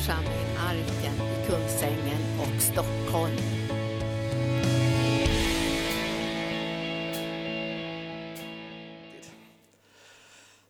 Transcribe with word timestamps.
församling 0.00 0.56
Arken 0.58 1.14
i 1.14 1.46
Kungsängen 1.46 2.40
och 2.40 2.62
Stockholm. 2.62 3.36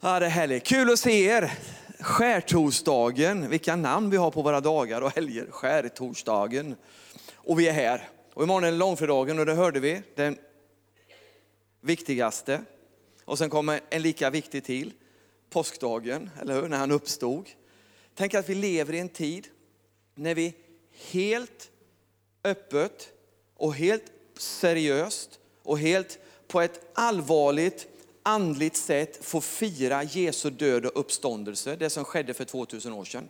Ja, 0.00 0.20
det 0.20 0.26
är 0.26 0.30
härligt. 0.30 0.64
Kul 0.64 0.92
att 0.92 0.98
se 0.98 1.24
er. 1.24 1.52
Skärtorsdagen, 2.00 3.50
vilka 3.50 3.76
namn 3.76 4.10
vi 4.10 4.16
har 4.16 4.30
på 4.30 4.42
våra 4.42 4.60
dagar 4.60 5.00
och 5.00 5.14
helger. 5.14 5.46
Skärtorsdagen. 5.50 6.76
Och 7.34 7.60
vi 7.60 7.68
är 7.68 7.72
här. 7.72 8.08
Och 8.34 8.42
imorgon 8.42 8.64
är 8.64 8.70
det 8.70 8.78
långfredagen 8.78 9.38
och 9.38 9.46
det 9.46 9.54
hörde 9.54 9.80
vi, 9.80 10.02
den 10.14 10.38
viktigaste. 11.80 12.62
Och 13.24 13.38
sen 13.38 13.50
kommer 13.50 13.80
en 13.90 14.02
lika 14.02 14.30
viktig 14.30 14.64
till, 14.64 14.92
påskdagen, 15.50 16.30
eller 16.40 16.54
hur? 16.54 16.68
När 16.68 16.78
han 16.78 16.90
uppstod. 16.90 17.46
Tänk 18.14 18.34
att 18.34 18.48
vi 18.48 18.54
lever 18.54 18.92
i 18.92 18.98
en 18.98 19.08
tid 19.08 19.48
när 20.14 20.34
vi 20.34 20.54
helt 21.10 21.70
öppet 22.44 23.12
och 23.56 23.74
helt 23.74 24.04
seriöst 24.36 25.38
och 25.62 25.78
helt 25.78 26.18
på 26.48 26.60
ett 26.60 26.80
allvarligt 26.94 27.86
andligt 28.22 28.76
sätt 28.76 29.24
får 29.24 29.40
fira 29.40 30.02
Jesu 30.02 30.50
död 30.50 30.86
och 30.86 31.00
uppståndelse, 31.00 31.76
det 31.76 31.90
som 31.90 32.04
skedde 32.04 32.34
för 32.34 32.44
2000 32.44 32.92
år 32.92 33.04
sedan. 33.04 33.28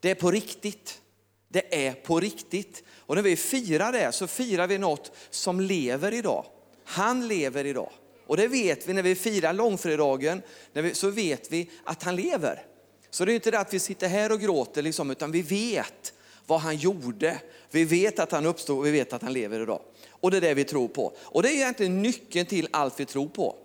Det 0.00 0.10
är 0.10 0.14
på 0.14 0.30
riktigt. 0.30 1.00
Det 1.48 1.86
är 1.86 1.92
på 1.92 2.20
riktigt. 2.20 2.84
Och 2.96 3.14
när 3.14 3.22
vi 3.22 3.36
firar 3.36 3.92
det 3.92 4.12
så 4.12 4.26
firar 4.26 4.66
vi 4.66 4.78
något 4.78 5.12
som 5.30 5.60
lever 5.60 6.14
idag. 6.14 6.46
Han 6.84 7.28
lever 7.28 7.64
idag. 7.64 7.92
Och 8.26 8.36
det 8.36 8.48
vet 8.48 8.88
vi 8.88 8.92
när 8.92 9.02
vi 9.02 9.14
firar 9.14 9.52
långfredagen, 9.52 10.42
så 10.92 11.10
vet 11.10 11.52
vi 11.52 11.70
att 11.84 12.02
han 12.02 12.16
lever. 12.16 12.66
Så 13.16 13.24
det 13.24 13.32
är 13.32 13.34
inte 13.34 13.50
det 13.50 13.58
att 13.58 13.74
vi 13.74 13.78
sitter 13.78 14.08
här 14.08 14.32
och 14.32 14.40
gråter, 14.40 14.82
liksom, 14.82 15.10
utan 15.10 15.30
vi 15.30 15.42
vet 15.42 16.12
vad 16.46 16.60
han 16.60 16.76
gjorde. 16.76 17.40
Vi 17.70 17.84
vet 17.84 18.18
att 18.18 18.32
han 18.32 18.46
uppstod 18.46 18.78
och 18.78 18.86
vi 18.86 18.90
vet 18.90 19.12
att 19.12 19.22
han 19.22 19.32
lever 19.32 19.60
idag. 19.60 19.80
Och 20.10 20.30
det 20.30 20.36
är 20.36 20.40
det 20.40 20.54
vi 20.54 20.64
tror 20.64 20.88
på. 20.88 21.16
Och 21.18 21.42
det 21.42 21.48
är 21.48 21.54
egentligen 21.54 22.02
nyckeln 22.02 22.46
till 22.46 22.68
allt 22.70 23.00
vi 23.00 23.04
tror 23.04 23.28
på. 23.28 23.56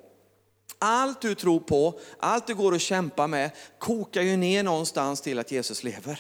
Allt 0.79 1.21
du 1.21 1.35
tror 1.35 1.59
på, 1.59 1.99
allt 2.19 2.47
du 2.47 2.55
går 2.55 2.71
och 2.71 2.79
kämpar 2.79 3.27
med, 3.27 3.51
kokar 3.79 4.21
ju 4.21 4.37
ner 4.37 4.63
någonstans 4.63 5.21
till 5.21 5.39
att 5.39 5.51
Jesus 5.51 5.83
lever. 5.83 6.19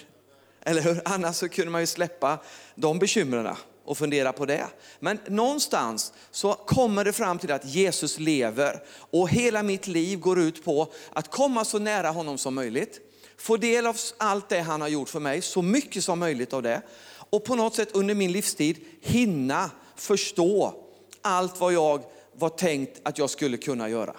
Eller 0.63 0.81
hur? 0.81 1.01
Annars 1.05 1.35
så 1.35 1.49
kunde 1.49 1.71
man 1.71 1.81
ju 1.81 1.87
släppa 1.87 2.39
de 2.75 2.99
bekymren 2.99 3.55
och 3.85 3.97
fundera 3.97 4.33
på 4.33 4.45
det. 4.45 4.67
Men 4.99 5.19
någonstans 5.27 6.13
så 6.31 6.53
kommer 6.53 7.05
det 7.05 7.13
fram 7.13 7.39
till 7.39 7.51
att 7.51 7.65
Jesus 7.65 8.19
lever 8.19 8.83
och 9.11 9.29
hela 9.29 9.63
mitt 9.63 9.87
liv 9.87 10.19
går 10.19 10.39
ut 10.39 10.65
på 10.65 10.93
att 11.13 11.31
komma 11.31 11.65
så 11.65 11.79
nära 11.79 12.09
honom 12.09 12.37
som 12.37 12.55
möjligt. 12.55 13.07
Få 13.41 13.57
del 13.57 13.87
av 13.87 13.97
allt 14.17 14.49
det 14.49 14.59
han 14.59 14.81
har 14.81 14.87
gjort 14.87 15.09
för 15.09 15.19
mig, 15.19 15.41
så 15.41 15.61
mycket 15.61 16.03
som 16.03 16.19
möjligt 16.19 16.53
av 16.53 16.63
det. 16.63 16.81
Och 17.09 17.43
på 17.43 17.55
något 17.55 17.75
sätt 17.75 17.89
under 17.91 18.15
min 18.15 18.31
livstid 18.31 18.77
hinna 19.01 19.71
förstå 19.95 20.73
allt 21.21 21.59
vad 21.59 21.73
jag 21.73 22.03
var 22.33 22.49
tänkt 22.49 23.01
att 23.03 23.17
jag 23.17 23.29
skulle 23.29 23.57
kunna 23.57 23.89
göra. 23.89 24.15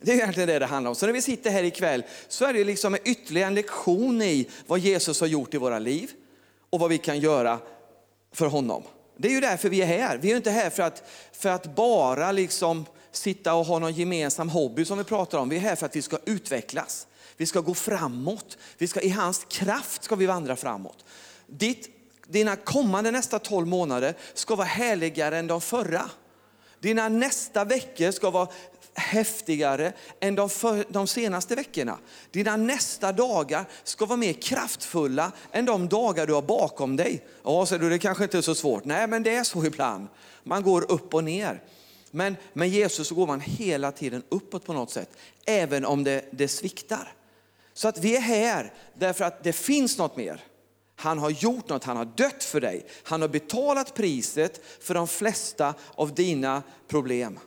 Det 0.00 0.12
är 0.12 0.16
egentligen 0.16 0.48
det 0.48 0.58
det 0.58 0.66
handlar 0.66 0.88
om. 0.88 0.94
Så 0.94 1.06
när 1.06 1.12
vi 1.12 1.22
sitter 1.22 1.50
här 1.50 1.62
ikväll 1.62 2.04
så 2.28 2.44
är 2.44 2.52
det 2.52 2.64
liksom 2.64 2.96
ytterligare 3.04 3.46
en 3.46 3.54
lektion 3.54 4.22
i 4.22 4.48
vad 4.66 4.78
Jesus 4.78 5.20
har 5.20 5.26
gjort 5.26 5.54
i 5.54 5.58
våra 5.58 5.78
liv 5.78 6.10
och 6.70 6.80
vad 6.80 6.90
vi 6.90 6.98
kan 6.98 7.20
göra 7.20 7.58
för 8.32 8.46
honom. 8.46 8.82
Det 9.16 9.28
är 9.28 9.32
ju 9.32 9.40
därför 9.40 9.68
vi 9.68 9.82
är 9.82 9.86
här. 9.86 10.18
Vi 10.18 10.32
är 10.32 10.36
inte 10.36 10.50
här 10.50 10.70
för 10.70 10.82
att, 10.82 11.10
för 11.32 11.48
att 11.48 11.74
bara 11.76 12.32
liksom 12.32 12.84
sitta 13.12 13.54
och 13.54 13.66
ha 13.66 13.78
någon 13.78 13.92
gemensam 13.92 14.48
hobby 14.48 14.84
som 14.84 14.98
vi 14.98 15.04
pratar 15.04 15.38
om. 15.38 15.48
Vi 15.48 15.56
är 15.56 15.60
här 15.60 15.76
för 15.76 15.86
att 15.86 15.96
vi 15.96 16.02
ska 16.02 16.18
utvecklas. 16.24 17.06
Vi 17.36 17.46
ska 17.46 17.60
gå 17.60 17.74
framåt. 17.74 18.58
Vi 18.78 18.88
ska, 18.88 19.00
I 19.00 19.08
hans 19.08 19.46
kraft 19.48 20.04
ska 20.04 20.16
vi 20.16 20.26
vandra 20.26 20.56
framåt. 20.56 21.04
Ditt, 21.46 21.88
dina 22.26 22.56
kommande 22.56 23.10
nästa 23.10 23.38
12 23.38 23.66
månader 23.66 24.14
ska 24.34 24.54
vara 24.54 24.66
härligare 24.66 25.38
än 25.38 25.46
de 25.46 25.60
förra. 25.60 26.10
Dina 26.80 27.08
nästa 27.08 27.64
veckor 27.64 28.10
ska 28.10 28.30
vara 28.30 28.48
häftigare 28.94 29.92
än 30.20 30.34
de, 30.34 30.50
för, 30.50 30.84
de 30.88 31.06
senaste 31.06 31.54
veckorna. 31.54 31.98
Dina 32.30 32.56
nästa 32.56 33.12
dagar 33.12 33.64
ska 33.84 34.06
vara 34.06 34.16
mer 34.16 34.32
kraftfulla 34.32 35.32
än 35.52 35.64
de 35.64 35.88
dagar 35.88 36.26
du 36.26 36.32
har 36.32 36.42
bakom 36.42 36.96
dig. 36.96 37.24
Ja, 37.44 37.66
säger 37.66 37.82
du, 37.82 37.90
det 37.90 37.98
kanske 37.98 38.24
inte 38.24 38.38
är 38.38 38.42
så 38.42 38.54
svårt. 38.54 38.84
Nej, 38.84 39.06
men 39.06 39.22
det 39.22 39.34
är 39.34 39.44
så 39.44 39.64
ibland. 39.64 40.06
Man 40.42 40.62
går 40.62 40.92
upp 40.92 41.14
och 41.14 41.24
ner. 41.24 41.62
Men 42.10 42.36
med 42.52 42.68
Jesus 42.68 43.08
så 43.08 43.14
går 43.14 43.26
man 43.26 43.40
hela 43.40 43.92
tiden 43.92 44.22
uppåt 44.28 44.64
på 44.64 44.72
något 44.72 44.90
sätt, 44.90 45.10
även 45.44 45.84
om 45.84 46.04
det, 46.04 46.24
det 46.30 46.48
sviktar. 46.48 47.12
Så 47.76 47.88
att 47.88 47.98
vi 47.98 48.16
är 48.16 48.20
här 48.20 48.72
därför 48.94 49.24
att 49.24 49.44
det 49.44 49.52
finns 49.52 49.98
något 49.98 50.16
mer. 50.16 50.44
Han 50.96 51.18
har 51.18 51.30
gjort 51.30 51.68
något, 51.68 51.84
han 51.84 51.96
har 51.96 52.04
dött 52.04 52.44
för 52.44 52.60
dig. 52.60 52.86
Han 53.02 53.20
har 53.20 53.28
betalat 53.28 53.94
priset 53.94 54.60
för 54.80 54.94
de 54.94 55.08
flesta 55.08 55.74
av 55.94 56.14
dina 56.14 56.62
problem. 56.88 57.38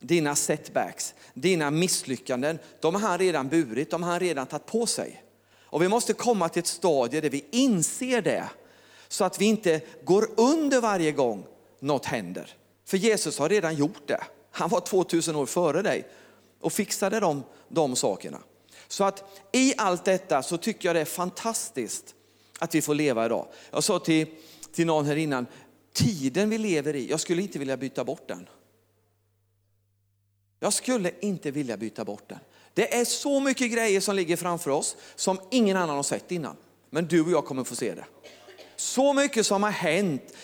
Dina 0.00 0.34
setbacks, 0.34 1.14
dina 1.34 1.70
misslyckanden, 1.70 2.58
de 2.80 2.94
har 2.94 3.08
han 3.08 3.18
redan 3.18 3.48
burit, 3.48 3.90
de 3.90 4.02
har 4.02 4.10
han 4.10 4.20
redan 4.20 4.46
tagit 4.46 4.66
på 4.66 4.86
sig. 4.86 5.24
Och 5.60 5.82
vi 5.82 5.88
måste 5.88 6.12
komma 6.12 6.48
till 6.48 6.60
ett 6.60 6.66
stadie 6.66 7.20
där 7.20 7.30
vi 7.30 7.44
inser 7.50 8.22
det, 8.22 8.44
så 9.08 9.24
att 9.24 9.40
vi 9.40 9.44
inte 9.44 9.80
går 10.04 10.28
under 10.36 10.80
varje 10.80 11.12
gång 11.12 11.46
något 11.80 12.06
händer. 12.06 12.56
För 12.84 12.96
Jesus 12.96 13.38
har 13.38 13.48
redan 13.48 13.74
gjort 13.74 14.06
det. 14.08 14.20
Han 14.50 14.68
var 14.68 14.80
2000 14.80 15.36
år 15.36 15.46
före 15.46 15.82
dig 15.82 16.08
och 16.60 16.72
fixade 16.72 17.20
de, 17.20 17.42
de 17.68 17.96
sakerna. 17.96 18.38
Så 18.92 19.04
att 19.04 19.40
i 19.52 19.74
allt 19.76 20.04
detta 20.04 20.42
så 20.42 20.56
tycker 20.56 20.88
jag 20.88 20.96
det 20.96 21.00
är 21.00 21.04
fantastiskt 21.04 22.14
att 22.58 22.74
vi 22.74 22.82
får 22.82 22.94
leva 22.94 23.26
idag. 23.26 23.46
Jag 23.70 23.84
sa 23.84 23.98
till, 23.98 24.26
till 24.72 24.86
någon 24.86 25.06
här 25.06 25.16
innan, 25.16 25.46
tiden 25.92 26.50
vi 26.50 26.58
lever 26.58 26.96
i, 26.96 27.10
jag 27.10 27.20
skulle 27.20 27.42
inte 27.42 27.58
vilja 27.58 27.76
byta 27.76 28.04
bort 28.04 28.28
den. 28.28 28.48
Jag 30.60 30.72
skulle 30.72 31.12
inte 31.20 31.50
vilja 31.50 31.76
byta 31.76 32.04
bort 32.04 32.28
den. 32.28 32.38
Det 32.74 32.94
är 32.94 33.04
så 33.04 33.40
mycket 33.40 33.72
grejer 33.72 34.00
som 34.00 34.16
ligger 34.16 34.36
framför 34.36 34.70
oss 34.70 34.96
som 35.14 35.40
ingen 35.50 35.76
annan 35.76 35.96
har 35.96 36.02
sett 36.02 36.32
innan. 36.32 36.56
Men 36.90 37.06
du 37.06 37.22
och 37.22 37.30
jag 37.30 37.44
kommer 37.44 37.64
få 37.64 37.76
se 37.76 37.94
det. 37.94 38.06
Så 38.76 39.12
mycket 39.12 39.46
som 39.46 39.62
har 39.62 39.70
hänt 39.70 40.34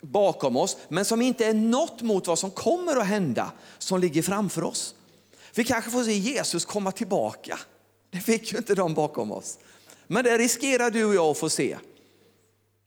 bakom 0.00 0.56
oss, 0.56 0.76
men 0.88 1.04
som 1.04 1.22
inte 1.22 1.46
är 1.46 1.54
något 1.54 2.02
mot 2.02 2.26
vad 2.26 2.38
som 2.38 2.50
kommer 2.50 2.96
att 2.96 3.06
hända, 3.06 3.52
som 3.78 4.00
ligger 4.00 4.22
framför 4.22 4.64
oss. 4.64 4.94
Vi 5.54 5.64
kanske 5.64 5.90
får 5.90 6.04
se 6.04 6.12
Jesus 6.12 6.64
komma 6.64 6.92
tillbaka. 6.92 7.58
Det 8.12 8.20
fick 8.20 8.52
ju 8.52 8.58
inte 8.58 8.74
de 8.74 8.94
bakom 8.94 9.32
oss. 9.32 9.58
Men 10.06 10.24
det 10.24 10.38
riskerar 10.38 10.90
du 10.90 11.04
och 11.04 11.14
jag 11.14 11.26
att 11.26 11.38
få 11.38 11.50
se. 11.50 11.76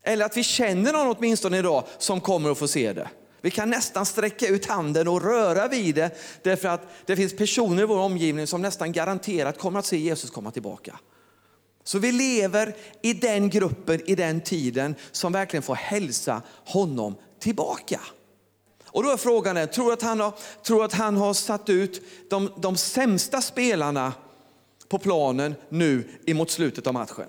Eller 0.03 0.25
att 0.25 0.38
vi 0.38 0.44
känner 0.44 0.94
någon 0.94 1.16
åtminstone 1.18 1.58
idag 1.58 1.84
som 1.97 2.22
kommer 2.22 2.52
att 2.52 2.58
få 2.58 2.68
se 2.68 2.94
det. 2.94 3.09
Vi 3.41 3.52
kan 3.52 3.69
nästan 3.69 4.06
sträcka 4.06 4.47
ut 4.47 4.66
handen 4.66 5.08
och 5.08 5.24
röra 5.24 5.68
vid 5.68 5.96
det 5.96 6.18
därför 6.44 6.68
att 6.68 6.81
det 7.06 7.16
finns 7.16 7.35
personer 7.35 7.84
i 7.84 7.85
vår 7.85 8.00
omgivning 8.00 8.47
som 8.47 8.62
nästan 8.62 8.91
garanterat 8.91 9.58
kommer 9.58 9.80
att 9.80 9.85
se 9.85 9.97
Jesus 9.97 10.30
komma 10.30 10.52
tillbaka. 10.52 11.00
Så 11.84 12.00
vi 12.00 12.12
lever 12.12 12.75
i 13.02 13.14
den 13.14 13.50
gruppen, 13.50 14.02
i 14.09 14.16
den 14.16 14.41
tiden 14.41 14.96
som 15.12 15.34
verkligen 15.34 15.64
får 15.64 15.75
hälsa 15.75 16.41
honom 16.66 17.16
tillbaka. 17.40 18.00
Och 18.85 19.03
då 19.03 19.12
är 19.12 19.18
frågan, 19.18 19.68
tror 19.68 19.94
att 19.94 20.02
han 20.02 20.19
har, 20.19 20.34
tror 20.66 20.85
att 20.85 20.94
han 20.94 21.18
har 21.18 21.34
satt 21.34 21.69
ut 21.69 22.02
de, 22.30 22.52
de 22.58 22.78
sämsta 22.78 23.41
spelarna 23.41 24.14
på 24.90 25.00
planen 25.00 25.56
nu 25.69 26.03
emot 26.25 26.51
slutet 26.51 26.88
av 26.88 26.94
matchen? 26.94 27.28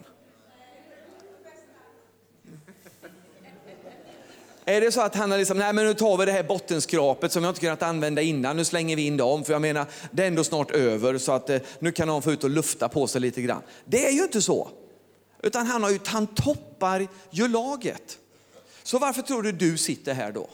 Är 4.69 4.81
det 4.81 4.93
så 4.93 5.01
att 5.01 5.15
han 5.15 5.31
har 5.31 5.39
liksom, 5.39 5.59
nej 5.59 5.73
men 5.73 5.87
nu 5.87 5.95
tar 5.95 6.17
vi 6.17 6.25
det 6.25 6.33
här 6.33 6.43
bottenskrapet 6.43 7.33
som 7.33 7.45
jag 7.45 7.51
inte 7.51 7.61
kunnat 7.61 7.83
använda 7.83 8.23
innan, 8.23 8.57
nu 8.57 8.65
slänger 8.65 8.97
vi 8.97 9.07
in 9.07 9.17
dem, 9.17 9.45
för 9.45 9.53
jag 9.53 9.63
menar, 9.63 9.87
det 10.11 10.23
är 10.23 10.27
ändå 10.27 10.45
snart 10.45 10.71
över 10.71 11.19
så 11.19 11.33
att 11.33 11.51
eh, 11.51 11.61
nu 11.79 11.93
kan 11.93 12.09
de 12.09 12.23
få 12.23 12.33
ut 12.33 12.45
och 12.45 12.51
lufta 12.51 12.89
på 12.89 13.07
sig 13.07 13.21
lite 13.21 13.43
grann. 13.43 13.63
Det 13.85 14.07
är 14.07 14.13
ju 14.13 14.23
inte 14.23 14.43
så. 14.43 14.69
Utan 15.43 15.67
han, 15.67 15.83
har 15.83 15.91
ju, 15.91 15.99
han 16.05 16.27
toppar 16.27 17.09
ju 17.31 17.49
laget. 17.49 18.19
Så 18.83 18.99
varför 18.99 19.23
tror 19.23 19.43
du 19.43 19.53
du 19.53 19.77
sitter 19.77 20.15
här 20.15 20.33
då? 20.33 20.49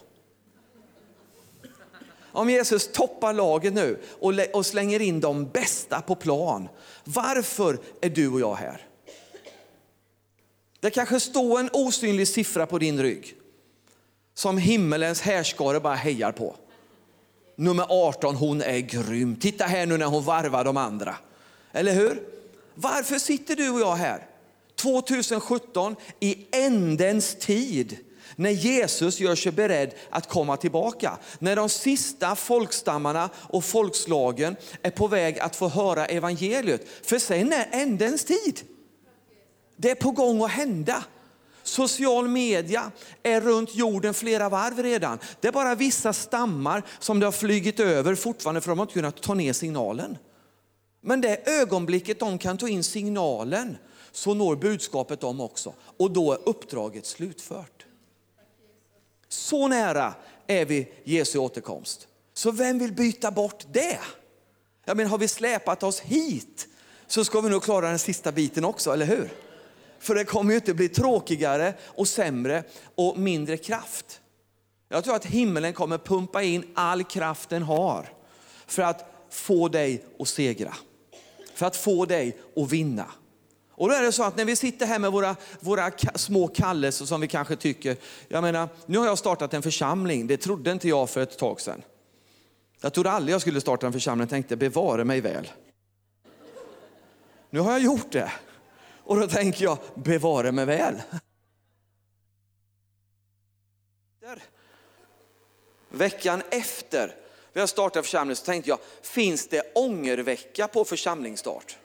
Om 2.33 2.51
Jesus 2.51 2.93
toppar 2.93 3.33
laget 3.33 3.73
nu 3.73 3.99
och, 4.21 4.33
och 4.53 4.67
slänger 4.67 5.03
in 5.03 5.21
de 5.21 5.49
bästa 5.49 6.01
på 6.01 6.15
plan, 6.15 6.69
varför 7.05 7.79
är 8.01 8.11
du 8.11 8.29
och 8.29 8.41
jag 8.41 8.55
här? 8.55 8.87
Det 10.81 10.91
kanske 10.91 11.21
står 11.21 11.61
en 11.61 11.71
osynlig 11.73 12.29
siffra 12.29 12.67
på 12.67 12.79
din 12.79 13.03
rygg 13.03 13.35
som 14.35 14.59
himmelens 14.59 15.21
härskare 15.21 15.81
bara 15.81 15.95
hejar 15.95 16.33
på. 16.33 16.57
Nummer 17.57 17.87
18, 17.89 18.37
hon 18.37 18.63
är 18.63 18.79
grym. 18.79 19.37
Titta 19.37 19.65
här 19.65 19.87
nu 19.87 19.97
när 19.97 20.07
hon 20.07 20.25
varvar 20.25 20.65
de 20.65 20.77
andra. 20.77 21.17
Eller 21.73 21.95
hur? 21.95 22.23
Varför 22.75 23.19
sitter 23.19 23.57
du 23.57 23.71
och 23.71 23.81
jag 23.81 23.95
här? 23.95 24.27
2017 24.75 25.97
i 26.21 26.47
ändens 26.53 27.35
tid 27.35 27.97
när 28.37 28.51
Jesus 28.51 29.21
gör 29.21 29.35
sig 29.35 29.53
beredd 29.53 29.95
att 30.11 30.29
komma 30.29 30.57
tillbaka. 30.57 31.19
När 31.39 31.57
de 31.57 31.69
sista 31.69 32.37
folkstammarna 32.37 33.31
och 33.35 33.65
folkslagen 33.65 34.57
är 34.83 34.91
på 34.91 35.09
väg 35.09 35.39
att 35.39 35.57
få 35.57 35.69
höra 35.69 36.07
evangeliet. 36.07 36.89
För 37.03 37.19
sen 37.19 37.53
är 37.53 37.69
ändens 37.73 38.25
tid. 38.25 38.61
Det 39.77 39.91
är 39.91 39.95
på 39.95 40.11
gång 40.11 40.43
att 40.43 40.51
hända. 40.51 41.05
Social 41.63 42.29
media 42.29 42.91
är 43.23 43.41
runt 43.41 43.75
jorden 43.75 44.15
flera 44.15 44.49
varv 44.49 44.83
redan. 44.83 45.19
Det 45.41 45.49
är 45.49 45.53
bara 45.53 45.75
vissa 45.75 46.13
stammar 46.13 46.83
som 46.99 47.21
det 47.21 47.27
har 47.27 47.33
flygit 47.33 47.81
över 47.81 48.15
fortfarande 48.15 48.61
för 48.61 48.69
de 48.71 48.79
har 48.79 48.85
inte 48.85 48.95
kunnat 48.95 49.23
ta 49.23 49.35
ner 49.35 49.53
signalen. 49.53 50.19
Men 51.01 51.21
det 51.21 51.49
ögonblicket 51.49 52.21
de 52.21 52.39
kan 52.39 52.59
ta 52.59 52.69
in 52.69 52.85
signalen 52.85 53.77
så 54.13 54.35
når 54.35 54.57
budskapet 54.57 55.21
dem 55.21 55.41
också. 55.41 55.75
Och 55.97 56.11
då 56.11 56.33
är 56.33 56.39
uppdraget 56.49 57.07
slutfört. 57.07 57.72
Så 59.33 59.69
nära 59.69 60.15
är 60.47 60.65
vi 60.65 60.93
Jesu 61.05 61.39
återkomst. 61.39 62.09
Så 62.35 62.51
vem 62.51 62.79
vill 62.79 62.93
byta 62.93 63.31
bort 63.31 63.67
det? 63.73 63.99
Jag 64.85 64.97
menar, 64.97 65.11
har 65.11 65.19
vi 65.19 65.29
släpat 65.29 65.83
oss 65.83 66.01
hit 66.01 66.69
så 67.07 67.25
ska 67.25 67.41
vi 67.41 67.51
nog 67.51 67.63
klara 67.63 67.89
den 67.89 67.99
sista 67.99 68.33
biten 68.33 68.65
också, 68.65 68.93
eller 68.93 69.07
hur? 69.07 69.33
För 69.99 70.15
det 70.15 70.25
kommer 70.25 70.51
ju 70.51 70.57
inte 70.57 70.75
bli 70.75 70.89
tråkigare 70.89 71.75
och 71.85 72.09
sämre 72.09 72.65
och 72.95 73.19
mindre 73.19 73.57
kraft. 73.57 74.21
Jag 74.89 75.05
tror 75.05 75.17
att 75.17 75.27
himlen 75.27 75.73
kommer 75.73 75.99
pumpa 75.99 76.43
in 76.43 76.65
all 76.75 77.05
kraft 77.05 77.49
den 77.49 77.63
har 77.63 78.13
för 78.67 78.83
att 78.83 79.27
få 79.31 79.69
dig 79.69 80.05
att 80.19 80.29
segra. 80.29 80.75
För 81.55 81.67
att 81.67 81.77
få 81.77 82.05
dig 82.05 82.39
att 82.57 82.73
vinna. 82.73 83.07
Och 83.83 83.89
då 83.89 83.95
är 83.95 84.03
det 84.03 84.13
så 84.13 84.23
att 84.23 84.37
när 84.37 84.45
vi 84.45 84.57
sitter 84.57 84.87
här 84.87 84.99
med 84.99 85.13
våra, 85.13 85.37
våra 85.61 85.91
små 86.15 86.49
kallelser 86.49 87.05
som 87.05 87.21
vi 87.21 87.29
kanske 87.29 87.57
tycker, 87.57 87.97
jag 88.29 88.43
menar, 88.43 88.69
nu 88.87 88.99
har 88.99 89.07
jag 89.07 89.19
startat 89.19 89.55
en 89.55 89.63
församling, 89.63 90.27
det 90.27 90.37
trodde 90.37 90.73
inte 90.73 90.89
jag 90.89 91.11
för 91.11 91.21
ett 91.21 91.39
tag 91.39 91.61
sedan. 91.61 91.83
Jag 92.81 92.93
trodde 92.93 93.11
aldrig 93.11 93.35
jag 93.35 93.41
skulle 93.41 93.61
starta 93.61 93.87
en 93.87 93.93
församling, 93.93 94.29
tänkte 94.29 94.57
bevare 94.57 95.05
mig 95.05 95.21
väl. 95.21 95.53
Nu 97.51 97.61
har 97.61 97.73
jag 97.73 97.81
gjort 97.81 98.13
det. 98.13 98.33
Och 99.05 99.21
då 99.21 99.27
tänker 99.27 99.65
jag, 99.65 99.79
bevara 99.95 100.53
mig 100.53 100.65
väl. 100.65 101.03
Veckan 105.89 106.43
efter 106.51 107.15
vi 107.53 107.61
har 107.61 107.67
startat 107.67 108.05
församlingen 108.05 108.37
så 108.37 108.45
tänkte 108.45 108.71
jag, 108.71 108.79
finns 109.03 109.49
det 109.49 109.73
ångervecka 109.75 110.69
på 110.69 110.85
församlingsstart? 110.85 111.77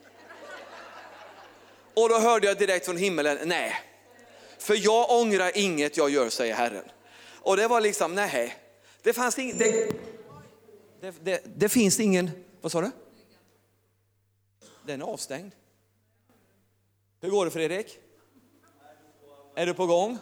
Och 1.98 2.10
då 2.10 2.20
hörde 2.20 2.48
jag 2.48 2.58
direkt 2.58 2.86
från 2.86 2.98
himmelen, 2.98 3.38
nej. 3.46 3.74
För 4.58 4.76
jag 4.86 5.12
ångrar 5.12 5.52
inget 5.56 5.98
jag 5.98 6.10
gör, 6.10 6.30
säger 6.30 6.56
Herren. 6.56 6.84
Och 7.42 7.58
det 7.58 7.68
var 7.68 7.82
liksom, 7.82 8.16
nej. 8.16 8.56
Det 9.02 9.14
fanns 9.14 9.40
ing, 9.40 9.58
det, 9.58 9.92
det, 11.02 11.14
det, 11.24 11.42
det 11.46 11.70
finns 11.70 12.00
ingen, 12.00 12.32
vad 12.62 12.72
sa 12.72 12.82
du? 12.82 12.92
Den 14.86 15.02
är 15.02 15.06
avstängd. 15.06 15.52
Hur 17.22 17.30
går 17.30 17.46
det 17.46 17.52
Fredrik? 17.52 18.00
Är 19.56 19.66
du 19.66 19.74
på 19.74 19.86
gång? 19.86 20.18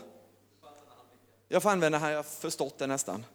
Jag 1.47 1.63
får 1.63 1.69
använda 1.69 1.97
här, 1.97 2.09
jag 2.11 2.17
har 2.17 2.23
förstått 2.23 2.77
det 2.77 2.87
nästan. 2.87 3.25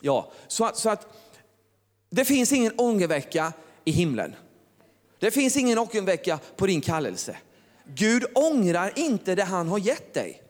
Ja, 0.00 0.32
så 0.48 0.64
att, 0.64 0.76
så 0.76 0.90
att 0.90 1.06
det 2.10 2.24
finns 2.24 2.52
ingen 2.52 2.72
ångervecka 2.76 3.52
i 3.84 3.90
himlen. 3.90 4.34
Det 5.18 5.30
finns 5.30 5.56
ingen 5.56 5.78
ångervecka 5.78 6.38
på 6.56 6.66
din 6.66 6.80
kallelse. 6.80 7.36
Gud 7.94 8.24
ångrar 8.34 8.92
inte 8.96 9.34
det 9.34 9.44
han 9.44 9.68
har 9.68 9.78
gett 9.78 10.14
dig. 10.14 10.42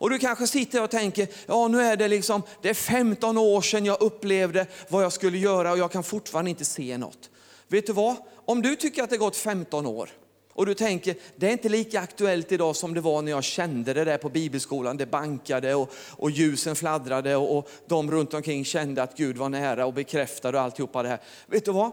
Och 0.00 0.10
du 0.10 0.18
kanske 0.18 0.46
sitter 0.46 0.82
och 0.82 0.90
tänker, 0.90 1.28
ja 1.46 1.68
nu 1.68 1.82
är 1.82 1.96
det 1.96 2.08
liksom, 2.08 2.42
det 2.62 2.70
är 2.70 2.74
15 2.74 3.38
år 3.38 3.60
sedan 3.60 3.84
jag 3.84 4.02
upplevde 4.02 4.66
vad 4.88 5.04
jag 5.04 5.12
skulle 5.12 5.38
göra 5.38 5.72
och 5.72 5.78
jag 5.78 5.92
kan 5.92 6.02
fortfarande 6.02 6.50
inte 6.50 6.64
se 6.64 6.98
något. 6.98 7.30
Vet 7.68 7.86
du 7.86 7.92
vad? 7.92 8.16
Om 8.44 8.62
du 8.62 8.76
tycker 8.76 9.02
att 9.02 9.10
det 9.10 9.16
gått 9.16 9.36
15 9.36 9.86
år, 9.86 10.10
och 10.52 10.66
du 10.66 10.74
tänker, 10.74 11.16
det 11.36 11.46
är 11.46 11.52
inte 11.52 11.68
lika 11.68 12.00
aktuellt 12.00 12.52
idag 12.52 12.76
som 12.76 12.94
det 12.94 13.00
var 13.00 13.22
när 13.22 13.32
jag 13.32 13.44
kände 13.44 13.94
det 13.94 14.04
där 14.04 14.18
på 14.18 14.28
bibelskolan. 14.28 14.96
Det 14.96 15.06
bankade 15.06 15.74
och, 15.74 15.92
och 16.10 16.30
ljusen 16.30 16.76
fladdrade 16.76 17.36
och, 17.36 17.58
och 17.58 17.70
de 17.86 18.10
runt 18.10 18.34
omkring 18.34 18.64
kände 18.64 19.02
att 19.02 19.16
Gud 19.16 19.36
var 19.36 19.48
nära 19.48 19.86
och 19.86 19.94
bekräftade 19.94 20.58
och 20.58 20.64
alltihopa 20.64 21.02
det 21.02 21.08
här. 21.08 21.20
Vet 21.46 21.64
du 21.64 21.72
vad? 21.72 21.92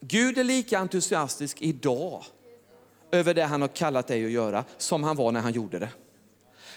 Gud 0.00 0.38
är 0.38 0.44
lika 0.44 0.78
entusiastisk 0.78 1.62
idag 1.62 2.24
över 3.12 3.34
det 3.34 3.44
han 3.44 3.60
har 3.60 3.68
kallat 3.68 4.06
dig 4.06 4.24
att 4.24 4.30
göra 4.30 4.64
som 4.78 5.04
han 5.04 5.16
var 5.16 5.32
när 5.32 5.40
han 5.40 5.52
gjorde 5.52 5.78
det. 5.78 5.88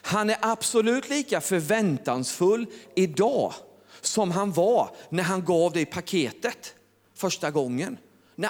Han 0.02 0.30
är 0.30 0.38
absolut 0.42 1.10
lika 1.10 1.42
förväntansfull 1.42 2.66
idag 2.96 3.54
som 4.02 4.32
han 4.32 4.52
var 4.52 4.96
när 5.10 5.24
han 5.24 5.46
gav 5.46 5.72
dig 5.72 5.86
paketet 5.86 6.74
första 7.16 7.52
gången. 7.52 7.98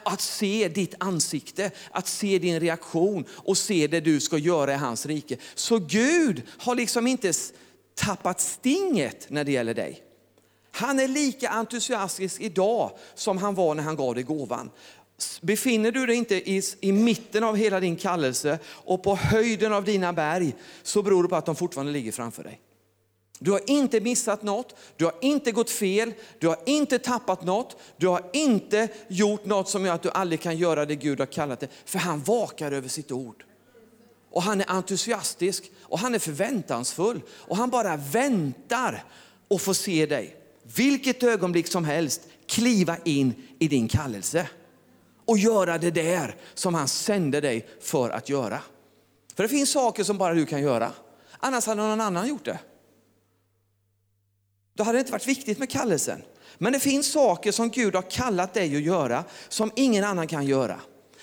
Att 0.04 0.22
se 0.22 0.68
ditt 0.68 0.96
ansikte, 1.00 1.72
att 1.92 2.08
se 2.08 2.40
din 2.40 2.60
reaktion 2.60 3.26
och 3.32 3.58
se 3.58 3.88
det 3.88 4.00
du 4.00 4.20
ska 4.20 4.38
göra 4.38 4.74
i 4.74 4.78
hans 4.78 5.06
rike. 5.06 5.38
Så 5.56 5.80
Gud 5.80 6.44
har 6.58 6.76
liksom 6.76 7.08
inte 7.08 7.34
tappat 7.96 8.42
stinget 8.42 9.30
när 9.30 9.44
det 9.44 9.52
gäller 9.52 9.74
dig. 9.74 10.04
Han 10.72 11.00
är 11.00 11.08
lika 11.08 11.50
entusiastisk 11.50 12.42
idag 12.42 12.92
som 13.16 13.38
han 13.38 13.56
var 13.56 13.76
när 13.76 13.84
han 13.84 13.96
gav 13.96 14.16
dig 14.16 14.24
gåvan. 14.24 14.70
Befinner 15.42 15.92
du 15.92 16.06
dig 16.06 16.16
inte 16.16 16.36
i, 16.36 16.62
i 16.80 16.92
mitten 16.92 17.44
av 17.44 17.56
hela 17.56 17.80
din 17.80 17.96
kallelse 17.96 18.60
och 18.68 19.04
på 19.04 19.16
höjden 19.16 19.74
av 19.74 19.84
dina 19.84 20.14
berg 20.14 20.56
så 20.84 21.04
beror 21.04 21.24
det 21.24 21.30
på 21.30 21.36
att 21.36 21.46
de 21.46 21.56
fortfarande 21.56 21.92
ligger 21.92 22.12
framför 22.12 22.44
dig. 22.44 22.62
Du 23.40 23.52
har 23.52 23.62
inte 23.70 24.00
missat 24.00 24.44
något, 24.44 24.76
du 24.98 25.06
har 25.06 25.14
inte 25.22 25.52
gått 25.52 25.70
fel, 25.70 26.14
du 26.40 26.48
har 26.48 26.58
inte 26.66 27.00
tappat 27.00 27.44
något, 27.44 27.78
du 27.98 28.08
har 28.08 28.30
inte 28.34 28.88
gjort 29.08 29.46
något 29.46 29.70
som 29.70 29.86
gör 29.86 29.94
att 29.94 30.02
du 30.02 30.10
aldrig 30.10 30.42
kan 30.42 30.58
göra 30.58 30.86
det 30.86 30.96
Gud 30.96 31.20
har 31.20 31.26
kallat 31.26 31.60
dig. 31.60 31.70
För 31.86 32.00
han 32.00 32.24
vakar 32.24 32.72
över 32.72 32.90
sitt 32.90 33.12
ord. 33.12 33.46
Och 34.32 34.44
han 34.44 34.62
är 34.62 34.70
entusiastisk 34.70 35.72
och 35.82 36.00
han 36.00 36.16
är 36.16 36.20
förväntansfull 36.20 37.22
och 37.30 37.58
han 37.58 37.70
bara 37.70 37.98
väntar 37.98 39.04
och 39.48 39.62
får 39.62 39.74
se 39.74 40.06
dig. 40.06 40.39
Vilket 40.76 41.24
ögonblick 41.24 41.68
som 41.68 41.86
helst 41.86 42.22
kliva 42.48 42.98
in 43.06 43.34
i 43.60 43.68
din 43.68 43.88
kallelse 43.88 44.50
och 45.26 45.38
göra 45.38 45.78
det 45.78 45.92
där 45.92 46.36
som 46.54 46.74
han 46.74 46.88
sände 46.88 47.42
dig 47.42 47.68
för 47.82 48.10
att 48.10 48.30
göra. 48.30 48.62
För 49.36 49.44
det 49.44 49.50
finns 49.50 49.72
saker 49.72 50.04
som 50.04 50.18
bara 50.18 50.34
du 50.34 50.46
kan 50.46 50.62
göra. 50.62 50.92
Annars 51.38 51.66
hade 51.66 51.82
någon 51.82 52.02
annan 52.02 52.28
gjort 52.28 52.46
det. 52.46 52.60
Då 54.74 54.84
hade 54.84 54.98
det 54.98 55.00
inte 55.00 55.12
varit 55.12 55.28
viktigt 55.28 55.60
med 55.60 55.70
kallelsen. 55.70 56.22
Men 56.58 56.74
det 56.74 56.80
finns 56.80 57.12
saker 57.12 57.52
som 57.52 57.70
Gud 57.70 57.96
har 57.96 58.02
kallat 58.02 58.54
dig 58.54 58.76
att 58.76 58.82
göra 58.82 59.24
som 59.50 59.72
ingen 59.76 60.04
annan 60.04 60.28
kan 60.28 60.46
göra. 60.46 60.80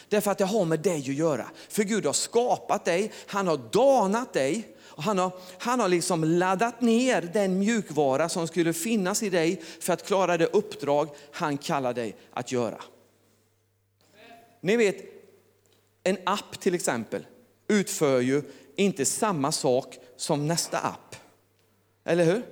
Därför 0.08 0.30
att 0.30 0.38
det 0.38 0.44
har 0.44 0.64
med 0.64 0.80
dig 0.80 0.98
att 0.98 1.06
göra. 1.06 1.46
För 1.68 1.82
Gud 1.82 2.06
har 2.06 2.12
skapat 2.12 2.84
dig, 2.84 3.12
han 3.26 3.46
har 3.46 3.60
danat 3.72 4.32
dig. 4.32 4.75
Han, 4.96 5.18
har, 5.18 5.32
han 5.58 5.80
har 5.80 5.88
liksom 5.88 6.24
laddat 6.24 6.80
ner 6.80 7.30
den 7.32 7.58
mjukvara 7.58 8.28
som 8.28 8.48
skulle 8.48 8.72
finnas 8.72 9.22
i 9.22 9.30
dig 9.30 9.62
för 9.80 9.92
att 9.92 10.06
klara 10.06 10.36
det 10.36 10.46
uppdrag 10.46 11.08
han 11.32 11.58
kallar 11.58 11.94
dig 11.94 12.16
att 12.32 12.52
göra. 12.52 12.82
Ni 14.60 14.76
vet, 14.76 14.96
en 16.02 16.18
app 16.24 16.60
till 16.60 16.74
exempel 16.74 17.26
utför 17.68 18.20
ju 18.20 18.42
inte 18.76 19.04
samma 19.04 19.52
sak 19.52 19.98
som 20.16 20.46
nästa 20.46 20.78
app. 20.78 21.16
Eller 22.04 22.24
hur? 22.24 22.42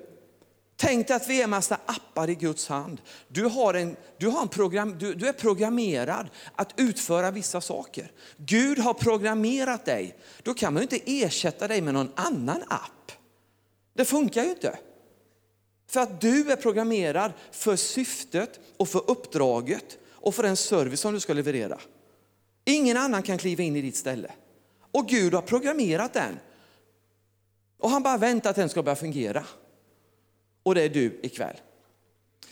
Tänk 0.76 1.09
dig 1.09 1.16
att 1.16 1.28
vi 1.28 1.40
är 1.40 1.45
en 1.45 1.50
massa 1.50 1.78
appar 1.87 2.31
i 2.31 2.35
Guds 2.35 2.69
hand. 2.69 3.00
Du, 3.28 3.45
har 3.45 3.75
en, 3.75 3.97
du, 4.19 4.28
har 4.28 4.43
en 4.43 4.49
program, 4.49 4.99
du, 4.99 5.14
du 5.14 5.28
är 5.28 5.33
programmerad 5.33 6.31
att 6.54 6.75
utföra 6.76 7.31
vissa 7.31 7.61
saker. 7.61 8.12
Gud 8.37 8.78
har 8.78 8.95
programmerat 8.95 9.85
dig. 9.85 10.16
Då 10.43 10.54
kan 10.54 10.75
man 10.75 10.83
inte 10.83 11.00
ersätta 11.04 11.69
dig 11.69 11.81
med 11.81 11.95
någon 11.95 12.12
annan 12.14 12.62
app. 12.69 13.12
Det 13.95 14.04
funkar 14.04 14.45
ju 14.45 14.50
inte. 14.50 14.78
För 15.90 16.00
att 16.00 16.21
du 16.21 16.52
är 16.52 16.57
programmerad 16.57 17.33
för 17.52 17.76
syftet 17.76 18.61
och 18.76 18.88
för 18.88 19.11
uppdraget 19.11 19.99
och 20.11 20.35
för 20.35 20.43
den 20.43 20.57
service 20.57 21.00
som 21.00 21.14
du 21.14 21.21
ska 21.21 21.33
leverera. 21.33 21.78
Ingen 22.64 22.97
annan 22.97 23.23
kan 23.23 23.38
kliva 23.38 23.62
in 23.62 23.76
i 23.76 23.83
ditt 23.83 23.97
ställe. 23.97 24.31
Och 24.93 25.09
Gud 25.09 25.35
har 25.35 25.43
programmerat 25.43 26.12
den. 26.12 26.38
Och 27.78 27.90
han 27.90 28.02
bara 28.02 28.19
väntar 28.19 28.50
att 28.50 28.57
den 28.57 28.69
ska 28.69 28.83
börja 28.83 28.97
fungera 28.97 29.45
och 30.64 30.75
det 30.75 30.83
är 30.83 30.88
du 30.88 31.21
ikväll. 31.23 31.56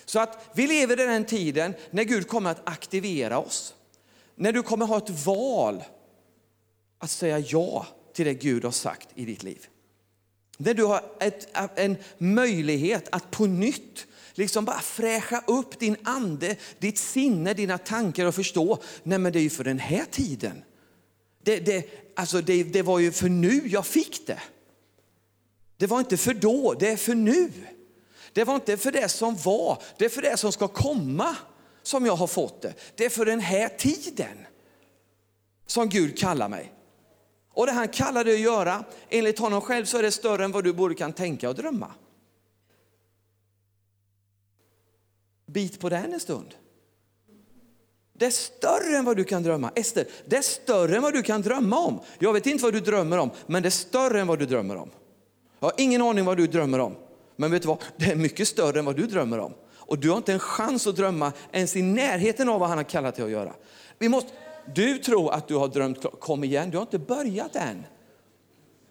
Så 0.04 0.20
att 0.20 0.50
vi 0.54 0.66
lever 0.66 1.00
i 1.00 1.06
den 1.06 1.24
tiden 1.24 1.74
när 1.90 2.04
Gud 2.04 2.28
kommer 2.28 2.50
att 2.50 2.68
aktivera 2.68 3.38
oss. 3.38 3.74
När 4.34 4.52
du 4.52 4.62
kommer 4.62 4.86
ha 4.86 4.98
ett 4.98 5.26
val 5.26 5.84
att 6.98 7.10
säga 7.10 7.38
ja 7.38 7.86
till 8.12 8.26
det 8.26 8.34
Gud 8.34 8.64
har 8.64 8.70
sagt 8.70 9.08
i 9.14 9.24
ditt 9.24 9.42
liv. 9.42 9.66
När 10.56 10.74
du 10.74 10.84
har 10.84 11.04
ett, 11.20 11.48
en 11.78 11.96
möjlighet 12.18 13.08
att 13.12 13.30
på 13.30 13.46
nytt 13.46 14.06
liksom 14.34 14.64
bara 14.64 14.80
fräscha 14.80 15.42
upp 15.46 15.78
din 15.78 15.96
ande, 16.02 16.56
ditt 16.78 16.98
sinne, 16.98 17.54
dina 17.54 17.78
tankar 17.78 18.26
och 18.26 18.34
förstå, 18.34 18.78
nej 19.02 19.18
men 19.18 19.32
det 19.32 19.38
är 19.38 19.42
ju 19.42 19.50
för 19.50 19.64
den 19.64 19.78
här 19.78 20.04
tiden. 20.10 20.64
Det, 21.42 21.60
det, 21.60 21.86
alltså 22.16 22.40
det, 22.40 22.62
det 22.62 22.82
var 22.82 22.98
ju 22.98 23.12
för 23.12 23.28
nu 23.28 23.60
jag 23.68 23.86
fick 23.86 24.26
det. 24.26 24.40
Det 25.76 25.86
var 25.86 25.98
inte 25.98 26.16
för 26.16 26.34
då, 26.34 26.74
det 26.80 26.88
är 26.88 26.96
för 26.96 27.14
nu. 27.14 27.50
Det 28.32 28.44
var 28.44 28.54
inte 28.54 28.76
för 28.76 28.92
det 28.92 29.08
som 29.08 29.36
var, 29.36 29.82
det 29.96 30.04
är 30.04 30.08
för 30.08 30.22
det 30.22 30.36
som 30.36 30.52
ska 30.52 30.68
komma 30.68 31.36
som 31.82 32.06
jag 32.06 32.16
har 32.16 32.26
fått 32.26 32.62
det. 32.62 32.74
Det 32.96 33.04
är 33.04 33.10
för 33.10 33.24
den 33.24 33.40
här 33.40 33.68
tiden 33.68 34.46
som 35.66 35.88
Gud 35.88 36.18
kallar 36.18 36.48
mig. 36.48 36.72
Och 37.54 37.66
det 37.66 37.72
han 37.72 37.88
kallar 37.88 38.24
dig 38.24 38.34
att 38.34 38.40
göra, 38.40 38.84
enligt 39.08 39.38
honom 39.38 39.60
själv 39.60 39.84
så 39.84 39.98
är 39.98 40.02
det 40.02 40.10
större 40.10 40.44
än 40.44 40.52
vad 40.52 40.64
du 40.64 40.72
både 40.72 40.94
kan 40.94 41.12
tänka 41.12 41.48
och 41.48 41.54
drömma. 41.54 41.92
Bit 45.46 45.80
på 45.80 45.88
den 45.88 46.12
en 46.12 46.20
stund. 46.20 46.54
Det 48.12 48.26
är 48.26 48.30
större 48.30 48.96
än 48.96 49.04
vad 49.04 49.16
du 49.16 49.24
kan 49.24 49.42
drömma. 49.42 49.70
Ester, 49.74 50.06
det 50.26 50.36
är 50.36 50.42
större 50.42 50.96
än 50.96 51.02
vad 51.02 51.12
du 51.12 51.22
kan 51.22 51.42
drömma 51.42 51.78
om. 51.78 52.00
Jag 52.18 52.32
vet 52.32 52.46
inte 52.46 52.64
vad 52.64 52.72
du 52.72 52.80
drömmer 52.80 53.18
om, 53.18 53.30
men 53.46 53.62
det 53.62 53.68
är 53.68 53.70
större 53.70 54.20
än 54.20 54.26
vad 54.26 54.38
du 54.38 54.46
drömmer 54.46 54.76
om. 54.76 54.90
Jag 55.58 55.66
har 55.66 55.74
ingen 55.78 56.02
aning 56.02 56.24
vad 56.24 56.36
du 56.36 56.46
drömmer 56.46 56.78
om. 56.78 56.96
Men 57.42 57.50
vet 57.50 57.62
du 57.62 57.68
vad? 57.68 57.78
Det 57.96 58.10
är 58.10 58.16
mycket 58.16 58.48
större 58.48 58.78
än 58.78 58.84
vad 58.84 58.96
du 58.96 59.06
drömmer 59.06 59.38
om. 59.38 59.54
Och 59.76 59.98
du 59.98 60.10
har 60.10 60.16
inte 60.16 60.32
en 60.32 60.38
chans 60.38 60.86
att 60.86 60.96
drömma 60.96 61.32
ens 61.52 61.76
i 61.76 61.82
närheten 61.82 62.48
av 62.48 62.60
vad 62.60 62.68
han 62.68 62.78
har 62.78 62.84
kallat 62.84 63.14
dig 63.14 63.24
att 63.24 63.30
göra. 63.30 63.52
Vi 63.98 64.08
måste, 64.08 64.30
du 64.74 64.98
tror 64.98 65.32
att 65.32 65.48
du 65.48 65.54
har 65.54 65.68
drömt, 65.68 66.20
kom 66.20 66.44
igen, 66.44 66.70
du 66.70 66.76
har 66.76 66.82
inte 66.82 66.98
börjat 66.98 67.56
än. 67.56 67.84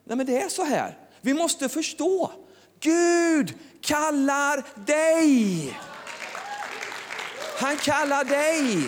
Nej 0.04 0.18
men 0.18 0.26
det 0.26 0.42
är 0.42 0.50
så 0.50 0.64
här, 0.64 0.98
vi 1.22 1.34
måste 1.34 1.70
förstå. 1.70 2.32
Gud 2.80 3.54
kallar 3.82 4.64
dig. 4.86 5.74
Han 7.60 7.78
kallar 7.78 8.24
dig. 8.24 8.88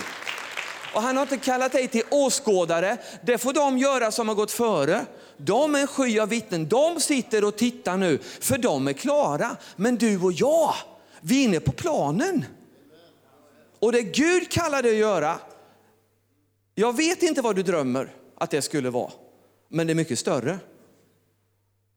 Och 0.94 1.02
han 1.02 1.18
har 1.18 1.24
inte 1.24 1.38
kallat 1.38 1.72
dig 1.72 1.88
till 1.88 2.04
åskådare. 2.12 2.98
Det 3.22 3.38
får 3.38 3.54
de 3.54 3.78
göra 3.78 4.12
som 4.12 4.28
har 4.28 4.36
gått 4.36 4.52
före. 4.52 5.06
De 5.46 5.76
är 5.76 5.80
en 5.80 5.88
sky 5.88 6.20
av 6.20 6.30
vittnen. 6.30 6.68
De 6.68 7.00
sitter 7.00 7.44
och 7.44 7.58
tittar 7.58 7.98
nu, 7.98 8.18
för 8.18 8.58
de 8.58 8.88
är 8.88 8.94
klara. 8.94 9.58
Men 9.76 9.96
du 9.96 10.20
och 10.22 10.32
jag, 10.34 10.74
vi 11.22 11.42
är 11.42 11.44
inne 11.44 11.60
på 11.60 11.72
planen. 11.72 12.46
Och 13.80 13.92
det 13.92 14.02
Gud 14.02 14.52
kallar 14.52 14.82
dig 14.82 14.92
att 14.92 14.98
göra, 14.98 15.40
jag 16.76 16.98
vet 16.98 17.24
inte 17.24 17.42
vad 17.42 17.56
du 17.56 17.64
drömmer 17.64 18.16
att 18.36 18.52
det 18.52 18.62
skulle 18.62 18.90
vara, 18.90 19.12
men 19.70 19.88
det 19.88 19.94
är 19.94 19.96
mycket 19.96 20.20
större. 20.20 20.60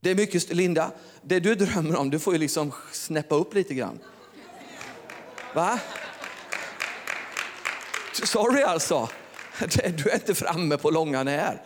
Det 0.00 0.10
är 0.10 0.14
mycket, 0.14 0.54
Linda, 0.54 0.90
det 1.22 1.40
du 1.40 1.54
drömmer 1.54 1.96
om, 1.96 2.10
du 2.10 2.18
får 2.18 2.32
ju 2.32 2.38
liksom 2.38 2.72
snäppa 2.92 3.34
upp 3.34 3.54
lite 3.54 3.74
grann. 3.74 3.98
Va? 5.54 5.80
Sorry 8.12 8.62
alltså, 8.62 9.08
du 9.96 10.10
är 10.10 10.14
inte 10.14 10.34
framme 10.34 10.76
på 10.76 10.90
långa 10.90 11.22
när. 11.22 11.62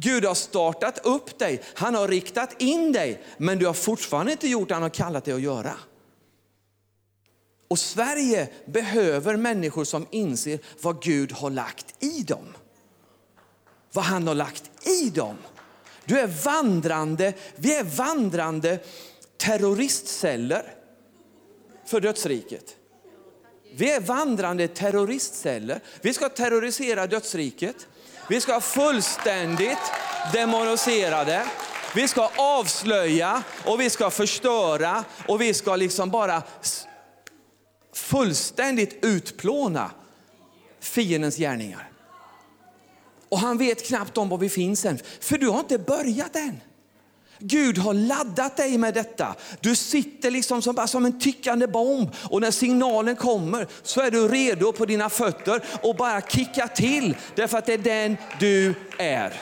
Gud 0.00 0.24
har 0.24 0.34
startat 0.34 1.06
upp 1.06 1.38
dig, 1.38 1.62
han 1.74 1.94
har 1.94 2.08
riktat 2.08 2.62
in 2.62 2.92
dig, 2.92 3.22
men 3.36 3.58
du 3.58 3.66
har 3.66 3.74
fortfarande 3.74 4.32
inte 4.32 4.48
gjort 4.48 4.68
det 4.68 4.74
han 4.74 4.82
har 4.82 4.90
kallat 4.90 5.24
dig 5.24 5.34
att 5.34 5.40
göra. 5.40 5.74
Och 7.68 7.78
Sverige 7.78 8.48
behöver 8.66 9.36
människor 9.36 9.84
som 9.84 10.06
inser 10.10 10.58
vad 10.80 11.02
Gud 11.02 11.32
har 11.32 11.50
lagt 11.50 12.04
i 12.04 12.22
dem. 12.22 12.56
Vad 13.92 14.04
han 14.04 14.26
har 14.26 14.34
lagt 14.34 14.88
i 14.88 15.10
dem. 15.10 15.36
Du 16.04 16.18
är 16.18 16.26
vandrande, 16.26 17.32
vi 17.56 17.74
är 17.74 17.84
vandrande 17.84 18.78
terroristceller 19.36 20.74
för 21.86 22.00
dödsriket. 22.00 22.76
Vi 23.74 23.90
är 23.92 24.00
vandrande 24.00 24.68
terroristceller. 24.68 25.80
Vi 26.00 26.14
ska 26.14 26.28
terrorisera 26.28 27.06
dödsriket. 27.06 27.86
Vi 28.28 28.40
ska 28.40 28.60
fullständigt 28.60 29.78
demonisera 30.32 31.24
det. 31.24 31.46
Vi 31.94 32.08
ska 32.08 32.30
avslöja 32.36 33.42
och 33.64 33.80
vi 33.80 33.90
ska 33.90 34.10
förstöra 34.10 35.04
och 35.26 35.40
vi 35.40 35.54
ska 35.54 35.76
liksom 35.76 36.10
bara 36.10 36.42
fullständigt 37.94 39.04
utplåna 39.04 39.90
fiendens 40.80 41.36
gärningar. 41.36 41.90
Och 43.28 43.38
han 43.38 43.58
vet 43.58 43.86
knappt 43.86 44.18
om 44.18 44.28
var 44.28 44.38
vi 44.38 44.48
finns 44.48 44.84
än, 44.84 44.98
för 45.20 45.38
du 45.38 45.48
har 45.48 45.60
inte 45.60 45.78
börjat 45.78 46.36
än. 46.36 46.60
Gud 47.38 47.78
har 47.78 47.94
laddat 47.94 48.56
dig 48.56 48.78
med 48.78 48.94
detta. 48.94 49.34
Du 49.60 49.76
sitter 49.76 50.30
liksom 50.30 50.62
som, 50.62 50.74
bara 50.74 50.86
som 50.86 51.04
en 51.04 51.20
tickande 51.20 51.66
bomb 51.66 52.08
och 52.30 52.40
när 52.40 52.50
signalen 52.50 53.16
kommer 53.16 53.66
så 53.82 54.00
är 54.00 54.10
du 54.10 54.28
redo 54.28 54.72
på 54.72 54.86
dina 54.86 55.10
fötter 55.10 55.64
och 55.82 55.96
bara 55.96 56.20
kicka 56.20 56.68
till 56.68 57.16
därför 57.34 57.58
att 57.58 57.66
det 57.66 57.72
är 57.72 57.78
den 57.78 58.16
du 58.40 58.74
är. 58.98 59.32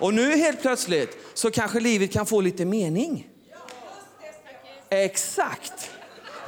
Och 0.00 0.14
nu 0.14 0.36
helt 0.36 0.62
plötsligt 0.62 1.16
så 1.34 1.50
kanske 1.50 1.80
livet 1.80 2.12
kan 2.12 2.26
få 2.26 2.40
lite 2.40 2.64
mening. 2.64 3.26
Exakt. 4.90 5.90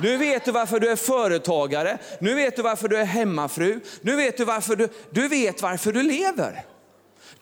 Nu 0.01 0.17
vet 0.17 0.45
du 0.45 0.51
varför 0.53 0.81
du 0.81 0.91
är 0.91 0.97
företagare, 0.97 1.99
nu 2.21 2.35
vet 2.35 2.57
du 2.57 2.62
varför 2.62 2.89
du 2.89 2.97
är 2.97 3.05
hemmafru, 3.05 3.81
nu 4.01 4.17
vet 4.17 4.37
du 4.37 4.45
varför 4.45 4.77
du, 4.77 4.89
du 5.11 5.29
vet 5.29 5.62
varför 5.62 5.93
du 5.93 6.03
lever. 6.03 6.65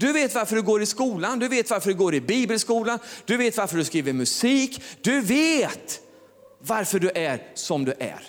Du 0.00 0.12
vet 0.12 0.34
varför 0.34 0.56
du 0.56 0.62
går 0.62 0.82
i 0.82 0.86
skolan, 0.86 1.38
du 1.38 1.48
vet 1.48 1.70
varför 1.70 1.90
du 1.90 1.96
går 1.96 2.14
i 2.14 2.20
bibelskolan, 2.20 2.98
du 3.24 3.36
vet 3.36 3.56
varför 3.56 3.76
du 3.76 3.84
skriver 3.84 4.12
musik. 4.12 4.82
Du 5.00 5.20
vet 5.20 6.00
varför 6.58 6.98
du 6.98 7.10
är 7.14 7.48
som 7.54 7.84
du 7.84 7.92
är. 7.98 8.22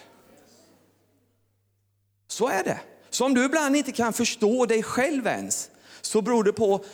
Så 2.27 2.47
är 2.47 2.63
det. 2.63 2.79
Så 3.09 3.25
om 3.25 3.33
du 3.33 3.45
ibland 3.45 3.75
inte 3.75 3.91
kan 3.91 4.13
förstå 4.13 4.65
dig 4.65 4.83
själv 4.83 5.27
ens, 5.27 5.69
så 6.01 6.21
beror 6.21 6.43
det 6.43 6.53
på 6.53 6.85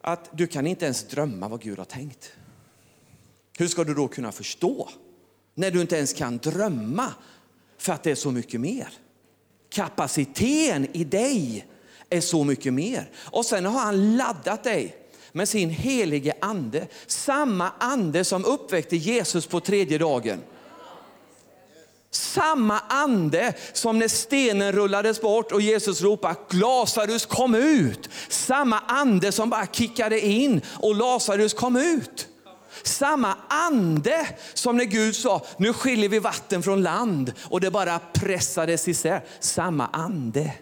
att 0.00 0.30
du 0.32 0.46
kan 0.46 0.66
inte 0.66 0.84
ens 0.84 1.04
drömma 1.04 1.48
vad 1.48 1.60
Gud 1.60 1.78
har 1.78 1.84
tänkt. 1.84 2.32
Hur 3.58 3.68
ska 3.68 3.84
du 3.84 3.94
då 3.94 4.08
kunna 4.08 4.32
förstå? 4.32 4.88
När 5.54 5.70
du 5.70 5.80
inte 5.80 5.96
ens 5.96 6.12
kan 6.12 6.38
drömma 6.38 7.12
för 7.78 7.92
att 7.92 8.02
det 8.02 8.10
är 8.10 8.14
så 8.14 8.30
mycket 8.30 8.60
mer. 8.60 8.88
Kapaciteten 9.70 10.96
i 10.96 11.04
dig 11.04 11.66
är 12.12 12.20
så 12.20 12.44
mycket 12.44 12.72
mer. 12.72 13.10
Och 13.16 13.46
sen 13.46 13.64
har 13.64 13.80
han 13.80 14.16
laddat 14.16 14.64
dig 14.64 14.96
med 15.32 15.48
sin 15.48 15.70
helige 15.70 16.34
ande. 16.40 16.86
Samma 17.06 17.72
ande 17.78 18.24
som 18.24 18.44
uppväckte 18.44 18.96
Jesus 18.96 19.46
på 19.46 19.60
tredje 19.60 19.98
dagen. 19.98 20.40
Samma 22.10 22.78
ande 22.78 23.54
som 23.72 23.98
när 23.98 24.08
stenen 24.08 24.72
rullades 24.72 25.20
bort 25.20 25.52
och 25.52 25.60
Jesus 25.60 26.02
ropade 26.02 26.36
Lazarus 26.50 27.26
kom 27.26 27.54
ut. 27.54 28.08
Samma 28.28 28.78
ande 28.78 29.32
som 29.32 29.50
bara 29.50 29.66
kickade 29.66 30.20
in 30.20 30.60
och 30.66 30.94
Lazarus 30.94 31.54
kom 31.54 31.76
ut. 31.76 32.28
Samma 32.82 33.36
ande 33.48 34.28
som 34.54 34.76
när 34.76 34.84
Gud 34.84 35.16
sa, 35.16 35.46
nu 35.56 35.72
skiljer 35.72 36.08
vi 36.08 36.18
vatten 36.18 36.62
från 36.62 36.82
land 36.82 37.32
och 37.42 37.60
det 37.60 37.70
bara 37.70 37.98
pressades 37.98 38.88
isär. 38.88 39.24
Samma 39.40 39.86
ande 39.86 40.52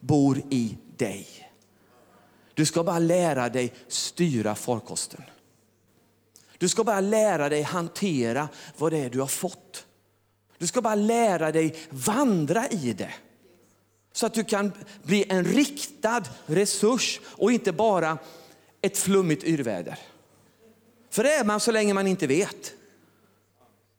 bor 0.00 0.42
i 0.50 0.76
dig. 0.96 1.50
Du 2.54 2.66
ska 2.66 2.82
bara 2.82 2.98
lära 2.98 3.48
dig 3.48 3.72
styra 3.88 4.54
farkosten. 4.54 5.22
Du 6.58 6.68
ska 6.68 6.84
bara 6.84 7.00
lära 7.00 7.48
dig 7.48 7.62
hantera 7.62 8.48
vad 8.76 8.92
det 8.92 8.98
är 8.98 9.10
du 9.10 9.20
har 9.20 9.26
fått. 9.26 9.86
Du 10.58 10.66
ska 10.66 10.82
bara 10.82 10.94
lära 10.94 11.52
dig 11.52 11.76
vandra 11.90 12.68
i 12.68 12.92
det. 12.92 13.14
Så 14.12 14.26
att 14.26 14.34
du 14.34 14.44
kan 14.44 14.72
bli 15.02 15.24
en 15.28 15.44
riktad 15.44 16.22
resurs 16.46 17.20
och 17.24 17.52
inte 17.52 17.72
bara 17.72 18.18
ett 18.80 18.98
flummigt 18.98 19.44
yrväder. 19.44 19.98
För 21.10 21.22
det 21.22 21.34
är 21.34 21.44
man 21.44 21.60
så 21.60 21.72
länge 21.72 21.94
man 21.94 22.06
inte 22.06 22.26
vet. 22.26 22.72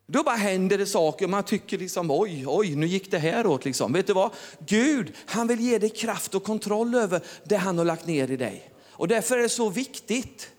Då 0.10 0.24
bara 0.24 0.36
händer 0.36 0.78
det 0.78 0.86
saker 0.86 1.28
man 1.28 1.44
tycker 1.44 1.78
liksom 1.78 2.12
oj, 2.12 2.44
oj, 2.48 2.76
nu 2.76 2.88
gick 2.88 3.12
det 3.12 3.18
här 3.18 3.48
åt. 3.48 3.66
Liksom. 3.66 3.94
Vet 3.94 4.08
du 4.08 4.14
vad? 4.14 4.32
Gud, 4.68 5.14
han 5.26 5.48
vill 5.48 5.60
ge 5.60 5.78
dig 5.78 5.90
kraft 5.90 6.36
och 6.36 6.44
kontroll 6.44 6.96
över 6.96 7.22
det 7.44 7.58
han 7.58 7.78
har 7.78 7.86
lagt 7.86 8.08
ner 8.08 8.32
i 8.32 8.38
dig. 8.38 8.72
Och 8.90 9.08
därför 9.08 9.38
är 9.38 9.42
det 9.42 9.50
så 9.50 9.70
viktigt 9.70 10.52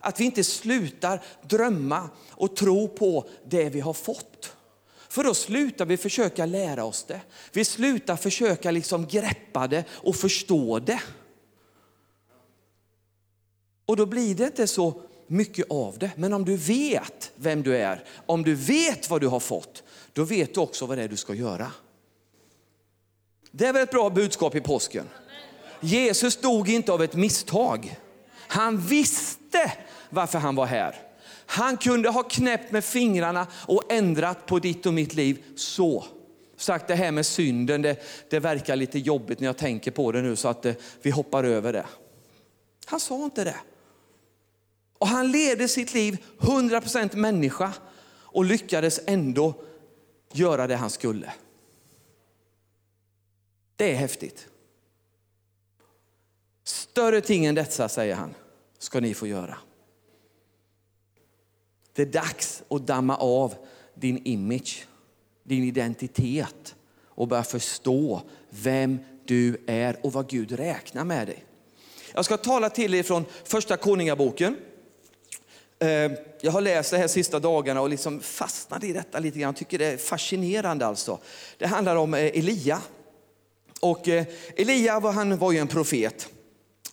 att 0.00 0.20
vi 0.20 0.24
inte 0.24 0.44
slutar 0.44 1.22
drömma 1.42 2.10
och 2.30 2.56
tro 2.56 2.88
på 2.88 3.28
det 3.44 3.68
vi 3.68 3.80
har 3.80 3.92
fått. 3.92 4.56
För 5.08 5.24
då 5.24 5.34
slutar 5.34 5.84
vi 5.84 5.96
försöka 5.96 6.46
lära 6.46 6.84
oss 6.84 7.04
det. 7.04 7.20
Vi 7.52 7.64
slutar 7.64 8.16
försöka 8.16 8.70
liksom 8.70 9.06
greppa 9.06 9.66
det 9.66 9.84
och 9.90 10.16
förstå 10.16 10.78
det. 10.78 11.02
Och 13.86 13.96
då 13.96 14.06
blir 14.06 14.34
det 14.34 14.44
inte 14.44 14.66
så 14.66 15.02
mycket 15.26 15.66
av 15.70 15.98
det. 15.98 16.10
Men 16.16 16.32
om 16.32 16.44
du 16.44 16.56
vet 16.56 17.32
vem 17.36 17.62
du 17.62 17.76
är, 17.76 18.04
om 18.26 18.42
du 18.42 18.54
vet 18.54 19.10
vad 19.10 19.20
du 19.20 19.26
har 19.26 19.40
fått, 19.40 19.82
då 20.12 20.24
vet 20.24 20.54
du 20.54 20.60
också 20.60 20.86
vad 20.86 20.98
det 20.98 21.04
är 21.04 21.08
du 21.08 21.16
ska 21.16 21.34
göra. 21.34 21.72
Det 23.50 23.66
är 23.66 23.72
väl 23.72 23.82
ett 23.82 23.90
bra 23.90 24.10
budskap 24.10 24.54
i 24.54 24.60
påsken? 24.60 25.08
Jesus 25.80 26.36
dog 26.36 26.68
inte 26.68 26.92
av 26.92 27.02
ett 27.02 27.14
misstag. 27.14 27.96
Han 28.36 28.78
visste 28.78 29.72
varför 30.10 30.38
han 30.38 30.54
var 30.54 30.66
här. 30.66 30.96
Han 31.46 31.76
kunde 31.76 32.08
ha 32.08 32.22
knäppt 32.22 32.72
med 32.72 32.84
fingrarna 32.84 33.46
och 33.52 33.92
ändrat 33.92 34.46
på 34.46 34.58
ditt 34.58 34.86
och 34.86 34.94
mitt 34.94 35.14
liv 35.14 35.44
så. 35.56 36.04
Sagt 36.56 36.88
det 36.88 36.94
här 36.94 37.12
med 37.12 37.26
synden, 37.26 37.82
det, 37.82 38.02
det 38.30 38.38
verkar 38.38 38.76
lite 38.76 38.98
jobbigt 38.98 39.40
när 39.40 39.46
jag 39.46 39.56
tänker 39.56 39.90
på 39.90 40.12
det 40.12 40.22
nu 40.22 40.36
så 40.36 40.48
att 40.48 40.62
det, 40.62 40.74
vi 41.02 41.10
hoppar 41.10 41.44
över 41.44 41.72
det. 41.72 41.86
Han 42.86 43.00
sa 43.00 43.24
inte 43.24 43.44
det. 43.44 43.56
Och 44.98 45.08
han 45.08 45.30
levde 45.30 45.68
sitt 45.68 45.94
liv 45.94 46.24
100% 46.38 47.16
människa 47.16 47.72
och 48.08 48.44
lyckades 48.44 49.00
ändå 49.06 49.54
göra 50.32 50.66
det 50.66 50.76
han 50.76 50.90
skulle. 50.90 51.32
Det 53.76 53.92
är 53.92 53.94
häftigt. 53.94 54.48
Större 56.64 57.20
ting 57.20 57.46
än 57.46 57.54
detta, 57.54 57.88
säger 57.88 58.14
han. 58.14 58.34
ska 58.78 59.00
ni 59.00 59.14
få 59.14 59.26
göra. 59.26 59.58
Det 61.92 62.02
är 62.02 62.06
dags 62.06 62.62
att 62.70 62.86
damma 62.86 63.16
av 63.16 63.54
din 63.94 64.22
image, 64.24 64.86
din 65.42 65.64
identitet 65.64 66.74
och 67.04 67.28
börja 67.28 67.42
förstå 67.42 68.22
vem 68.50 68.98
du 69.24 69.64
är 69.66 70.06
och 70.06 70.12
vad 70.12 70.28
Gud 70.28 70.52
räknar 70.52 71.04
med 71.04 71.26
dig. 71.26 71.44
Jag 72.14 72.24
ska 72.24 72.36
tala 72.36 72.70
till 72.70 72.94
er 72.94 73.02
från 73.02 73.24
första 73.44 73.76
Konungaboken. 73.76 74.56
Eh, 75.78 76.12
jag 76.40 76.52
har 76.52 76.60
läst 76.60 76.90
det 76.90 76.98
här 76.98 77.08
sista 77.08 77.40
dagarna 77.40 77.80
och 77.80 77.88
liksom 77.88 78.20
fastnat 78.20 78.84
i 78.84 78.92
detta 78.92 79.18
lite 79.18 79.38
grann. 79.38 79.48
Jag 79.48 79.56
tycker 79.56 79.78
det 79.78 79.86
är 79.86 79.96
fascinerande 79.96 80.86
alltså. 80.86 81.18
Det 81.58 81.66
handlar 81.66 81.96
om 81.96 82.14
eh, 82.14 82.20
Elia. 82.20 82.80
Och 83.80 84.08
eh, 84.08 84.26
Elia 84.56 85.00
var, 85.00 85.12
han 85.12 85.38
var 85.38 85.52
ju 85.52 85.58
en 85.58 85.68
profet 85.68 86.28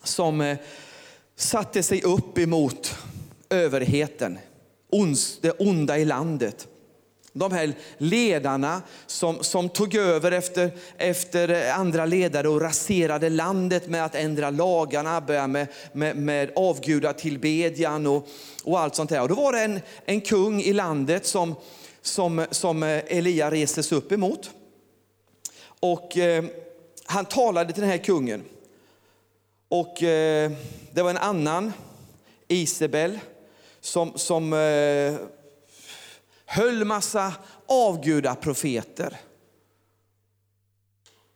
som 0.02 0.56
satte 1.36 1.82
sig 1.82 2.02
upp 2.02 2.38
emot 2.38 2.94
överheten, 3.50 4.38
det 5.40 5.50
onda 5.50 5.98
i 5.98 6.04
landet 6.04 6.68
de 7.36 7.52
här 7.52 7.72
ledarna 7.98 8.82
som, 9.06 9.44
som 9.44 9.68
tog 9.68 9.94
över 9.94 10.32
efter, 10.32 10.70
efter 10.98 11.72
andra 11.72 12.06
ledare 12.06 12.48
och 12.48 12.60
raserade 12.60 13.28
landet 13.28 13.88
med 13.88 14.04
att 14.04 14.14
ändra 14.14 14.50
lagarna, 14.50 15.20
börja 15.20 15.46
med, 15.46 15.66
med, 15.92 16.16
med 16.16 16.50
avgudatillbedjan 16.56 18.06
och, 18.06 18.28
och 18.64 18.80
allt 18.80 18.94
sånt 18.94 19.10
där. 19.10 19.22
Och 19.22 19.28
då 19.28 19.34
var 19.34 19.52
det 19.52 19.60
en, 19.60 19.80
en 20.04 20.20
kung 20.20 20.60
i 20.62 20.72
landet 20.72 21.26
som, 21.26 21.54
som, 22.02 22.46
som 22.50 22.82
eh, 22.82 23.02
Elia 23.06 23.50
restes 23.50 23.92
upp 23.92 24.12
emot. 24.12 24.50
Och 25.80 26.18
eh, 26.18 26.44
han 27.04 27.24
talade 27.24 27.72
till 27.72 27.82
den 27.82 27.90
här 27.90 27.98
kungen. 27.98 28.44
Och 29.68 30.02
eh, 30.02 30.52
det 30.92 31.02
var 31.02 31.10
en 31.10 31.16
annan, 31.16 31.72
Isabel, 32.48 33.18
som, 33.80 34.12
som 34.14 34.52
eh, 34.52 35.14
höll 36.46 36.84
massa 36.84 37.32
avgudaprofeter. 37.66 39.20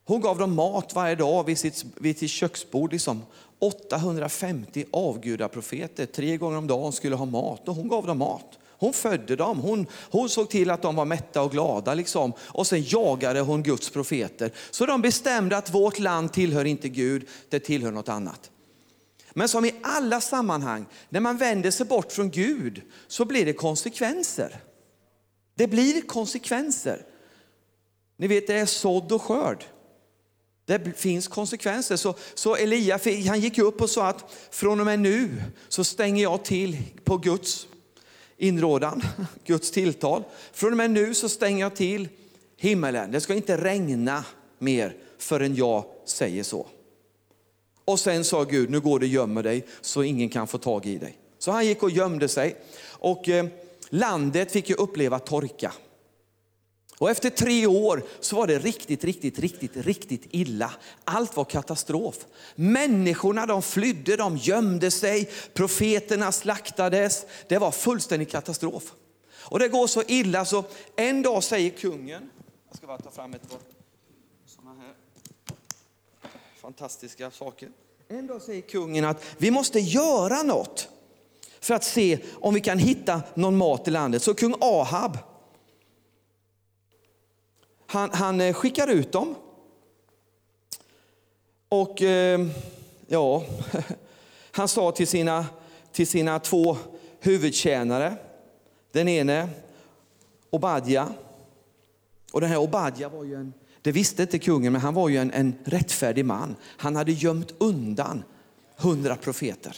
Hon 0.05 0.21
gav 0.21 0.37
dem 0.37 0.55
mat 0.55 0.93
varje 0.93 1.15
dag 1.15 1.43
vid 1.43 1.57
sitt, 1.57 1.85
vid 1.95 2.17
sitt 2.17 2.31
köksbord. 2.31 2.91
Liksom. 2.91 3.21
850 3.59 4.85
avgudaprofeter, 4.91 6.05
tre 6.05 6.37
gånger 6.37 6.57
om 6.57 6.67
dagen 6.67 6.91
skulle 6.91 7.15
ha 7.15 7.25
mat 7.25 7.67
och 7.67 7.75
hon 7.75 7.87
gav 7.87 8.05
dem 8.05 8.17
mat. 8.17 8.59
Hon 8.79 8.93
födde 8.93 9.35
dem, 9.35 9.59
hon, 9.59 9.87
hon 10.11 10.29
såg 10.29 10.49
till 10.49 10.69
att 10.69 10.81
de 10.81 10.95
var 10.95 11.05
mätta 11.05 11.41
och 11.41 11.51
glada. 11.51 11.93
Liksom. 11.93 12.33
Och 12.39 12.67
sen 12.67 12.83
jagade 12.87 13.39
hon 13.39 13.63
Guds 13.63 13.89
profeter. 13.89 14.51
Så 14.71 14.85
de 14.85 15.01
bestämde 15.01 15.57
att 15.57 15.73
vårt 15.73 15.99
land 15.99 16.33
tillhör 16.33 16.65
inte 16.65 16.89
Gud, 16.89 17.27
det 17.49 17.59
tillhör 17.59 17.91
något 17.91 18.09
annat. 18.09 18.51
Men 19.33 19.49
som 19.49 19.65
i 19.65 19.75
alla 19.81 20.21
sammanhang, 20.21 20.85
när 21.09 21.19
man 21.19 21.37
vänder 21.37 21.71
sig 21.71 21.85
bort 21.85 22.11
från 22.11 22.29
Gud 22.29 22.81
så 23.07 23.25
blir 23.25 23.45
det 23.45 23.53
konsekvenser. 23.53 24.59
Det 25.59 25.67
blir 25.67 26.01
konsekvenser. 26.01 27.05
Ni 28.17 28.27
vet, 28.27 28.47
det 28.47 28.53
är 28.53 28.65
sådd 28.65 29.11
och 29.11 29.21
skörd. 29.21 29.63
Det 30.65 30.97
finns 30.97 31.27
konsekvenser. 31.27 31.95
Så, 31.95 32.15
så 32.33 32.55
Elia 32.55 32.99
han 33.27 33.39
gick 33.39 33.57
upp 33.57 33.81
och 33.81 33.89
sa 33.89 34.07
att 34.07 34.31
från 34.51 34.79
och 34.79 34.85
med 34.85 34.99
nu 34.99 35.43
så 35.69 35.83
stänger 35.83 36.23
jag 36.23 36.45
till 36.45 36.77
på 37.03 37.17
Guds 37.17 37.67
inrådan, 38.37 39.01
Guds 39.45 39.71
tilltal. 39.71 40.23
Från 40.53 40.71
och 40.71 40.77
med 40.77 40.91
nu 40.91 41.13
så 41.13 41.29
stänger 41.29 41.59
jag 41.59 41.75
till 41.75 42.07
himmelen. 42.57 43.11
Det 43.11 43.21
ska 43.21 43.33
inte 43.33 43.57
regna 43.57 44.25
mer 44.57 44.95
förrän 45.17 45.55
jag 45.55 45.85
säger 46.05 46.43
så. 46.43 46.67
Och 47.85 47.99
sen 47.99 48.25
sa 48.25 48.43
Gud, 48.43 48.69
nu 48.69 48.79
går 48.79 48.99
du 48.99 49.05
och 49.05 49.11
gömmer 49.11 49.43
dig 49.43 49.67
så 49.81 50.03
ingen 50.03 50.29
kan 50.29 50.47
få 50.47 50.57
tag 50.57 50.85
i 50.85 50.97
dig. 50.97 51.17
Så 51.39 51.51
han 51.51 51.65
gick 51.65 51.83
och 51.83 51.91
gömde 51.91 52.27
sig. 52.27 52.55
Och 52.81 53.29
eh, 53.29 53.45
Landet 53.89 54.51
fick 54.51 54.69
ju 54.69 54.75
uppleva 54.75 55.19
torka. 55.19 55.73
Och 56.99 57.09
efter 57.09 57.29
tre 57.29 57.67
år 57.67 58.03
så 58.19 58.35
var 58.35 58.47
det 58.47 58.59
riktigt, 58.59 59.03
riktigt, 59.03 59.39
riktigt, 59.39 59.77
riktigt 59.77 60.27
illa. 60.31 60.71
Allt 61.03 61.37
var 61.37 61.45
katastrof. 61.45 62.25
Människorna 62.55 63.45
de 63.45 63.61
flydde, 63.61 64.15
de 64.15 64.37
gömde 64.37 64.91
sig, 64.91 65.29
profeterna 65.53 66.31
slaktades. 66.31 67.25
Det 67.47 67.57
var 67.57 67.71
fullständig 67.71 68.29
katastrof. 68.29 68.93
Och 69.49 69.59
det 69.59 69.67
går 69.67 69.87
så 69.87 70.03
illa 70.07 70.45
så 70.45 70.63
en 70.95 71.21
dag 71.21 71.43
säger 71.43 71.69
kungen, 71.69 72.29
jag 72.67 72.77
ska 72.77 72.87
bara 72.87 72.97
ta 72.97 73.11
fram 73.11 73.33
ett 73.33 73.49
par 73.49 73.59
sådana 74.45 74.81
här 74.81 74.93
fantastiska 76.61 77.31
saker. 77.31 77.69
En 78.07 78.27
dag 78.27 78.41
säger 78.41 78.61
kungen 78.61 79.05
att 79.05 79.23
vi 79.37 79.51
måste 79.51 79.79
göra 79.79 80.43
något 80.43 80.89
för 81.59 81.73
att 81.73 81.83
se 81.83 82.19
om 82.33 82.53
vi 82.53 82.61
kan 82.61 82.79
hitta 82.79 83.21
någon 83.33 83.57
mat 83.57 83.87
i 83.87 83.91
landet. 83.91 84.23
Så 84.23 84.33
kung 84.33 84.55
Ahab, 84.61 85.17
han, 87.87 88.09
han 88.13 88.41
eh, 88.41 88.53
skickar 88.53 88.87
ut 88.87 89.11
dem. 89.11 89.35
Och 91.69 92.01
eh, 92.01 92.47
ja, 93.07 93.43
han 94.51 94.67
sa 94.67 94.91
till 94.91 95.07
sina, 95.07 95.45
till 95.91 96.07
sina 96.07 96.39
två 96.39 96.77
huvudtjänare, 97.19 98.15
den 98.91 99.07
ene 99.07 99.49
Obadja, 100.49 101.13
och 102.31 102.41
den 102.41 102.49
här 102.49 102.57
Obadja 102.57 103.09
var 103.09 103.23
ju 103.23 103.35
en, 103.35 103.53
det 103.81 103.91
visste 103.91 104.21
inte 104.21 104.39
kungen, 104.39 104.73
men 104.73 104.81
han 104.81 104.93
var 104.93 105.09
ju 105.09 105.17
en, 105.17 105.31
en 105.31 105.55
rättfärdig 105.63 106.25
man. 106.25 106.55
Han 106.77 106.95
hade 106.95 107.11
gömt 107.11 107.53
undan 107.57 108.23
hundra 108.75 109.15
profeter 109.15 109.75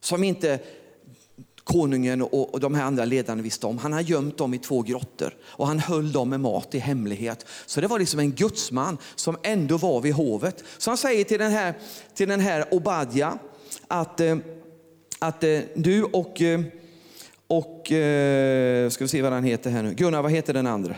som 0.00 0.24
inte 0.24 0.58
konungen 1.64 2.22
och 2.22 2.60
de 2.60 2.74
här 2.74 2.84
andra 2.84 3.04
ledarna 3.04 3.42
visste 3.42 3.66
om. 3.66 3.78
Han 3.78 3.92
har 3.92 4.00
gömt 4.00 4.38
dem 4.38 4.54
i 4.54 4.58
två 4.58 4.82
grottor 4.82 5.36
och 5.42 5.66
han 5.66 5.78
höll 5.78 6.12
dem 6.12 6.28
med 6.28 6.40
mat 6.40 6.74
i 6.74 6.78
hemlighet. 6.78 7.46
Så 7.66 7.80
det 7.80 7.86
var 7.86 7.98
liksom 7.98 8.20
en 8.20 8.32
gudsman 8.32 8.98
som 9.14 9.36
ändå 9.42 9.76
var 9.76 10.00
vid 10.00 10.14
hovet. 10.14 10.64
Så 10.78 10.90
han 10.90 10.98
säger 10.98 11.24
till 11.24 11.38
den 11.38 11.52
här, 11.52 11.74
till 12.14 12.28
den 12.28 12.40
här 12.40 12.74
Obadja 12.74 13.38
att, 13.88 14.20
eh, 14.20 14.36
att 15.18 15.44
eh, 15.44 15.60
du 15.74 16.02
och, 16.02 16.42
eh, 16.42 16.60
och 17.46 17.82
ska 18.90 19.04
vi 19.04 19.08
se 19.08 19.22
vad 19.22 19.32
han 19.32 19.44
heter 19.44 19.70
här 19.70 19.82
nu. 19.82 19.94
Gunnar, 19.94 20.22
vad 20.22 20.32
heter 20.32 20.54
den 20.54 20.66
andra? 20.66 20.94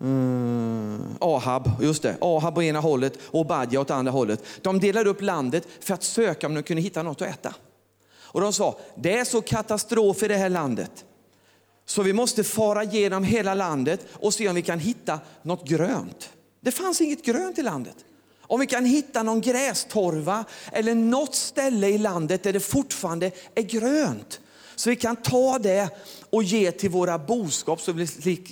Mm, 0.00 1.04
Ahab, 1.20 1.70
just 1.80 2.02
det. 2.02 2.16
Ahab 2.20 2.54
på 2.54 2.62
ena 2.62 2.80
hållet 2.80 3.18
och 3.22 3.40
Obadja 3.40 3.80
åt 3.80 3.90
andra 3.90 4.12
hållet. 4.12 4.44
De 4.62 4.80
delade 4.80 5.10
upp 5.10 5.22
landet 5.22 5.68
för 5.80 5.94
att 5.94 6.02
söka 6.02 6.46
om 6.46 6.54
de 6.54 6.62
kunde 6.62 6.82
hitta 6.82 7.02
något 7.02 7.22
att 7.22 7.28
äta. 7.28 7.54
Och 8.32 8.40
de 8.40 8.52
sa, 8.52 8.78
det 8.94 9.18
är 9.18 9.24
så 9.24 9.40
katastrof 9.42 10.22
i 10.22 10.28
det 10.28 10.36
här 10.36 10.48
landet. 10.48 11.04
Så 11.86 12.02
vi 12.02 12.12
måste 12.12 12.44
fara 12.44 12.84
genom 12.84 13.24
hela 13.24 13.54
landet 13.54 14.06
och 14.12 14.34
se 14.34 14.48
om 14.48 14.54
vi 14.54 14.62
kan 14.62 14.78
hitta 14.78 15.20
något 15.42 15.68
grönt. 15.68 16.30
Det 16.60 16.70
fanns 16.70 17.00
inget 17.00 17.24
grönt 17.24 17.58
i 17.58 17.62
landet. 17.62 17.96
Om 18.42 18.60
vi 18.60 18.66
kan 18.66 18.84
hitta 18.84 19.22
någon 19.22 19.40
grästorva 19.40 20.44
eller 20.72 20.94
något 20.94 21.34
ställe 21.34 21.88
i 21.88 21.98
landet 21.98 22.42
där 22.42 22.52
det 22.52 22.60
fortfarande 22.60 23.30
är 23.54 23.62
grönt. 23.62 24.40
Så 24.76 24.90
vi 24.90 24.96
kan 24.96 25.16
ta 25.16 25.58
det 25.58 25.88
och 26.30 26.42
ge 26.42 26.72
till 26.72 26.90
våra 26.90 27.18
boskap 27.18 27.80
så 27.80 27.92
vi 27.92 28.06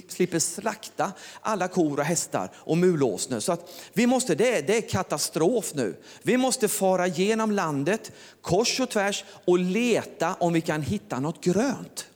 slipper 0.09 0.39
slakta 0.39 1.13
alla 1.41 1.69
kor 1.69 1.99
och 1.99 2.05
hästar 2.05 2.51
och 2.57 2.79
mulåsnor. 2.79 3.41
Så 3.41 3.53
att 3.53 3.71
vi 3.93 4.07
måste, 4.07 4.35
det, 4.35 4.59
är, 4.59 4.63
det 4.63 4.77
är 4.77 4.89
katastrof 4.89 5.75
nu. 5.75 5.97
Vi 6.23 6.37
måste 6.37 6.69
fara 6.69 7.07
genom 7.07 7.53
landet 7.53 8.13
kors 8.41 8.81
och 8.81 8.91
tvärs 8.91 9.25
och 9.45 9.59
leta 9.59 10.35
om 10.35 10.53
vi 10.53 10.61
kan 10.61 10.83
hitta 10.83 11.21
något 11.21 11.45
grönt. 11.45 12.07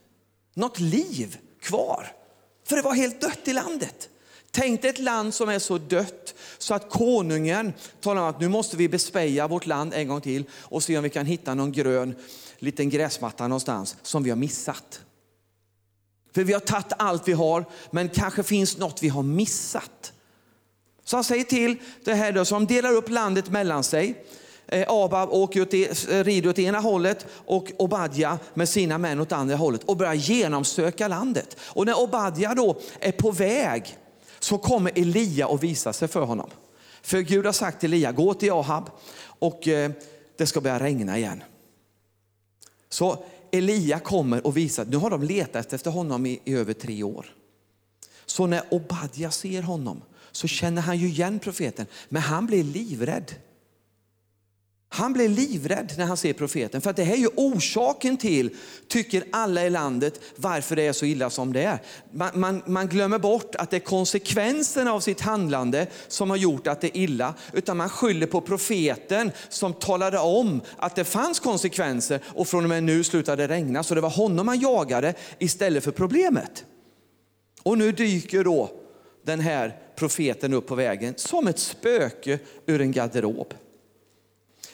Något 0.54 0.80
liv 0.80 1.36
kvar. 1.60 2.12
För 2.68 2.76
det 2.76 2.82
var 2.82 2.94
helt 2.94 3.20
dött 3.20 3.48
i 3.48 3.52
landet. 3.52 4.08
Tänk 4.50 4.82
dig 4.82 4.90
ett 4.90 4.98
land 4.98 5.34
som 5.34 5.48
är 5.48 5.58
så 5.58 5.78
dött 5.78 6.34
så 6.58 6.74
att 6.74 6.90
konungen 6.90 7.72
talar 8.00 8.22
om 8.22 8.28
att 8.28 8.40
nu 8.40 8.48
måste 8.48 8.76
vi 8.76 8.88
bespeja 8.88 9.48
vårt 9.48 9.66
land 9.66 9.94
en 9.94 10.08
gång 10.08 10.20
till 10.20 10.44
och 10.52 10.82
se 10.82 10.96
om 10.96 11.04
vi 11.04 11.10
kan 11.10 11.26
hitta 11.26 11.54
någon 11.54 11.72
grön 11.72 12.14
liten 12.58 12.90
gräsmatta 12.90 13.48
någonstans 13.48 13.96
som 14.02 14.22
vi 14.22 14.30
har 14.30 14.36
missat. 14.36 15.00
För 16.34 16.44
vi 16.44 16.52
har 16.52 16.60
tagit 16.60 16.92
allt 16.98 17.28
vi 17.28 17.32
har, 17.32 17.64
men 17.90 18.08
kanske 18.08 18.42
finns 18.42 18.78
något 18.78 19.02
vi 19.02 19.08
har 19.08 19.22
missat. 19.22 20.12
Så 21.04 21.16
han 21.16 21.24
säger 21.24 21.44
till 21.44 21.76
det 22.04 22.14
här 22.14 22.32
då, 22.32 22.44
som 22.44 22.66
delar 22.66 22.92
upp 22.92 23.08
landet 23.08 23.50
mellan 23.50 23.84
sig. 23.84 24.24
Eh, 24.66 24.84
Abab 24.88 25.30
åker 25.30 25.62
åt, 25.62 25.70
det, 25.70 26.08
eh, 26.10 26.24
rider 26.24 26.50
åt 26.50 26.58
ena 26.58 26.78
hållet 26.80 27.26
och 27.46 27.72
Obadja 27.78 28.38
med 28.54 28.68
sina 28.68 28.98
män 28.98 29.20
åt 29.20 29.32
andra 29.32 29.56
hållet 29.56 29.84
och 29.84 29.96
börjar 29.96 30.14
genomsöka 30.14 31.08
landet. 31.08 31.56
Och 31.60 31.86
när 31.86 32.00
Obadja 32.00 32.54
då 32.54 32.80
är 33.00 33.12
på 33.12 33.30
väg 33.30 33.96
så 34.38 34.58
kommer 34.58 34.92
Elia 34.94 35.46
och 35.46 35.62
visar 35.62 35.92
sig 35.92 36.08
för 36.08 36.20
honom. 36.20 36.50
För 37.02 37.20
Gud 37.20 37.46
har 37.46 37.52
sagt 37.52 37.80
till 37.80 37.92
Elia, 37.92 38.12
gå 38.12 38.34
till 38.34 38.52
Ahab 38.52 38.90
och 39.24 39.68
eh, 39.68 39.90
det 40.38 40.46
ska 40.46 40.60
börja 40.60 40.80
regna 40.80 41.18
igen. 41.18 41.42
Så 42.88 43.24
Elia 43.52 43.98
kommer 43.98 44.46
och 44.46 44.56
visar, 44.56 44.84
nu 44.84 44.96
har 44.96 45.10
de 45.10 45.22
letat 45.22 45.72
efter 45.72 45.90
honom 45.90 46.26
i, 46.26 46.40
i 46.44 46.54
över 46.54 46.72
tre 46.72 47.02
år. 47.02 47.26
Så 48.26 48.46
när 48.46 48.74
Obadja 48.74 49.30
ser 49.30 49.62
honom 49.62 50.02
så 50.32 50.48
känner 50.48 50.82
han 50.82 50.98
ju 50.98 51.08
igen 51.08 51.38
profeten, 51.38 51.86
men 52.08 52.22
han 52.22 52.46
blir 52.46 52.64
livrädd. 52.64 53.34
Han 54.94 55.12
blir 55.12 55.28
livrädd 55.28 55.92
när 55.98 56.04
han 56.04 56.16
ser 56.16 56.32
profeten. 56.32 56.80
För 56.80 56.90
att 56.90 56.96
det 56.96 57.04
här 57.04 57.14
är 57.14 57.18
ju 57.18 57.28
orsaken 57.36 58.16
till, 58.16 58.56
tycker 58.88 59.24
alla 59.32 59.66
i 59.66 59.70
landet, 59.70 60.20
varför 60.36 60.76
det 60.76 60.82
är 60.82 60.92
så 60.92 61.04
illa 61.04 61.30
som 61.30 61.52
det 61.52 61.62
är. 61.62 61.78
Man, 62.12 62.30
man, 62.34 62.62
man, 62.66 62.88
glömmer 62.88 63.18
bort 63.18 63.54
att 63.54 63.70
det 63.70 63.76
är 63.76 63.80
konsekvenserna 63.80 64.92
av 64.92 65.00
sitt 65.00 65.20
handlande 65.20 65.86
som 66.08 66.30
har 66.30 66.36
gjort 66.36 66.66
att 66.66 66.80
det 66.80 66.86
är 66.86 67.00
illa. 67.00 67.34
Utan 67.52 67.76
man 67.76 67.88
skyller 67.88 68.26
på 68.26 68.40
profeten 68.40 69.30
som 69.48 69.72
talade 69.72 70.18
om 70.18 70.60
att 70.76 70.96
det 70.96 71.04
fanns 71.04 71.40
konsekvenser 71.40 72.20
och 72.26 72.48
från 72.48 72.64
och 72.64 72.68
med 72.68 72.84
nu 72.84 73.04
slutade 73.04 73.46
det 73.46 73.54
regna. 73.54 73.82
Så 73.82 73.94
det 73.94 74.00
var 74.00 74.10
honom 74.10 74.46
man 74.46 74.60
jagade 74.60 75.14
istället 75.38 75.84
för 75.84 75.90
problemet. 75.90 76.64
Och 77.62 77.78
nu 77.78 77.92
dyker 77.92 78.44
då 78.44 78.70
den 79.26 79.40
här 79.40 79.76
profeten 79.96 80.54
upp 80.54 80.66
på 80.66 80.74
vägen 80.74 81.14
som 81.16 81.46
ett 81.46 81.58
spöke 81.58 82.38
ur 82.66 82.80
en 82.80 82.92
garderob. 82.92 83.54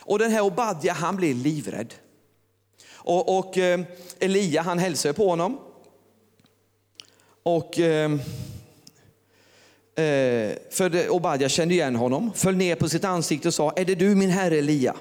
Och 0.08 0.18
den 0.18 0.30
här 0.30 0.40
Obadja 0.40 0.92
han 0.92 1.16
blir 1.16 1.34
livrädd. 1.34 1.94
Och, 2.92 3.38
och 3.38 3.58
eh, 3.58 3.80
Elia 4.18 4.62
han 4.62 4.78
hälsar 4.78 5.12
på 5.12 5.28
honom. 5.28 5.58
Och 7.42 7.78
eh, 7.78 8.12
eh 9.94 10.56
för 10.70 11.08
Obadja 11.08 11.48
kände 11.48 11.74
igen 11.74 11.96
honom, 11.96 12.32
föll 12.34 12.56
ner 12.56 12.74
på 12.74 12.88
sitt 12.88 13.04
ansikte 13.04 13.48
och 13.48 13.54
sa, 13.54 13.72
är 13.72 13.84
det 13.84 13.94
du 13.94 14.14
min 14.14 14.30
herre 14.30 14.58
Elia? 14.58 14.96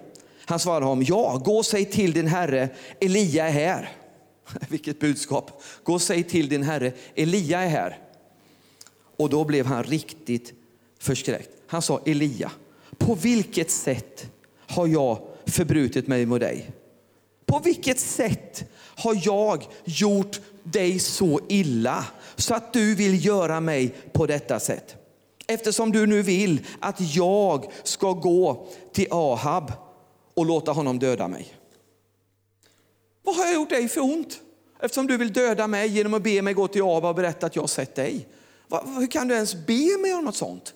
Han 0.45 0.59
svarade 0.59 0.85
honom, 0.85 1.03
ja, 1.07 1.41
gå 1.45 1.57
och 1.57 1.65
säg 1.65 1.85
till 1.85 2.13
din 2.13 2.27
herre, 2.27 2.69
Elia 2.99 3.47
är 3.47 3.51
här. 3.51 3.89
Vilket 4.69 4.99
budskap. 4.99 5.63
Gå 5.83 5.93
och 5.93 6.01
säg 6.01 6.23
till 6.23 6.49
din 6.49 6.63
herre, 6.63 6.91
Elia 7.15 7.61
är 7.61 7.69
här. 7.69 7.99
Och 9.17 9.29
då 9.29 9.43
blev 9.43 9.65
han 9.65 9.83
riktigt 9.83 10.53
förskräckt. 10.99 11.49
Han 11.67 11.81
sa, 11.81 12.01
Elia, 12.05 12.51
på 12.97 13.15
vilket 13.15 13.71
sätt 13.71 14.31
har 14.67 14.87
jag 14.87 15.19
förbrutit 15.45 16.07
mig 16.07 16.25
mot 16.25 16.39
dig? 16.39 16.71
På 17.45 17.59
vilket 17.59 17.99
sätt 17.99 18.63
har 18.79 19.19
jag 19.23 19.67
gjort 19.83 20.39
dig 20.63 20.99
så 20.99 21.39
illa 21.49 22.05
så 22.35 22.55
att 22.55 22.73
du 22.73 22.95
vill 22.95 23.25
göra 23.25 23.59
mig 23.59 23.95
på 24.13 24.25
detta 24.25 24.59
sätt? 24.59 24.95
Eftersom 25.47 25.91
du 25.91 26.05
nu 26.05 26.21
vill 26.21 26.65
att 26.79 27.15
jag 27.15 27.71
ska 27.83 28.13
gå 28.13 28.67
till 28.93 29.07
Ahab 29.11 29.71
och 30.33 30.45
låta 30.45 30.71
honom 30.71 30.99
döda 30.99 31.27
mig. 31.27 31.53
Vad 33.23 33.35
har 33.35 33.45
jag 33.45 33.53
gjort 33.53 33.69
dig 33.69 33.87
för 33.87 34.01
ont? 34.01 34.39
Eftersom 34.79 35.07
du 35.07 35.17
vill 35.17 35.33
döda 35.33 35.67
mig 35.67 35.89
genom 35.89 36.13
att 36.13 36.23
be 36.23 36.41
mig 36.41 36.53
gå 36.53 36.67
till 36.67 36.81
Ahab 36.81 37.05
och 37.05 37.15
berätta 37.15 37.45
att 37.45 37.55
jag 37.55 37.63
har 37.63 37.67
sett 37.67 37.95
dig. 37.95 38.27
Hur 38.99 39.11
kan 39.11 39.27
du 39.27 39.35
ens 39.35 39.55
be 39.55 39.97
mig 40.01 40.13
om 40.13 40.25
något 40.25 40.35
sånt? 40.35 40.73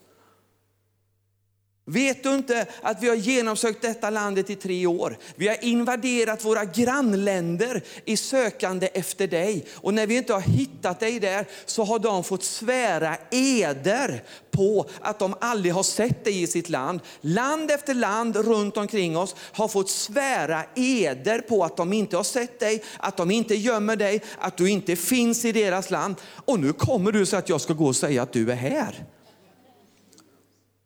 Vet 1.85 2.23
du 2.23 2.35
inte 2.35 2.65
att 2.81 3.03
vi 3.03 3.09
har 3.09 3.15
genomsökt 3.15 3.81
detta 3.81 4.09
landet 4.09 4.49
i 4.49 4.55
tre 4.55 4.87
år? 4.87 5.17
Vi 5.35 5.47
har 5.47 5.65
invaderat 5.65 6.45
våra 6.45 6.65
grannländer 6.65 7.83
i 8.05 8.17
sökande 8.17 8.89
efter 8.93 9.27
dig. 9.27 9.65
Och 9.73 9.93
när 9.93 10.07
vi 10.07 10.17
inte 10.17 10.33
har 10.33 10.41
hittat 10.41 10.99
dig 10.99 11.19
där 11.19 11.45
så 11.65 11.83
har 11.83 11.99
de 11.99 12.23
fått 12.23 12.43
svära 12.43 13.17
eder 13.31 14.23
på 14.51 14.85
att 15.01 15.19
de 15.19 15.35
aldrig 15.41 15.73
har 15.73 15.83
sett 15.83 16.23
dig 16.23 16.41
i 16.41 16.47
sitt 16.47 16.69
land. 16.69 16.99
Land 17.21 17.71
efter 17.71 17.93
land 17.93 18.35
runt 18.35 18.77
omkring 18.77 19.17
oss 19.17 19.35
har 19.39 19.67
fått 19.67 19.89
svära 19.89 20.63
eder 20.75 21.39
på 21.39 21.63
att 21.63 21.77
de 21.77 21.93
inte 21.93 22.17
har 22.17 22.23
sett 22.23 22.59
dig, 22.59 22.83
att 22.97 23.17
de 23.17 23.31
inte 23.31 23.55
gömmer 23.55 23.95
dig, 23.95 24.21
att 24.39 24.57
du 24.57 24.69
inte 24.69 24.95
finns 24.95 25.45
i 25.45 25.51
deras 25.51 25.89
land. 25.89 26.15
Och 26.45 26.59
nu 26.59 26.73
kommer 26.73 27.11
du 27.11 27.25
så 27.25 27.37
att 27.37 27.49
jag 27.49 27.61
ska 27.61 27.73
gå 27.73 27.85
och 27.85 27.95
säga 27.95 28.23
att 28.23 28.33
du 28.33 28.51
är 28.51 28.55
här. 28.55 29.05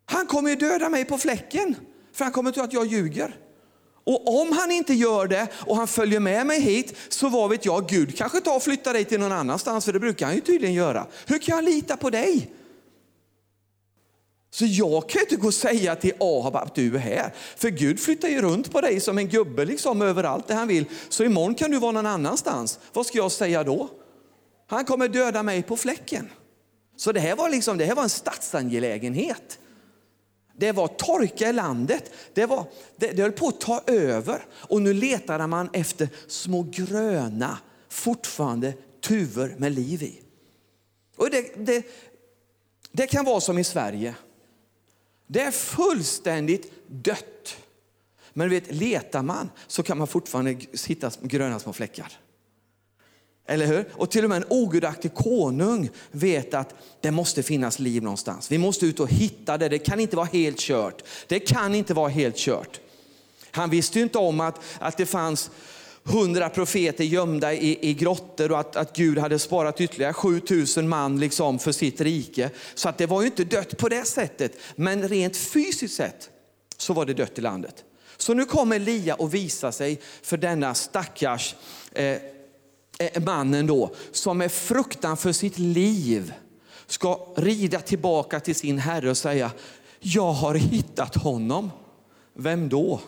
Han 0.05 0.27
kommer 0.27 0.49
ju 0.49 0.55
döda 0.55 0.89
mig 0.89 1.05
på 1.05 1.17
fläcken, 1.17 1.75
för 2.13 2.23
han 2.23 2.33
kommer 2.33 2.51
tro 2.51 2.63
att 2.63 2.73
jag 2.73 2.85
ljuger. 2.85 3.39
Och 4.03 4.41
om 4.41 4.51
han 4.51 4.71
inte 4.71 4.93
gör 4.93 5.27
det 5.27 5.47
och 5.53 5.77
han 5.77 5.87
följer 5.87 6.19
med 6.19 6.47
mig 6.47 6.61
hit, 6.61 6.95
så 7.09 7.29
vad 7.29 7.49
vet 7.49 7.65
jag, 7.65 7.87
Gud 7.87 8.17
kanske 8.17 8.41
tar 8.41 8.55
och 8.55 8.63
flyttar 8.63 8.93
dig 8.93 9.05
till 9.05 9.19
någon 9.19 9.31
annanstans, 9.31 9.85
för 9.85 9.93
det 9.93 9.99
brukar 9.99 10.25
han 10.25 10.35
ju 10.35 10.41
tydligen 10.41 10.75
göra. 10.75 11.07
Hur 11.25 11.39
kan 11.39 11.55
jag 11.55 11.63
lita 11.63 11.97
på 11.97 12.09
dig? 12.09 12.51
Så 14.51 14.65
jag 14.65 15.09
kan 15.09 15.21
inte 15.21 15.35
gå 15.35 15.47
och 15.47 15.53
säga 15.53 15.95
till 15.95 16.13
Ahab 16.19 16.55
att 16.55 16.75
du 16.75 16.95
är 16.95 16.99
här. 16.99 17.33
För 17.55 17.69
Gud 17.69 17.99
flyttar 17.99 18.27
ju 18.27 18.41
runt 18.41 18.71
på 18.71 18.81
dig 18.81 18.99
som 18.99 19.17
en 19.17 19.27
gubbe 19.27 19.65
liksom 19.65 20.01
överallt 20.01 20.47
där 20.47 20.55
han 20.55 20.67
vill. 20.67 20.85
Så 21.09 21.23
imorgon 21.23 21.55
kan 21.55 21.71
du 21.71 21.79
vara 21.79 21.91
någon 21.91 22.05
annanstans. 22.05 22.79
Vad 22.93 23.05
ska 23.05 23.17
jag 23.17 23.31
säga 23.31 23.63
då? 23.63 23.89
Han 24.67 24.85
kommer 24.85 25.07
döda 25.07 25.43
mig 25.43 25.63
på 25.63 25.77
fläcken. 25.77 26.29
Så 26.97 27.11
det 27.11 27.19
här 27.19 27.35
var, 27.35 27.49
liksom, 27.49 27.77
det 27.77 27.85
här 27.85 27.95
var 27.95 28.03
en 28.03 28.09
statsangelägenhet. 28.09 29.59
Det 30.57 30.71
var 30.71 30.87
torka 30.87 31.49
i 31.49 31.53
landet. 31.53 32.11
Det, 32.33 32.45
var, 32.45 32.65
det, 32.95 33.11
det 33.11 33.21
höll 33.21 33.31
på 33.31 33.47
att 33.47 33.61
ta 33.61 33.81
över. 33.87 34.45
Och 34.51 34.81
nu 34.81 34.93
letade 34.93 35.47
man 35.47 35.69
efter 35.73 36.09
små 36.27 36.63
gröna, 36.71 37.57
fortfarande 37.89 38.73
tuvor 39.01 39.55
med 39.57 39.71
liv 39.71 40.03
i. 40.03 40.21
Och 41.15 41.29
det, 41.29 41.65
det, 41.65 41.85
det 42.91 43.07
kan 43.07 43.25
vara 43.25 43.41
som 43.41 43.57
i 43.57 43.63
Sverige. 43.63 44.15
Det 45.27 45.41
är 45.41 45.51
fullständigt 45.51 46.71
dött. 46.87 47.57
Men 48.33 48.49
vet, 48.49 48.75
letar 48.75 49.23
man 49.23 49.49
så 49.67 49.83
kan 49.83 49.97
man 49.97 50.07
fortfarande 50.07 50.57
hitta 50.87 51.11
gröna 51.21 51.59
små 51.59 51.73
fläckar. 51.73 52.19
Eller 53.47 53.65
hur? 53.65 53.85
Och 53.93 54.11
till 54.11 54.23
och 54.23 54.29
med 54.29 54.35
en 54.35 54.45
ogudaktig 54.49 55.13
konung 55.13 55.89
vet 56.11 56.53
att 56.53 56.75
det 57.01 57.11
måste 57.11 57.43
finnas 57.43 57.79
liv 57.79 58.03
någonstans. 58.03 58.51
Vi 58.51 58.57
måste 58.57 58.85
ut 58.85 58.99
och 58.99 59.09
hitta 59.09 59.57
det. 59.57 59.69
Det 59.69 59.79
kan 59.79 59.99
inte 59.99 60.15
vara 60.15 60.25
helt 60.25 60.59
kört. 60.59 61.03
Det 61.27 61.39
kan 61.39 61.75
inte 61.75 61.93
vara 61.93 62.09
helt 62.09 62.37
kört. 62.37 62.79
Han 63.51 63.69
visste 63.69 63.99
ju 63.99 64.03
inte 64.03 64.17
om 64.17 64.39
att, 64.39 64.59
att 64.79 64.97
det 64.97 65.05
fanns 65.05 65.51
hundra 66.03 66.49
profeter 66.49 67.03
gömda 67.03 67.53
i, 67.53 67.89
i 67.89 67.93
grottor 67.93 68.51
och 68.51 68.59
att, 68.59 68.75
att 68.75 68.95
Gud 68.95 69.17
hade 69.17 69.39
sparat 69.39 69.81
ytterligare 69.81 70.13
7000 70.13 70.89
man 70.89 71.19
liksom 71.19 71.59
för 71.59 71.71
sitt 71.71 72.01
rike. 72.01 72.49
Så 72.75 72.89
att 72.89 72.97
det 72.97 73.05
var 73.05 73.21
ju 73.21 73.27
inte 73.27 73.43
dött 73.43 73.77
på 73.77 73.89
det 73.89 74.05
sättet. 74.05 74.57
Men 74.75 75.07
rent 75.07 75.37
fysiskt 75.37 75.95
sett 75.95 76.29
så 76.77 76.93
var 76.93 77.05
det 77.05 77.13
dött 77.13 77.37
i 77.39 77.41
landet. 77.41 77.83
Så 78.17 78.33
nu 78.33 78.45
kommer 78.45 78.75
Elia 78.75 79.15
och 79.15 79.33
visar 79.33 79.71
sig 79.71 79.99
för 80.21 80.37
denna 80.37 80.73
stackars 80.73 81.55
eh, 81.91 82.05
Eh, 82.05 82.17
Eh, 82.99 83.23
mannen 83.23 83.67
då, 83.67 83.91
som 84.11 84.37
med 84.37 84.51
fruktan 84.51 85.17
för 85.17 85.31
sitt 85.31 85.57
liv 85.57 86.33
ska 86.87 87.33
rida 87.35 87.79
tillbaka 87.79 88.39
till 88.39 88.55
sin 88.55 88.77
herre 88.77 89.09
och 89.09 89.17
säga, 89.17 89.51
jag 89.99 90.31
har 90.31 90.55
hittat 90.55 91.15
honom. 91.15 91.71
Vem 92.33 92.69
då? 92.69 92.99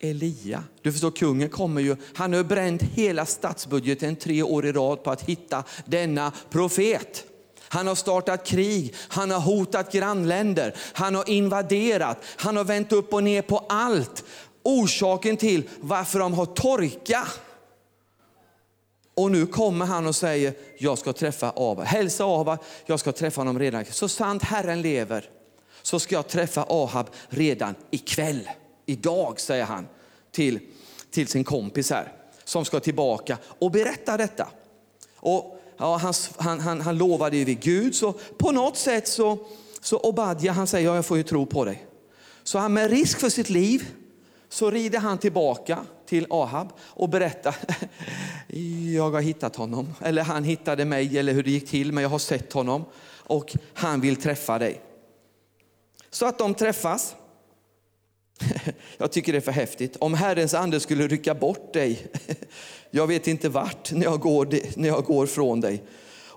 Elia. 0.00 0.64
Du 0.82 0.92
förstår, 0.92 1.10
kungen 1.10 1.48
kommer 1.48 1.80
ju, 1.80 1.96
han 2.14 2.32
har 2.32 2.44
bränt 2.44 2.82
hela 2.82 3.26
statsbudgeten 3.26 4.16
tre 4.16 4.42
år 4.42 4.66
i 4.66 4.72
rad 4.72 5.02
på 5.02 5.10
att 5.10 5.22
hitta 5.22 5.64
denna 5.84 6.32
profet. 6.50 7.24
Han 7.68 7.86
har 7.86 7.94
startat 7.94 8.46
krig, 8.46 8.94
han 9.08 9.30
har 9.30 9.40
hotat 9.40 9.92
grannländer, 9.92 10.76
han 10.92 11.14
har 11.14 11.30
invaderat, 11.30 12.18
han 12.36 12.56
har 12.56 12.64
vänt 12.64 12.92
upp 12.92 13.14
och 13.14 13.24
ner 13.24 13.42
på 13.42 13.58
allt. 13.68 14.24
Orsaken 14.62 15.36
till 15.36 15.68
varför 15.80 16.18
de 16.18 16.34
har 16.34 16.46
torka 16.46 17.28
och 19.18 19.30
nu 19.30 19.46
kommer 19.46 19.86
han 19.86 20.06
och 20.06 20.16
säger, 20.16 20.54
jag 20.78 20.98
ska 20.98 21.12
träffa 21.12 21.52
Ava. 21.56 21.82
Hälsa 21.84 22.24
Ahab, 22.24 22.58
jag 22.86 23.00
ska 23.00 23.12
träffa 23.12 23.40
honom 23.40 23.58
redan. 23.58 23.84
Så 23.84 24.08
sant 24.08 24.42
Herren 24.42 24.82
lever 24.82 25.30
så 25.82 26.00
ska 26.00 26.14
jag 26.14 26.28
träffa 26.28 26.66
Ahab 26.68 27.06
redan 27.28 27.74
ikväll. 27.90 28.50
Idag, 28.86 29.40
säger 29.40 29.64
han 29.64 29.86
till, 30.32 30.60
till 31.10 31.28
sin 31.28 31.44
kompis 31.44 31.90
här 31.90 32.12
som 32.44 32.64
ska 32.64 32.80
tillbaka 32.80 33.38
och 33.58 33.70
berätta 33.70 34.16
detta. 34.16 34.48
Och 35.16 35.60
ja, 35.76 35.96
han, 35.96 36.14
han, 36.36 36.60
han, 36.60 36.80
han 36.80 36.98
lovade 36.98 37.36
ju 37.36 37.44
vid 37.44 37.60
Gud, 37.60 37.94
så 37.94 38.12
på 38.12 38.52
något 38.52 38.76
sätt 38.76 39.08
så, 39.08 39.38
så 39.80 39.98
Obadja 39.98 40.52
han 40.52 40.66
säger, 40.66 40.88
ja, 40.88 40.94
jag 40.94 41.06
får 41.06 41.16
ju 41.16 41.22
tro 41.22 41.46
på 41.46 41.64
dig. 41.64 41.86
Så 42.42 42.58
han 42.58 42.72
med 42.72 42.90
risk 42.90 43.20
för 43.20 43.28
sitt 43.28 43.50
liv 43.50 43.86
så 44.48 44.70
rider 44.70 44.98
han 44.98 45.18
tillbaka 45.18 45.78
till 46.08 46.26
Ahab 46.30 46.72
och 46.80 47.08
berättar, 47.08 47.56
jag 48.94 49.10
har 49.10 49.20
hittat 49.20 49.56
honom. 49.56 49.94
Eller 50.00 50.22
han 50.22 50.44
hittade 50.44 50.84
mig, 50.84 51.18
eller 51.18 51.32
hur 51.32 51.42
det 51.42 51.50
gick 51.50 51.68
till, 51.68 51.92
men 51.92 52.02
jag 52.02 52.10
har 52.10 52.18
sett 52.18 52.52
honom 52.52 52.84
och 53.28 53.56
han 53.74 54.00
vill 54.00 54.16
träffa 54.16 54.58
dig. 54.58 54.80
Så 56.10 56.26
att 56.26 56.38
de 56.38 56.54
träffas. 56.54 57.14
Jag 58.98 59.12
tycker 59.12 59.32
det 59.32 59.38
är 59.38 59.40
för 59.40 59.52
häftigt. 59.52 59.96
Om 60.00 60.14
Herrens 60.14 60.54
ande 60.54 60.80
skulle 60.80 61.06
rycka 61.06 61.34
bort 61.34 61.72
dig, 61.72 62.06
jag 62.90 63.06
vet 63.06 63.26
inte 63.26 63.48
vart, 63.48 63.92
när 63.92 64.04
jag 64.04 64.20
går, 64.20 64.48
när 64.76 64.88
jag 64.88 65.04
går 65.04 65.26
från 65.26 65.60
dig. 65.60 65.82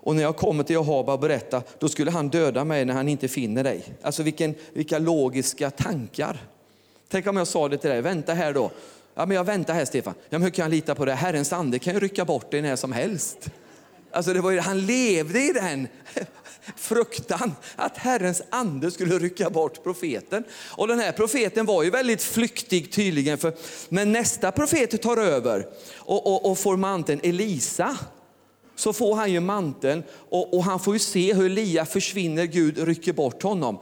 Och 0.04 0.16
när 0.16 0.22
jag 0.22 0.36
kommer 0.36 0.64
till 0.64 0.76
Ahab 0.76 1.08
och 1.08 1.20
berättar, 1.20 1.62
då 1.78 1.88
skulle 1.88 2.10
han 2.10 2.28
döda 2.28 2.64
mig 2.64 2.84
när 2.84 2.94
han 2.94 3.08
inte 3.08 3.28
finner 3.28 3.64
dig. 3.64 3.84
Alltså 4.02 4.22
vilken, 4.22 4.54
vilka 4.72 4.98
logiska 4.98 5.70
tankar. 5.70 6.46
Tänk 7.08 7.26
om 7.26 7.36
jag 7.36 7.46
sa 7.46 7.68
det 7.68 7.78
till 7.78 7.90
dig, 7.90 8.00
vänta 8.00 8.34
här 8.34 8.52
då. 8.52 8.70
Ja, 9.14 9.26
men 9.26 9.36
jag 9.36 9.44
väntar 9.44 9.74
här 9.74 9.84
Stefan. 9.84 10.14
Ja, 10.16 10.38
men 10.38 10.42
hur 10.42 10.50
kan 10.50 10.62
jag 10.62 10.70
lita 10.70 10.94
på 10.94 11.04
det? 11.04 11.14
Herrens 11.14 11.52
ande 11.52 11.78
kan 11.78 11.94
ju 11.94 12.00
rycka 12.00 12.24
bort 12.24 12.50
dig 12.50 12.62
när 12.62 12.76
som 12.76 12.92
helst. 12.92 13.50
Alltså 14.12 14.32
det 14.32 14.40
var 14.40 14.50
ju, 14.50 14.58
han 14.58 14.86
levde 14.86 15.40
i 15.40 15.52
den 15.52 15.88
fruktan 16.76 17.54
att 17.76 17.98
Herrens 17.98 18.42
ande 18.50 18.90
skulle 18.90 19.18
rycka 19.18 19.50
bort 19.50 19.82
profeten. 19.82 20.44
Och 20.76 20.88
den 20.88 20.98
här 20.98 21.12
profeten 21.12 21.66
var 21.66 21.82
ju 21.82 21.90
väldigt 21.90 22.22
flyktig 22.22 22.92
tydligen, 22.92 23.38
för 23.38 23.54
när 23.88 24.04
nästa 24.04 24.52
profet 24.52 25.02
tar 25.02 25.16
över 25.16 25.66
och, 25.96 26.26
och, 26.26 26.50
och 26.50 26.58
får 26.58 26.76
manteln, 26.76 27.20
Elisa, 27.22 27.98
så 28.76 28.92
får 28.92 29.14
han 29.14 29.32
ju 29.32 29.40
manteln 29.40 30.02
och, 30.30 30.54
och 30.54 30.64
han 30.64 30.80
får 30.80 30.94
ju 30.94 30.98
se 30.98 31.34
hur 31.34 31.46
Elia 31.46 31.84
försvinner, 31.84 32.44
Gud 32.44 32.78
rycker 32.78 33.12
bort 33.12 33.42
honom. 33.42 33.78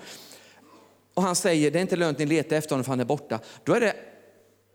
Och 1.14 1.22
han 1.22 1.36
säger, 1.36 1.70
det 1.70 1.78
är 1.78 1.82
inte 1.82 1.96
lönt 1.96 2.18
ni 2.18 2.26
letar 2.26 2.56
efter 2.56 2.70
honom 2.70 2.84
för 2.84 2.92
han 2.92 3.00
är 3.00 3.04
borta. 3.04 3.40
Då 3.64 3.74
är 3.74 3.80
det 3.80 3.94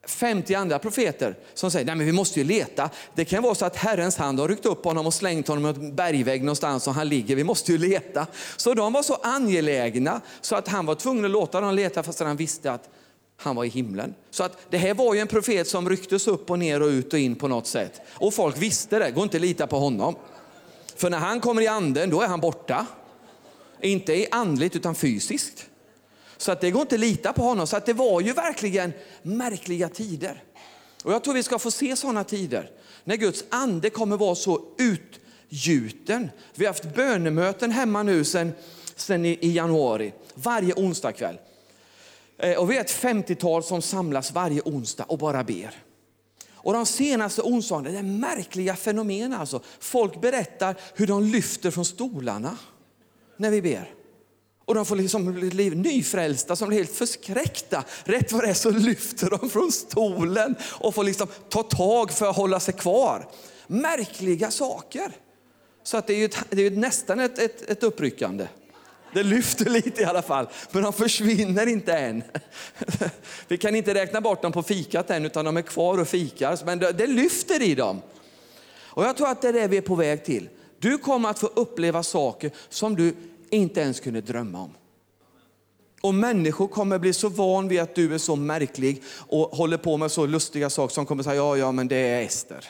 50 0.06 0.54
andra 0.56 0.80
profeter 0.80 1.38
som 1.54 1.72
säger, 1.72 1.86
nej 1.86 1.96
men 1.96 2.06
vi 2.06 2.12
måste 2.12 2.39
ju 2.39 2.46
leta. 2.46 2.89
Det 3.15 3.26
kan 3.26 3.44
vara 3.44 3.56
så 3.56 3.65
att 3.65 3.76
Herrens 3.76 4.18
hand 4.18 4.39
har 4.39 4.48
ryckt 4.48 4.65
upp 4.65 4.86
honom 4.86 5.08
och 5.08 5.13
slängt 5.13 5.48
honom 5.48 5.65
i 5.65 5.70
en 5.70 5.96
bergvägg 5.96 6.44
någonstans 6.44 6.88
och 6.88 6.94
han 6.94 7.10
ligger. 7.10 7.36
Vi 7.36 7.44
måste 7.44 7.72
ju 7.72 7.78
leta. 7.78 8.28
Så 8.58 8.74
de 8.74 8.94
var 8.94 9.04
så 9.04 9.15
angelägna 9.15 10.22
så 10.41 10.56
att 10.56 10.68
han 10.68 10.86
var 10.86 10.96
tvungen 10.96 11.26
att 11.26 11.32
låta 11.32 11.62
dem 11.62 11.76
leta 11.76 12.04
fast 12.04 12.20
han 12.20 12.38
visste 12.38 12.72
att 12.72 12.89
han 13.38 13.56
var 13.56 13.63
i 13.63 13.70
himlen. 13.70 14.13
Så 14.32 14.44
att 14.44 14.58
det 14.70 14.78
här 14.78 14.94
var 14.94 15.13
ju 15.13 15.20
en 15.20 15.28
profet 15.28 15.68
som 15.68 15.89
rycktes 15.89 16.28
upp 16.28 16.50
och 16.50 16.60
ner 16.60 16.82
och 16.82 16.88
ut 16.88 17.13
och 17.13 17.20
in 17.20 17.36
på 17.36 17.48
något 17.48 17.68
sätt. 17.68 18.02
Och 18.13 18.34
folk 18.34 18.58
visste 18.58 19.00
det, 19.00 19.12
går 19.12 19.24
inte 19.24 19.38
att 19.38 19.41
lita 19.41 19.68
på 19.68 19.80
honom. 19.80 20.15
För 20.96 21.10
när 21.10 21.18
han 21.18 21.41
kommer 21.41 21.62
i 21.62 21.68
anden, 21.68 22.10
då 22.10 22.22
är 22.22 22.28
han 22.28 22.39
borta. 22.39 22.86
Inte 23.82 24.13
i 24.13 24.28
andligt 24.32 24.76
utan 24.76 24.96
fysiskt. 24.96 25.65
Så 26.38 26.52
att 26.52 26.62
det 26.62 26.71
går 26.71 26.82
inte 26.82 26.95
att 26.95 27.02
lita 27.02 27.34
på 27.34 27.41
honom. 27.41 27.67
Så 27.67 27.78
att 27.78 27.86
det 27.86 27.93
var 27.93 28.21
ju 28.21 28.34
verkligen 28.34 28.93
märkliga 29.21 29.89
tider. 29.89 30.43
Och 31.04 31.13
jag 31.13 31.24
tror 31.24 31.34
vi 31.34 31.43
ska 31.43 31.60
få 31.60 31.71
se 31.71 31.95
sådana 31.95 32.24
tider. 32.24 32.71
När 33.04 33.15
Guds 33.15 33.43
ande 33.50 33.89
kommer 33.89 34.17
vara 34.17 34.36
så 34.36 34.62
utgjuten. 34.78 36.30
Vi 36.56 36.65
har 36.65 36.74
haft 36.74 36.95
bönemöten 36.95 37.71
hemma 37.71 38.04
nu 38.04 38.24
sedan, 38.24 38.52
sen 38.95 39.26
i, 39.26 39.38
i 39.41 39.52
januari. 39.52 40.13
Varje 40.34 40.74
onsdagkväll. 40.74 41.39
Eh, 42.38 42.58
och 42.58 42.71
vi 42.71 42.78
är 42.78 42.82
ett 42.82 43.02
50-tal 43.02 43.63
som 43.63 43.82
samlas 43.82 44.32
varje 44.32 44.62
onsdag 44.62 45.04
och 45.04 45.17
bara 45.17 45.43
ber. 45.43 45.76
Och 46.65 46.74
de 46.74 46.86
senaste 46.86 47.41
onsdagarna, 47.41 47.89
det 47.89 47.98
är 47.98 48.04
märkliga 48.04 48.76
fenomen 48.76 49.34
alltså. 49.34 49.62
Folk 49.80 50.21
berättar 50.21 50.76
hur 50.93 51.08
de 51.08 51.24
lyfter 51.24 51.71
från 51.71 51.86
stolarna 51.86 52.58
när 53.38 53.52
vi 53.52 53.62
ber. 53.62 53.94
Och 54.65 54.75
de 54.75 54.86
får 54.86 54.95
liksom 54.95 55.34
bli 55.34 55.69
nyfrälsta 55.69 56.56
som 56.56 56.67
blir 56.67 56.78
helt 56.78 56.95
förskräckta. 56.95 57.84
Rätt 58.04 58.32
vad 58.32 58.43
det 58.43 58.49
är 58.49 58.54
så 58.54 58.69
lyfter 58.69 59.30
de 59.30 59.49
från 59.49 59.71
stolen 59.71 60.56
och 60.62 60.95
får 60.95 61.04
liksom 61.04 61.28
ta 61.49 61.63
tag 61.63 62.12
för 62.12 62.30
att 62.30 62.36
hålla 62.36 62.60
sig 62.60 62.73
kvar. 62.73 63.28
Märkliga 63.67 64.51
saker. 64.51 65.12
Så 65.84 65.97
att 65.97 66.08
det 66.08 66.13
är 66.13 66.17
ju, 66.17 66.30
det 66.49 66.62
är 66.65 66.69
ju 66.69 66.78
nästan 66.80 67.19
ett, 67.19 67.39
ett, 67.39 67.69
ett 67.69 67.84
uppryckande. 67.84 68.47
Det 69.13 69.23
lyfter 69.23 69.69
lite 69.69 70.01
i 70.01 70.06
alla 70.06 70.21
fall, 70.21 70.47
men 70.71 70.84
de 70.84 70.93
försvinner 70.93 71.67
inte 71.67 71.93
än. 71.93 72.23
Vi 73.47 73.58
kan 73.58 73.75
inte 73.75 73.93
räkna 73.93 74.21
bort 74.21 74.41
dem 74.41 74.51
på 74.51 74.63
fikat 74.63 75.10
än, 75.10 75.25
utan 75.25 75.45
de 75.45 75.58
är 75.58 75.62
kvar 75.62 75.97
och 75.97 76.08
fikar. 76.08 76.60
Men 76.65 76.80
det, 76.80 76.91
det 76.91 77.08
lyfter 77.08 77.62
i 77.62 77.75
dem. 77.75 78.01
Och 78.78 79.04
jag 79.04 79.17
tror 79.17 79.28
att 79.28 79.41
det 79.41 79.47
är 79.47 79.54
det 79.54 79.67
vi 79.67 79.78
är 79.78 79.82
på 79.82 79.95
väg 79.95 80.25
till. 80.25 80.49
Du 80.80 80.97
kommer 80.97 81.30
att 81.30 81.39
få 81.39 81.47
uppleva 81.47 82.04
saker 82.04 82.51
som 82.69 82.95
du 82.95 83.15
inte 83.56 83.82
ens 83.82 84.00
kunde 84.00 84.22
drömma 84.22 84.62
om. 84.62 84.72
Och 86.02 86.13
människor 86.13 86.68
kommer 86.68 87.00
bli 87.00 87.13
så 87.13 87.30
van 87.30 87.68
vid 87.68 87.80
att 87.80 87.96
du 87.96 88.13
är 88.13 88.18
så 88.18 88.36
märklig 88.36 89.04
och 89.18 89.50
håller 89.58 89.78
på 89.78 89.98
med 89.98 90.12
så 90.12 90.26
lustiga 90.26 90.70
saker 90.70 90.94
som 90.94 91.06
kommer 91.06 91.24
säga, 91.24 91.36
ja, 91.36 91.58
ja, 91.58 91.72
men 91.72 91.88
det 91.88 91.96
är 91.96 92.22
Ester. 92.22 92.65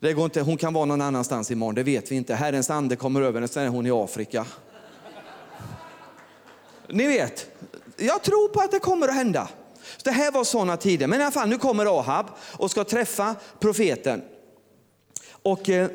Det 0.00 0.12
går 0.12 0.24
inte, 0.24 0.40
hon 0.40 0.56
kan 0.56 0.72
vara 0.72 0.84
någon 0.84 1.00
annanstans 1.00 1.50
imorgon, 1.50 1.74
det 1.74 1.82
vet 1.82 2.12
vi 2.12 2.16
inte. 2.16 2.34
Herrens 2.34 2.70
ande 2.70 2.96
kommer 2.96 3.22
över 3.22 3.34
henne, 3.34 3.48
sen 3.48 3.62
är 3.64 3.68
hon 3.68 3.86
i 3.86 3.90
Afrika. 3.90 4.46
Ni 6.88 7.06
vet, 7.06 7.46
jag 7.96 8.22
tror 8.22 8.48
på 8.48 8.60
att 8.60 8.70
det 8.70 8.78
kommer 8.78 9.08
att 9.08 9.14
hända. 9.14 9.48
Så 9.96 10.02
det 10.04 10.10
här 10.10 10.32
var 10.32 10.44
sådana 10.44 10.76
tider. 10.76 11.06
Men 11.06 11.20
i 11.20 11.22
alla 11.22 11.32
fall, 11.32 11.48
nu 11.48 11.58
kommer 11.58 11.98
Ahab 11.98 12.26
och 12.40 12.70
ska 12.70 12.84
träffa 12.84 13.34
profeten. 13.60 14.22
Och 15.30 15.68
eh, 15.68 15.88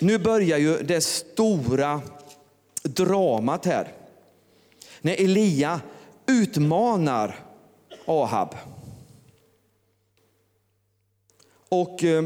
nu 0.00 0.18
börjar 0.18 0.58
ju 0.58 0.78
det 0.82 1.00
stora 1.00 2.00
dramat 2.82 3.66
här. 3.66 3.92
När 5.00 5.12
Elia 5.24 5.80
utmanar 6.26 7.36
Ahab. 8.06 8.54
Och 11.68 12.04
eh, 12.04 12.24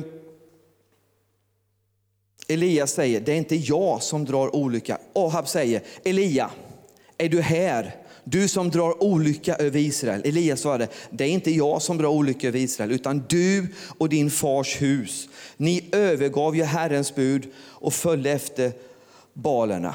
Elia 2.49 2.87
säger, 2.87 3.21
det 3.21 3.33
är 3.33 3.37
inte 3.37 3.57
jag 3.57 4.03
som 4.03 4.25
drar 4.25 4.57
olycka. 4.57 4.99
Ahab 5.15 5.49
säger, 5.49 5.83
Elia, 6.05 6.51
är 7.19 7.29
du 7.29 7.41
här? 7.41 7.97
Du 8.25 8.49
som 8.49 8.71
drar 8.71 9.03
olycka 9.03 9.57
över 9.57 9.79
Israel. 9.79 10.23
Elia 10.25 10.57
svarade, 10.57 10.89
det 11.11 11.25
är 11.25 11.29
inte 11.29 11.51
jag 11.51 11.83
som 11.83 11.99
drar 11.99 12.09
olycka 12.09 12.49
över 12.49 12.59
Israel, 12.59 12.93
utan 12.93 13.25
du 13.29 13.67
och 13.99 14.09
din 14.09 14.31
fars 14.31 14.83
hus. 14.83 15.29
Ni 15.57 15.89
övergav 15.93 16.57
ju 16.57 16.63
Herrens 16.63 17.15
bud 17.15 17.53
och 17.57 17.95
följde 17.95 18.31
efter 18.31 18.73
balerna. 19.33 19.95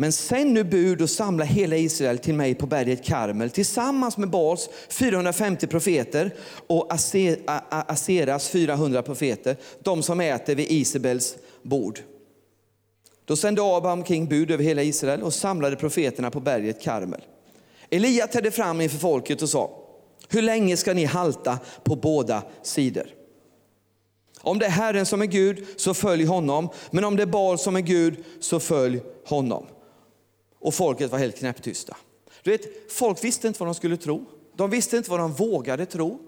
Men 0.00 0.12
sänd 0.12 0.52
nu 0.52 0.64
bud 0.64 1.02
och 1.02 1.10
samla 1.10 1.44
hela 1.44 1.76
Israel 1.76 2.18
till 2.18 2.34
mig 2.34 2.54
på 2.54 2.66
berget 2.66 3.04
Karmel 3.04 3.50
tillsammans 3.50 4.16
med 4.16 4.30
Bals 4.30 4.68
450 4.88 5.66
profeter 5.66 6.34
och 6.66 6.92
Aseras 7.70 8.48
400 8.48 9.02
profeter, 9.02 9.56
de 9.82 10.02
som 10.02 10.20
äter 10.20 10.54
vid 10.54 10.70
Isabels 10.70 11.36
bord. 11.62 12.00
Då 13.24 13.36
sände 13.36 13.62
Abraham 13.62 14.04
kring 14.04 14.26
bud 14.26 14.50
över 14.50 14.64
hela 14.64 14.82
Israel 14.82 15.22
och 15.22 15.34
samlade 15.34 15.76
profeterna 15.76 16.30
på 16.30 16.40
berget 16.40 16.82
Karmel. 16.82 17.20
Elia 17.90 18.26
trädde 18.26 18.50
fram 18.50 18.80
inför 18.80 18.98
folket 18.98 19.42
och 19.42 19.48
sa, 19.48 19.70
hur 20.28 20.42
länge 20.42 20.76
ska 20.76 20.94
ni 20.94 21.04
halta 21.04 21.58
på 21.84 21.96
båda 21.96 22.42
sidor? 22.62 23.06
Om 24.40 24.58
det 24.58 24.66
är 24.66 24.70
Herren 24.70 25.06
som 25.06 25.22
är 25.22 25.26
Gud, 25.26 25.66
så 25.76 25.94
följ 25.94 26.24
honom. 26.24 26.68
Men 26.90 27.04
om 27.04 27.16
det 27.16 27.22
är 27.22 27.26
Baal 27.26 27.58
som 27.58 27.76
är 27.76 27.80
Gud, 27.80 28.24
så 28.40 28.60
följ 28.60 29.00
honom. 29.26 29.66
Och 30.68 30.74
folket 30.74 31.10
var 31.10 31.18
helt 31.18 31.38
knäpptysta. 31.38 31.96
Du 32.42 32.50
vet, 32.50 32.92
folk 32.92 33.24
visste 33.24 33.48
inte 33.48 33.60
vad 33.60 33.66
de 33.66 33.74
skulle 33.74 33.96
tro. 33.96 34.24
De 34.56 34.70
visste 34.70 34.96
inte 34.96 35.10
vad 35.10 35.20
de 35.20 35.32
vågade 35.32 35.86
tro. 35.86 36.18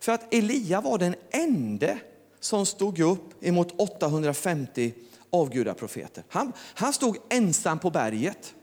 För 0.00 0.12
att 0.12 0.34
Elia 0.34 0.80
var 0.80 0.98
den 0.98 1.14
enda 1.30 1.98
som 2.40 2.66
stod 2.66 2.98
upp 2.98 3.44
emot 3.44 3.80
850 3.80 4.94
avgudaprofeter. 5.30 6.24
Han, 6.28 6.52
han 6.58 6.92
stod 6.92 7.16
ensam 7.30 7.78
på 7.78 7.90
berget. 7.90 8.54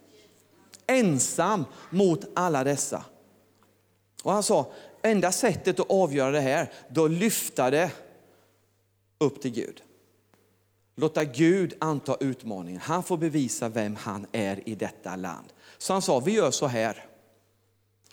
Ensam 0.88 1.65
mot 1.89 2.26
alla 2.36 2.63
dessa. 2.63 3.04
Och 4.24 4.32
han 4.32 4.43
sa, 4.43 4.72
enda 5.02 5.32
sättet 5.32 5.80
att 5.80 5.91
avgöra 5.91 6.32
det 6.32 6.41
här, 6.41 6.72
då 6.89 7.08
lyfta 7.08 7.69
det 7.69 7.91
upp 9.17 9.41
till 9.41 9.52
Gud. 9.52 9.84
Låta 10.95 11.23
Gud 11.23 11.73
anta 11.79 12.17
utmaningen. 12.19 12.82
Han 12.82 13.03
får 13.03 13.17
bevisa 13.17 13.69
vem 13.69 13.95
han 13.95 14.27
är 14.32 14.69
i 14.69 14.75
detta 14.75 15.15
land. 15.15 15.47
Så 15.77 15.93
han 15.93 16.01
sa, 16.01 16.19
vi 16.19 16.32
gör 16.32 16.51
så 16.51 16.67
här. 16.67 17.06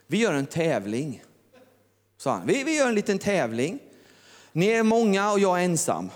Vi 0.07 0.19
gör 0.19 0.33
en 0.33 0.47
tävling. 0.47 1.23
Sa 2.17 2.31
han. 2.33 2.47
Vi, 2.47 2.65
vi 2.65 2.77
gör 2.77 2.89
en 2.89 2.95
liten 2.95 3.19
tävling. 3.19 3.79
Ni 4.53 4.67
är 4.67 4.83
många 4.83 5.33
och 5.33 5.41
jag 5.41 5.61
är 5.61 5.65
ensam. 5.65 6.11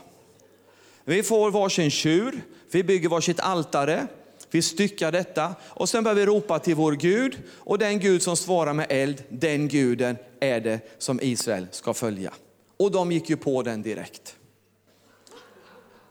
Vi 1.04 1.22
får 1.22 1.50
varsin 1.50 1.90
tjur, 1.90 2.40
vi 2.70 2.84
bygger 2.84 3.08
varsitt 3.08 3.40
altare, 3.40 4.06
vi 4.50 4.62
styckar 4.62 5.12
detta 5.12 5.54
och 5.62 5.88
sen 5.88 6.04
börjar 6.04 6.16
vi 6.16 6.26
ropa 6.26 6.58
till 6.58 6.74
vår 6.74 6.92
Gud 6.92 7.42
och 7.52 7.78
den 7.78 8.00
Gud 8.00 8.22
som 8.22 8.36
svarar 8.36 8.72
med 8.72 8.86
eld, 8.88 9.22
den 9.28 9.68
guden 9.68 10.16
är 10.40 10.60
det 10.60 10.80
som 10.98 11.20
Israel 11.22 11.66
ska 11.70 11.94
följa. 11.94 12.32
Och 12.76 12.90
de 12.90 13.12
gick 13.12 13.30
ju 13.30 13.36
på 13.36 13.62
den 13.62 13.82
direkt. 13.82 14.36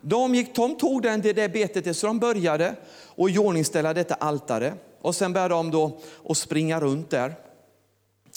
De, 0.05 0.35
gick, 0.35 0.55
de 0.55 0.77
tog 0.77 1.01
den, 1.01 1.21
det, 1.21 1.33
där 1.33 1.49
betet 1.49 1.97
så 1.97 2.07
de 2.07 2.19
började 2.19 2.75
och 3.07 3.29
iordningställa 3.29 3.93
detta 3.93 4.13
altare. 4.13 4.73
Och 5.01 5.15
sen 5.15 5.33
började 5.33 5.53
de 5.53 5.71
då 5.71 5.97
att 6.29 6.37
springa 6.37 6.79
runt 6.79 7.09
där 7.09 7.35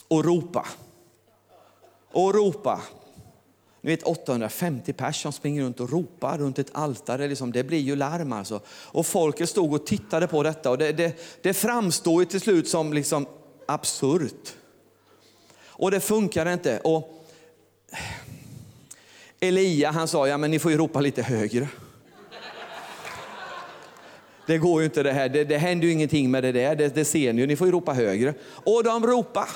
och 0.09 0.25
ropa. 0.25 0.67
Och 2.13 2.35
ropa. 2.35 2.81
Ni 3.81 3.91
vet 3.91 4.03
850 4.03 4.93
pers 4.93 5.23
som 5.23 5.33
springer 5.33 5.63
runt 5.63 5.81
och 5.81 5.91
ropar 5.91 6.39
runt 6.39 6.59
ett 6.59 6.71
altare, 6.73 7.29
liksom, 7.29 7.53
det 7.53 7.65
blir 7.65 7.79
ju 7.79 7.97
larm 7.97 8.33
alltså. 8.33 8.61
Och 8.69 9.07
folket 9.07 9.49
stod 9.49 9.75
och 9.75 9.87
tittade 9.87 10.27
på 10.27 10.43
detta 10.43 10.71
och 10.71 10.79
det, 10.79 10.93
det, 10.93 11.21
det 11.43 11.55
framstod 11.55 12.23
ju 12.23 12.27
till 12.27 12.41
slut 12.41 12.69
som 12.69 12.93
liksom 12.93 13.27
absurt. 13.67 14.55
Och 15.67 15.91
det 15.91 16.01
funkar 16.01 16.53
inte. 16.53 16.81
Och 16.81 17.27
Elia 19.41 19.91
han 19.91 20.09
sa, 20.09 20.29
ja 20.29 20.39
men 20.39 20.51
ni 20.51 20.59
får 20.59 20.71
ju 20.71 20.77
ropa 20.77 21.01
lite 21.01 21.23
högre. 21.23 21.69
Det 24.47 24.59
går 24.59 24.81
ju 24.81 24.85
inte 24.85 25.03
det 25.03 25.13
här, 25.13 25.29
det, 25.29 25.45
det 25.45 25.59
händer 25.59 25.87
ju 25.87 25.93
ingenting 25.93 26.31
med 26.31 26.45
det 26.45 26.53
där, 26.53 26.77
det, 26.77 26.95
det 26.95 27.05
ser 27.05 27.33
ni 27.33 27.41
ju, 27.41 27.47
ni 27.47 27.57
får 27.57 27.67
ju 27.67 27.73
ropa 27.73 27.93
högre. 27.93 28.35
Och 28.49 28.85
de 28.85 29.07
ropade. 29.07 29.47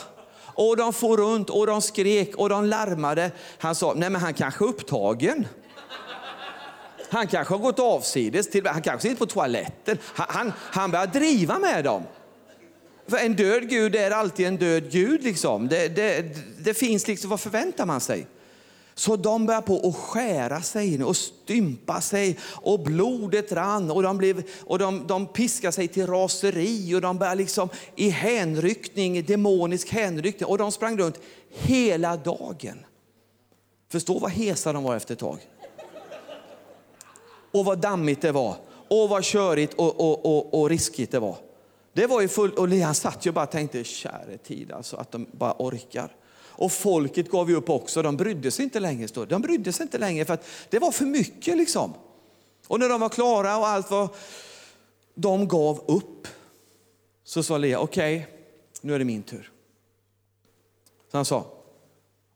Och 0.54 0.76
de 0.76 0.92
for 0.92 1.16
runt 1.16 1.50
och 1.50 1.66
de 1.66 1.82
skrek 1.82 2.36
och 2.36 2.48
de 2.48 2.64
larmade. 2.64 3.30
Han 3.58 3.74
sa, 3.74 3.94
nej 3.96 4.10
men 4.10 4.20
han 4.20 4.34
kanske 4.34 4.64
är 4.64 4.68
upptagen. 4.68 5.46
Han 7.10 7.26
kanske 7.26 7.54
har 7.54 7.58
gått 7.58 7.78
avsides, 7.78 8.50
till, 8.50 8.66
han 8.66 8.82
kanske 8.82 9.08
sitter 9.08 9.18
på 9.18 9.26
toaletten. 9.26 9.98
Han, 10.14 10.26
han, 10.28 10.52
han 10.58 10.90
börjar 10.90 11.06
driva 11.06 11.58
med 11.58 11.84
dem. 11.84 12.02
För 13.08 13.16
en 13.16 13.34
död 13.34 13.68
Gud 13.68 13.96
är 13.96 14.10
alltid 14.10 14.46
en 14.46 14.56
död 14.56 14.90
Gud. 14.90 15.22
Liksom. 15.22 15.68
Det, 15.68 15.88
det, 15.88 16.24
det 16.58 16.74
finns 16.74 17.08
liksom, 17.08 17.30
vad 17.30 17.40
förväntar 17.40 17.86
man 17.86 18.00
sig? 18.00 18.26
Så 19.00 19.16
de 19.16 19.46
började 19.46 19.66
på 19.66 19.88
att 19.88 19.96
skära 19.96 20.62
sig 20.62 21.04
och 21.04 21.16
stympa 21.16 22.00
sig 22.00 22.38
och 22.44 22.80
blodet 22.80 23.52
rann 23.52 23.90
och 23.90 24.02
de, 24.02 24.18
blev, 24.18 24.42
och 24.64 24.78
de, 24.78 25.06
de 25.06 25.26
piskade 25.26 25.72
sig 25.72 25.88
till 25.88 26.06
raseri 26.06 26.94
och 26.94 27.00
de 27.00 27.18
började 27.18 27.36
liksom 27.36 27.68
i 27.96 28.08
hänryckning, 28.08 29.24
demonisk 29.24 29.90
hänryckning 29.90 30.46
och 30.48 30.58
de 30.58 30.72
sprang 30.72 30.98
runt 30.98 31.20
hela 31.48 32.16
dagen. 32.16 32.84
Förstå 33.88 34.18
vad 34.18 34.30
hesa 34.30 34.72
de 34.72 34.84
var 34.84 34.96
efter 34.96 35.14
ett 35.14 35.20
tag. 35.20 35.38
Och 37.52 37.64
vad 37.64 37.78
dammigt 37.78 38.22
det 38.22 38.32
var 38.32 38.56
och 38.88 39.08
vad 39.08 39.24
körigt 39.24 39.74
och, 39.74 40.00
och, 40.00 40.26
och, 40.26 40.60
och 40.60 40.70
riskigt 40.70 41.10
det 41.10 41.18
var. 41.18 41.36
Det 41.92 42.06
var 42.06 42.20
ju 42.20 42.28
fullt, 42.28 42.58
och 42.58 42.68
han 42.68 42.94
satt 42.94 43.26
ju 43.26 43.30
och 43.30 43.34
bara 43.34 43.46
tänkte, 43.46 43.84
käre 43.84 44.38
tid 44.38 44.72
alltså, 44.72 44.96
att 44.96 45.12
de 45.12 45.26
bara 45.32 45.54
orkar. 45.58 46.16
Och 46.60 46.72
folket 46.72 47.30
gav 47.30 47.50
ju 47.50 47.56
upp 47.56 47.70
också, 47.70 48.02
de 48.02 48.16
brydde 48.16 48.50
sig 48.50 48.64
inte 48.64 48.80
längre. 48.80 49.08
Stod. 49.08 49.28
De 49.28 49.42
brydde 49.42 49.72
sig 49.72 49.84
inte 49.84 49.98
längre 49.98 50.24
för 50.24 50.34
att 50.34 50.46
det 50.70 50.78
var 50.78 50.92
för 50.92 51.04
mycket 51.04 51.56
liksom. 51.56 51.94
Och 52.66 52.80
när 52.80 52.88
de 52.88 53.00
var 53.00 53.08
klara 53.08 53.56
och 53.56 53.68
allt 53.68 53.90
var, 53.90 54.08
de 55.14 55.48
gav 55.48 55.84
upp. 55.88 56.28
Så 57.24 57.42
sa 57.42 57.58
Lea, 57.58 57.80
okej, 57.80 58.16
okay, 58.16 58.32
nu 58.80 58.94
är 58.94 58.98
det 58.98 59.04
min 59.04 59.22
tur. 59.22 59.50
Så 61.10 61.16
han 61.16 61.24
sa, 61.24 61.46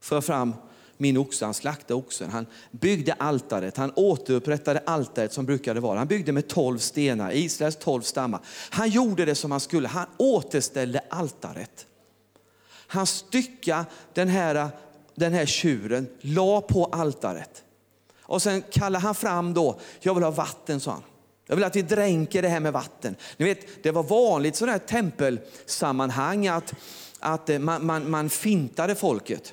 för 0.01 0.21
fram 0.21 0.55
min 0.97 1.17
oxe, 1.17 1.45
han 1.45 1.55
slaktade 1.55 1.95
oxen, 1.95 2.31
han 2.31 2.47
byggde 2.71 3.13
altaret, 3.13 3.77
han 3.77 3.93
återupprättade 3.97 4.83
altaret 4.87 5.33
som 5.33 5.47
brukade 5.47 5.81
vara. 5.81 5.99
Han 5.99 6.09
byggde 6.09 6.33
med 6.33 6.49
tolv 6.49 6.79
stenar, 6.79 7.33
Israels 7.33 7.77
tolv 7.77 8.03
stammar. 8.03 8.41
Han 8.71 8.91
gjorde 8.91 9.25
det 9.25 9.35
som 9.35 9.51
han 9.51 9.61
skulle, 9.61 9.89
han 9.89 10.07
återställde 10.19 11.01
altaret. 11.11 11.87
Han 12.95 13.07
styckade 13.07 13.85
den 14.13 14.29
här, 14.29 14.69
den 15.15 15.33
här 15.33 15.47
tjuren, 15.47 16.07
la 16.21 16.61
på 16.61 16.85
altaret. 16.85 17.63
Och 18.21 18.43
sen 18.43 18.63
kallade 18.71 19.05
han 19.05 19.15
fram 19.15 19.55
då, 19.55 19.79
jag 20.01 20.15
vill 20.15 20.25
ha 20.25 20.31
vatten 20.31 20.81
sa 20.81 20.91
han. 20.91 21.03
Jag 21.47 21.57
vill 21.57 21.65
att 21.65 21.77
vi 21.77 21.83
dränker 21.83 22.43
det 22.43 22.49
här 22.49 22.61
med 22.61 22.73
vatten. 22.73 23.17
Ni 23.37 23.45
vet, 23.45 23.83
det 23.83 23.91
var 23.91 24.03
vanligt 24.03 24.57
sådana 24.57 24.73
här 24.73 24.79
tempelsammanhang 24.79 26.47
att, 26.47 26.75
att 27.21 27.51
eh, 27.51 27.59
man, 27.59 27.87
man, 27.87 28.11
man 28.11 28.31
fintade 28.31 28.95
folket. 28.95 29.53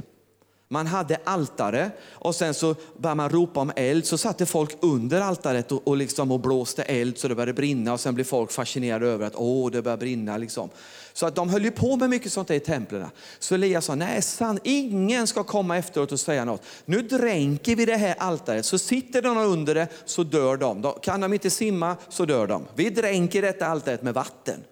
Man 0.68 0.88
hade 0.88 1.20
altare 1.24 1.92
och 2.10 2.36
sen 2.36 2.54
så 2.54 2.76
började 2.98 3.16
man 3.16 3.30
ropa 3.30 3.60
om 3.60 3.72
eld. 3.76 4.06
Så 4.06 4.18
satte 4.18 4.46
folk 4.46 4.78
under 4.80 5.22
altaret 5.22 5.72
och, 5.72 5.88
och, 5.88 5.98
liksom 5.98 6.32
och 6.32 6.40
blåste 6.40 6.84
eld 6.84 7.18
så 7.18 7.28
det 7.28 7.36
började 7.36 7.54
brinna. 7.54 7.94
Och 7.94 8.00
sen 8.00 8.16
blev 8.16 8.26
folk 8.26 8.52
fascinerade 8.52 9.08
över 9.08 9.28
att 9.28 9.36
åh, 9.36 9.72
det 9.72 9.82
börjar 9.82 9.98
brinna. 9.98 10.38
Liksom. 10.38 10.70
Så 11.14 11.26
att 11.26 11.36
de 11.36 11.50
höll 11.50 11.64
ju 11.64 11.72
på 11.72 11.96
med 11.96 12.10
mycket 12.10 12.34
sånt 12.34 12.48
där 12.48 12.56
i 12.56 12.60
templen. 12.60 13.10
Så 13.40 13.56
Elias 13.56 13.86
sa, 13.86 13.96
nej 13.96 14.22
san, 14.22 14.60
ingen 14.64 15.28
ska 15.28 15.44
komma 15.44 15.78
efteråt 15.78 16.12
och 16.12 16.20
säga 16.20 16.46
något. 16.46 16.64
Nu 16.86 17.02
dränker 17.02 17.76
vi 17.76 17.86
det 17.86 17.96
här 17.96 18.16
altaret, 18.20 18.66
så 18.66 18.78
sitter 18.78 19.22
de 19.22 19.38
under 19.38 19.76
det 19.76 19.88
så 20.06 20.24
dör 20.24 20.58
de. 20.58 20.94
Kan 21.02 21.22
de 21.22 21.34
inte 21.34 21.50
simma 21.50 21.96
så 22.10 22.26
dör 22.26 22.48
de. 22.48 22.66
Vi 22.76 22.90
dränker 22.90 23.42
detta 23.42 23.68
altaret 23.68 24.04
med 24.04 24.14
vatten. 24.14 24.64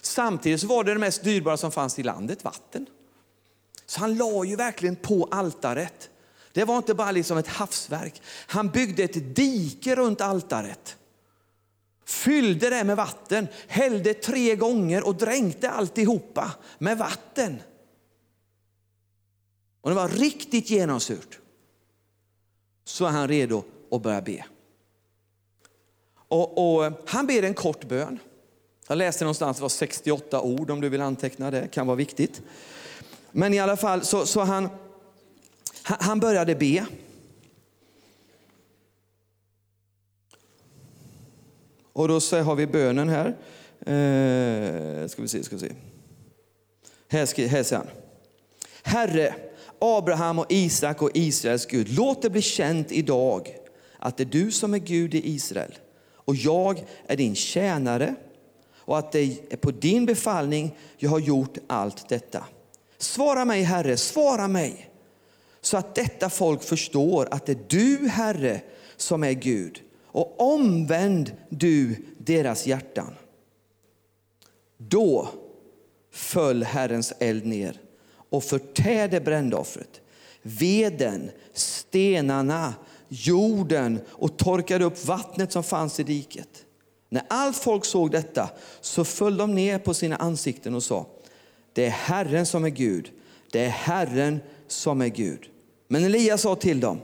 Samtidigt 0.00 0.60
så 0.60 0.66
var 0.66 0.84
det 0.84 0.92
det 0.92 1.00
mest 1.00 1.24
dyrbara 1.24 1.56
som 1.56 1.72
fanns 1.72 1.98
i 1.98 2.02
landet, 2.02 2.44
vatten. 2.44 2.86
Så 3.86 4.00
han 4.00 4.16
la 4.16 4.44
ju 4.44 4.56
verkligen 4.56 4.96
på 4.96 5.28
altaret. 5.30 6.10
Det 6.52 6.64
var 6.64 6.76
inte 6.76 6.94
bara 6.94 7.10
liksom 7.10 7.38
ett 7.38 7.48
havsverk. 7.48 8.22
Han 8.46 8.68
byggde 8.68 9.02
ett 9.02 9.36
dike 9.36 9.96
runt 9.96 10.20
altaret. 10.20 10.96
Fyllde 12.10 12.70
det 12.70 12.84
med 12.84 12.96
vatten, 12.96 13.48
hällde 13.68 14.14
tre 14.14 14.56
gånger 14.56 15.06
och 15.06 15.14
dränkte 15.14 15.70
alltihopa 15.70 16.52
med 16.78 16.98
vatten. 16.98 17.62
Och 19.80 19.90
det 19.90 19.96
var 19.96 20.08
riktigt 20.08 20.70
genomsurt. 20.70 21.38
Så 22.84 23.04
är 23.04 23.10
han 23.10 23.28
redo 23.28 23.64
att 23.90 24.02
börja 24.02 24.20
be. 24.20 24.44
Och, 26.14 26.76
och, 26.76 26.92
han 27.06 27.26
ber 27.26 27.42
en 27.42 27.54
kort 27.54 27.88
bön. 27.88 28.18
Jag 28.88 28.98
läste 28.98 29.24
någonstans 29.24 29.56
det 29.56 29.62
var 29.62 29.68
68 29.68 30.40
ord 30.40 30.70
om 30.70 30.80
du 30.80 30.88
vill 30.88 31.00
anteckna 31.00 31.50
det, 31.50 31.68
kan 31.68 31.86
vara 31.86 31.96
viktigt. 31.96 32.42
Men 33.30 33.54
i 33.54 33.58
alla 33.58 33.76
fall 33.76 34.04
så, 34.04 34.26
så 34.26 34.40
han, 34.40 34.68
han 35.82 36.20
började 36.20 36.54
be. 36.54 36.86
Och 41.92 42.08
då 42.08 42.20
så 42.20 42.38
har 42.38 42.54
vi 42.54 42.66
bönen 42.66 43.08
här. 43.08 43.26
Eh, 43.80 45.08
ska 45.08 45.22
vi 45.22 45.28
se, 45.28 45.42
ska 45.42 45.56
vi 45.56 45.60
se. 45.60 45.72
Här, 47.08 47.26
ska, 47.26 47.46
här 47.46 47.62
säger 47.62 47.82
han. 47.82 47.92
Herre, 48.82 49.34
Abraham 49.78 50.38
och 50.38 50.46
Isak 50.48 51.02
och 51.02 51.10
Israels 51.14 51.66
Gud, 51.66 51.88
låt 51.88 52.22
det 52.22 52.30
bli 52.30 52.42
känt 52.42 52.92
idag 52.92 53.56
att 53.98 54.16
det 54.16 54.22
är 54.22 54.24
du 54.24 54.50
som 54.50 54.74
är 54.74 54.78
Gud 54.78 55.14
i 55.14 55.30
Israel 55.30 55.78
och 56.14 56.36
jag 56.36 56.84
är 57.06 57.16
din 57.16 57.34
tjänare 57.34 58.14
och 58.74 58.98
att 58.98 59.12
det 59.12 59.52
är 59.52 59.56
på 59.56 59.70
din 59.70 60.06
befallning 60.06 60.76
jag 60.96 61.10
har 61.10 61.18
gjort 61.18 61.58
allt 61.66 62.08
detta. 62.08 62.44
Svara 62.98 63.44
mig, 63.44 63.62
Herre, 63.62 63.96
svara 63.96 64.48
mig, 64.48 64.90
så 65.60 65.76
att 65.76 65.94
detta 65.94 66.30
folk 66.30 66.62
förstår 66.62 67.28
att 67.30 67.46
det 67.46 67.52
är 67.52 67.64
du, 67.68 68.08
Herre, 68.08 68.60
som 68.96 69.24
är 69.24 69.32
Gud. 69.32 69.82
Och 70.12 70.54
omvänd 70.54 71.32
du 71.48 71.96
deras 72.18 72.66
hjärtan. 72.66 73.14
Då 74.76 75.28
föll 76.12 76.62
Herrens 76.62 77.12
eld 77.18 77.46
ner 77.46 77.80
och 78.30 78.44
förtärde 78.44 79.20
brändoffret. 79.20 80.00
Veden, 80.42 81.30
stenarna, 81.52 82.74
jorden 83.08 84.00
och 84.08 84.36
torkade 84.36 84.84
upp 84.84 85.04
vattnet 85.06 85.52
som 85.52 85.62
fanns 85.62 86.00
i 86.00 86.02
diket. 86.02 86.64
När 87.08 87.22
allt 87.28 87.56
folk 87.56 87.84
såg 87.84 88.10
detta 88.10 88.50
så 88.80 89.04
föll 89.04 89.36
de 89.36 89.54
ner 89.54 89.78
på 89.78 89.94
sina 89.94 90.16
ansikten 90.16 90.74
och 90.74 90.82
sa 90.82 91.06
det 91.72 91.86
är 91.86 91.90
Herren 91.90 92.46
som 92.46 92.64
är 92.64 92.68
Gud. 92.68 93.10
Det 93.52 93.64
är 93.64 93.68
Herren 93.68 94.40
som 94.66 95.00
är 95.00 95.08
Gud. 95.08 95.50
Men 95.88 96.04
Elias 96.04 96.40
sa 96.40 96.56
till 96.56 96.80
dem, 96.80 97.00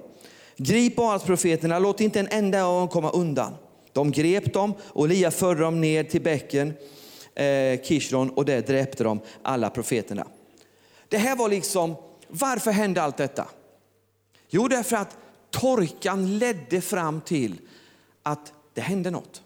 grip 0.57 0.97
profeterna, 1.27 1.79
låt 1.79 2.01
inte 2.01 2.21
en 2.21 2.29
enda 2.31 2.65
av 2.65 2.79
dem 2.79 2.89
komma 2.89 3.11
undan. 3.11 3.55
De 3.93 4.11
grep 4.11 4.53
dem 4.53 4.75
och 4.81 5.05
Elia 5.05 5.31
förde 5.31 5.61
dem 5.61 5.81
ner 5.81 6.05
till 6.05 6.23
bäcken 6.23 6.75
eh, 7.35 7.83
Kishron 7.83 8.31
och 8.31 8.45
där 8.45 8.63
dräpte 8.63 9.05
de 9.05 9.21
alla 9.43 9.71
profeterna. 9.71 10.27
Det 11.09 11.19
här 11.19 11.37
var 11.37 11.49
liksom, 11.49 11.95
varför 12.29 12.71
hände 12.71 13.03
allt 13.03 13.17
detta? 13.17 13.49
Jo, 14.49 14.69
därför 14.69 14.97
att 14.97 15.17
torkan 15.51 16.39
ledde 16.39 16.81
fram 16.81 17.21
till 17.21 17.61
att 18.23 18.53
det 18.75 18.81
hände 18.81 19.11
något. 19.11 19.43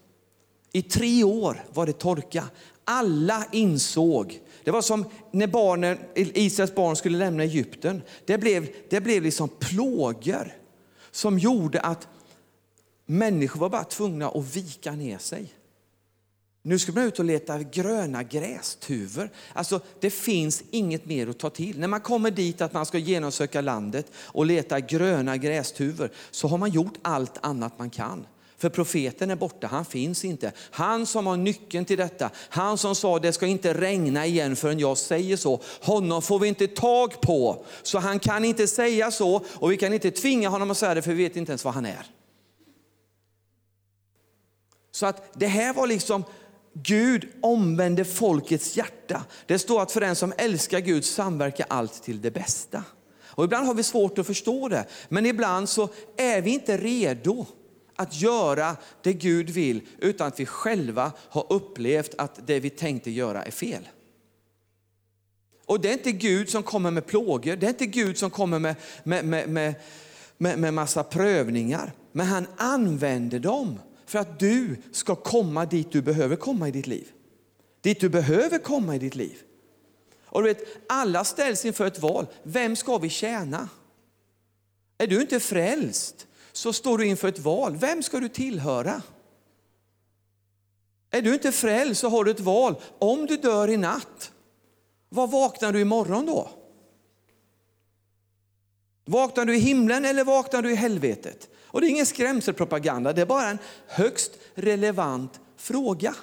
I 0.73 0.83
tre 0.83 1.25
år 1.25 1.65
var 1.73 1.87
det 1.87 1.93
torka. 1.93 2.45
Alla 2.85 3.45
insåg 3.53 4.41
det 4.65 4.71
var 4.71 4.83
som 4.83 5.05
när 5.31 5.47
barnen, 5.47 5.99
Israels 6.15 6.75
barn 6.75 6.97
skulle 6.97 7.19
lämna 7.19 7.43
Egypten. 7.43 8.03
Det 8.25 8.39
blev, 8.39 8.69
det 8.91 9.01
blev 9.01 9.23
liksom 9.23 9.49
plågor 9.49 10.53
som 11.11 11.39
gjorde 11.39 11.81
att 11.81 12.09
människor 13.07 13.61
var 13.61 13.69
bara 13.69 13.85
tvungna 13.85 14.29
att 14.29 14.57
vika 14.57 14.93
ner 14.93 15.19
sig. 15.19 15.55
Nu 16.63 16.79
ska 16.79 16.93
man 16.93 17.05
ut 17.05 17.19
och 17.19 17.25
leta 17.25 17.59
gröna 17.59 18.23
grästuvor. 18.23 19.31
Alltså, 19.53 19.81
det 20.01 20.11
finns 20.11 20.63
inget 20.71 21.07
mer 21.07 21.27
att 21.27 21.39
ta 21.39 21.51
till. 21.51 21.81
När 21.81 21.89
man 21.89 22.01
kommer 22.01 22.31
dit 22.31 22.61
att 22.61 22.73
man 22.73 22.87
ska 22.87 22.99
genomsöka 22.99 23.61
landet 23.61 24.13
och 24.15 24.47
leta 24.47 24.81
gröna 24.81 25.37
grästuvor 25.37 26.11
så 26.31 26.49
har 26.49 26.59
man 26.59 26.71
gjort 26.71 26.95
allt 27.03 27.39
annat 27.41 27.79
man 27.79 27.91
kan. 27.91 28.27
För 28.61 28.69
profeten 28.69 29.31
är 29.31 29.37
borta, 29.37 29.67
han 29.67 29.85
finns 29.85 30.25
inte. 30.25 30.53
Han 30.71 31.07
som 31.07 31.27
har 31.27 31.37
nyckeln 31.37 31.85
till 31.85 31.99
detta, 31.99 32.31
han 32.49 32.79
som 32.79 32.95
sa 32.95 33.19
det 33.19 33.33
ska 33.33 33.47
inte 33.47 33.75
regna 33.75 34.27
igen 34.27 34.57
förrän 34.57 34.79
jag 34.79 34.99
säger 34.99 35.37
så. 35.37 35.61
Honom 35.81 36.23
får 36.23 36.39
vi 36.39 36.49
inte 36.49 36.67
tag 36.67 37.21
på. 37.21 37.65
Så 37.83 37.99
han 37.99 38.19
kan 38.19 38.45
inte 38.45 38.67
säga 38.67 39.11
så 39.11 39.45
och 39.55 39.73
vi 39.73 39.77
kan 39.77 39.93
inte 39.93 40.11
tvinga 40.11 40.49
honom 40.49 40.71
att 40.71 40.79
säga 40.79 40.95
det 40.95 41.03
för 41.03 41.13
vi 41.13 41.23
vet 41.23 41.37
inte 41.37 41.53
ens 41.53 41.65
vad 41.65 41.75
han 41.75 41.87
är. 41.87 42.07
Så 44.91 45.07
att 45.07 45.33
det 45.35 45.47
här 45.47 45.73
var 45.73 45.87
liksom 45.87 46.25
Gud 46.73 47.29
omvände 47.41 48.05
folkets 48.05 48.77
hjärta. 48.77 49.25
Det 49.47 49.59
står 49.59 49.83
att 49.83 49.93
för 49.93 50.01
den 50.01 50.17
som 50.17 50.33
älskar 50.39 50.81
Gud 50.81 51.05
samverkar 51.05 51.67
allt 51.69 52.03
till 52.03 52.21
det 52.21 52.31
bästa. 52.31 52.85
Och 53.23 53.45
ibland 53.45 53.67
har 53.67 53.75
vi 53.75 53.83
svårt 53.83 54.19
att 54.19 54.27
förstå 54.27 54.69
det, 54.69 54.85
men 55.09 55.27
ibland 55.27 55.69
så 55.69 55.89
är 56.17 56.41
vi 56.41 56.51
inte 56.51 56.77
redo 56.77 57.47
att 58.01 58.21
göra 58.21 58.77
det 59.03 59.13
Gud 59.13 59.51
vill 59.51 59.81
utan 59.99 60.27
att 60.27 60.41
vi 60.41 60.47
själva 60.47 61.13
har 61.19 61.47
upplevt 61.53 62.15
att 62.19 62.47
det 62.47 62.61
vi 62.61 62.71
tänkte 62.71 63.11
göra 63.11 63.43
är 63.43 63.51
fel. 63.51 63.89
Och 65.67 65.81
det 65.81 65.89
är 65.89 65.93
inte 65.93 66.13
Gud 66.13 66.49
som 66.49 66.63
kommer 66.63 66.91
med 66.91 67.07
plågor, 67.07 67.57
det 67.57 67.67
är 67.67 67.71
inte 67.71 67.87
Gud 67.87 68.19
som 68.19 68.31
kommer 68.31 68.59
med, 68.59 68.77
med, 69.05 69.25
med, 69.25 69.49
med, 69.49 69.75
med, 70.39 70.59
med 70.59 70.75
massa 70.75 71.03
prövningar. 71.05 71.93
Men 72.13 72.27
han 72.27 72.47
använder 72.57 73.39
dem 73.39 73.79
för 74.07 74.19
att 74.19 74.39
du 74.39 74.77
ska 74.93 75.15
komma 75.15 75.67
dit 75.67 75.93
du 75.93 76.03
behöver 76.03 76.37
komma 76.37 76.69
i 76.69 76.71
ditt 76.71 76.87
liv. 76.87 77.09
Dit 77.81 78.01
du 78.01 78.09
behöver 78.09 78.59
komma 78.59 78.97
i 78.97 78.99
ditt 78.99 79.15
liv. 79.15 79.39
Och 80.25 80.43
du 80.43 80.49
vet, 80.49 80.65
alla 80.89 81.25
ställs 81.25 81.65
inför 81.65 81.87
ett 81.87 81.99
val. 81.99 82.27
Vem 82.43 82.77
ska 82.77 82.99
vi 82.99 83.09
tjäna? 83.09 83.69
Är 84.99 85.07
du 85.07 85.21
inte 85.21 85.41
frälst 85.41 86.27
så 86.61 86.73
står 86.73 86.99
du 86.99 87.07
inför 87.07 87.29
ett 87.29 87.39
val. 87.39 87.77
Vem 87.77 88.03
ska 88.03 88.21
du 88.21 88.29
tillhöra? 88.29 89.03
Är 91.11 91.23
du 91.23 91.35
inte 91.35 91.53
frälst 91.53 92.01
så 92.01 92.09
har 92.09 92.25
du 92.25 92.31
ett 92.31 92.41
val. 92.41 92.75
Om 92.99 93.27
du 93.27 93.37
dör 93.37 93.69
i 93.69 93.77
natt, 93.77 94.33
vad 95.09 95.31
vaknar 95.31 95.73
du 95.73 95.81
imorgon 95.81 96.27
då? 96.27 96.51
Vaknar 99.05 99.45
du 99.45 99.57
i 99.57 99.59
himlen 99.59 100.05
eller 100.05 100.25
vaknar 100.25 100.63
du 100.63 100.73
i 100.73 100.75
helvetet? 100.75 101.49
Och 101.63 101.81
det 101.81 101.87
är 101.87 101.91
ingen 101.91 102.07
skrämselpropaganda, 102.07 103.13
det 103.13 103.23
är 103.23 103.27
bara 103.27 103.49
en 103.49 103.59
högst 103.87 104.33
relevant 104.55 105.41
fråga. 105.57 106.15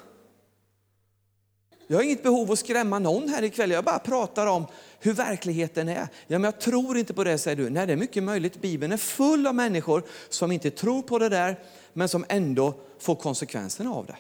Jag 1.88 1.98
har 1.98 2.04
inget 2.04 2.24
behov 2.24 2.52
att 2.52 2.60
skrämma 2.60 3.00
någon 3.00 3.30
här 3.30 3.44
ikväll, 3.44 3.72
jag 3.72 3.84
bara 3.84 4.00
pratar 4.00 4.48
om 4.48 4.66
hur 5.00 5.14
verkligheten 5.14 5.90
är. 5.90 6.08
Ja, 6.28 6.40
men 6.40 6.44
jag 6.44 6.60
tror 6.60 6.98
inte 6.98 7.14
på 7.14 7.24
det, 7.24 7.38
säger 7.38 7.58
du. 7.58 7.70
Nej, 7.70 7.88
det 7.88 7.94
är 7.94 7.98
mycket 7.98 8.24
möjligt. 8.24 8.62
Bibeln 8.62 8.94
är 8.94 8.98
full 8.98 9.48
av 9.48 9.56
människor 9.56 10.04
som 10.30 10.52
inte 10.52 10.72
tror 10.72 11.02
på 11.02 11.20
det 11.20 11.30
där, 11.30 11.60
men 11.94 12.10
som 12.10 12.26
ändå 12.30 12.74
får 13.00 13.16
konsekvenserna 13.16 13.92
av 13.92 14.06
det. 14.06 14.18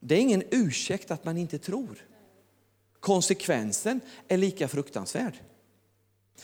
Det 0.00 0.14
är 0.14 0.18
ingen 0.18 0.42
ursäkt 0.50 1.10
att 1.10 1.24
man 1.24 1.36
inte 1.36 1.58
tror. 1.58 2.06
Konsekvensen 3.00 4.00
är 4.28 4.36
lika 4.36 4.68
fruktansvärd. 4.68 5.34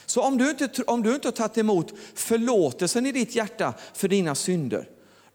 Så 0.07 0.23
om 0.23 0.39
du, 0.39 0.51
inte, 0.51 0.83
om 0.87 1.03
du 1.03 1.15
inte 1.15 1.29
har 1.29 1.33
tagit 1.33 1.59
emot 1.59 1.93
förlåtelsen 2.15 3.07
i 3.07 3.13
ditt 3.13 3.35
hjärta 3.35 3.75
för 3.95 4.09
dina 4.09 4.35
synder, 4.35 4.89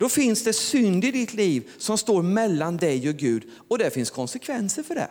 då 0.04 0.10
finns 0.10 0.44
det 0.44 0.54
synd 0.54 1.06
i 1.06 1.12
ditt 1.12 1.34
liv 1.34 1.72
som 1.78 1.98
står 1.98 2.22
mellan 2.22 2.78
dig 2.78 3.10
och 3.10 3.16
Gud 3.16 3.50
och 3.68 3.78
det 3.78 3.92
finns 3.92 4.10
konsekvenser 4.10 4.84
för 4.84 4.96
det. 4.96 5.10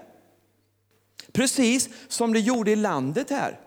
Precis 1.33 1.89
som 2.09 2.33
det 2.33 2.41
gjorde 2.41 2.71
i 2.71 2.77
landet 2.77 3.31
här. 3.31 3.61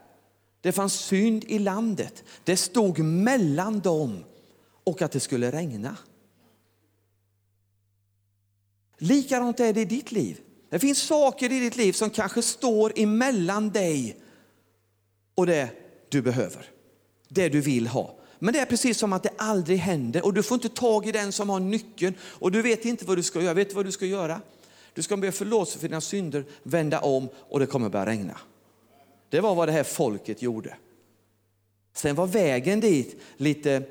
Det 0.62 0.72
fanns 0.72 0.94
synd 0.94 1.44
i 1.48 1.60
landet. 1.60 2.24
Det 2.44 2.58
stod 2.58 3.00
mellan 3.00 3.80
dem 3.80 4.24
och 4.84 5.02
att 5.02 5.12
det 5.12 5.20
skulle 5.20 5.52
regna. 5.52 5.98
Likadant 8.98 9.60
är 9.60 9.74
det 9.74 9.82
i 9.82 9.86
ditt 9.86 10.12
liv. 10.12 10.40
Det 10.70 10.80
finns 10.80 11.02
saker 11.02 11.52
i 11.52 11.60
ditt 11.60 11.76
liv 11.76 11.94
som 11.94 12.10
kanske 12.10 12.42
står 12.42 12.94
emellan 12.96 13.70
dig 13.70 14.18
och 15.36 15.46
det 15.46 15.70
du 16.10 16.22
behöver. 16.22 16.66
Det 17.28 17.50
du 17.50 17.62
vill 17.62 17.88
ha. 17.88 18.20
Men 18.46 18.54
det 18.54 18.60
är 18.60 18.66
precis 18.66 18.98
som 18.98 19.14
att 19.14 19.24
det 19.24 19.30
aldrig 19.38 19.78
händer 19.78 20.26
och 20.26 20.34
du 20.34 20.44
får 20.44 20.56
inte 20.56 20.70
tag 20.70 21.08
i 21.08 21.12
den 21.12 21.32
som 21.32 21.50
har 21.50 21.60
nyckeln 21.60 22.16
och 22.22 22.52
du 22.52 22.62
vet 22.62 22.86
inte 22.86 23.06
vad 23.06 23.18
du 23.18 23.24
ska 23.24 23.42
göra. 23.42 23.54
Vet 23.54 23.70
du 23.70 23.76
vad 23.76 23.86
du 23.86 23.92
ska 23.92 24.06
göra? 24.06 24.42
Du 24.94 25.02
ska 25.02 25.18
be 25.18 25.32
förlåtelse 25.32 25.80
för 25.80 25.88
dina 25.88 26.02
synder, 26.02 26.46
vända 26.64 27.00
om 27.00 27.30
och 27.36 27.60
det 27.60 27.66
kommer 27.66 27.90
börja 27.90 28.06
regna. 28.06 28.38
Det 29.30 29.40
var 29.40 29.56
vad 29.56 29.68
det 29.68 29.72
här 29.72 29.84
folket 29.84 30.42
gjorde. 30.42 30.78
Sen 31.94 32.16
var 32.16 32.28
vägen 32.28 32.80
dit 32.80 33.22
lite 33.38 33.84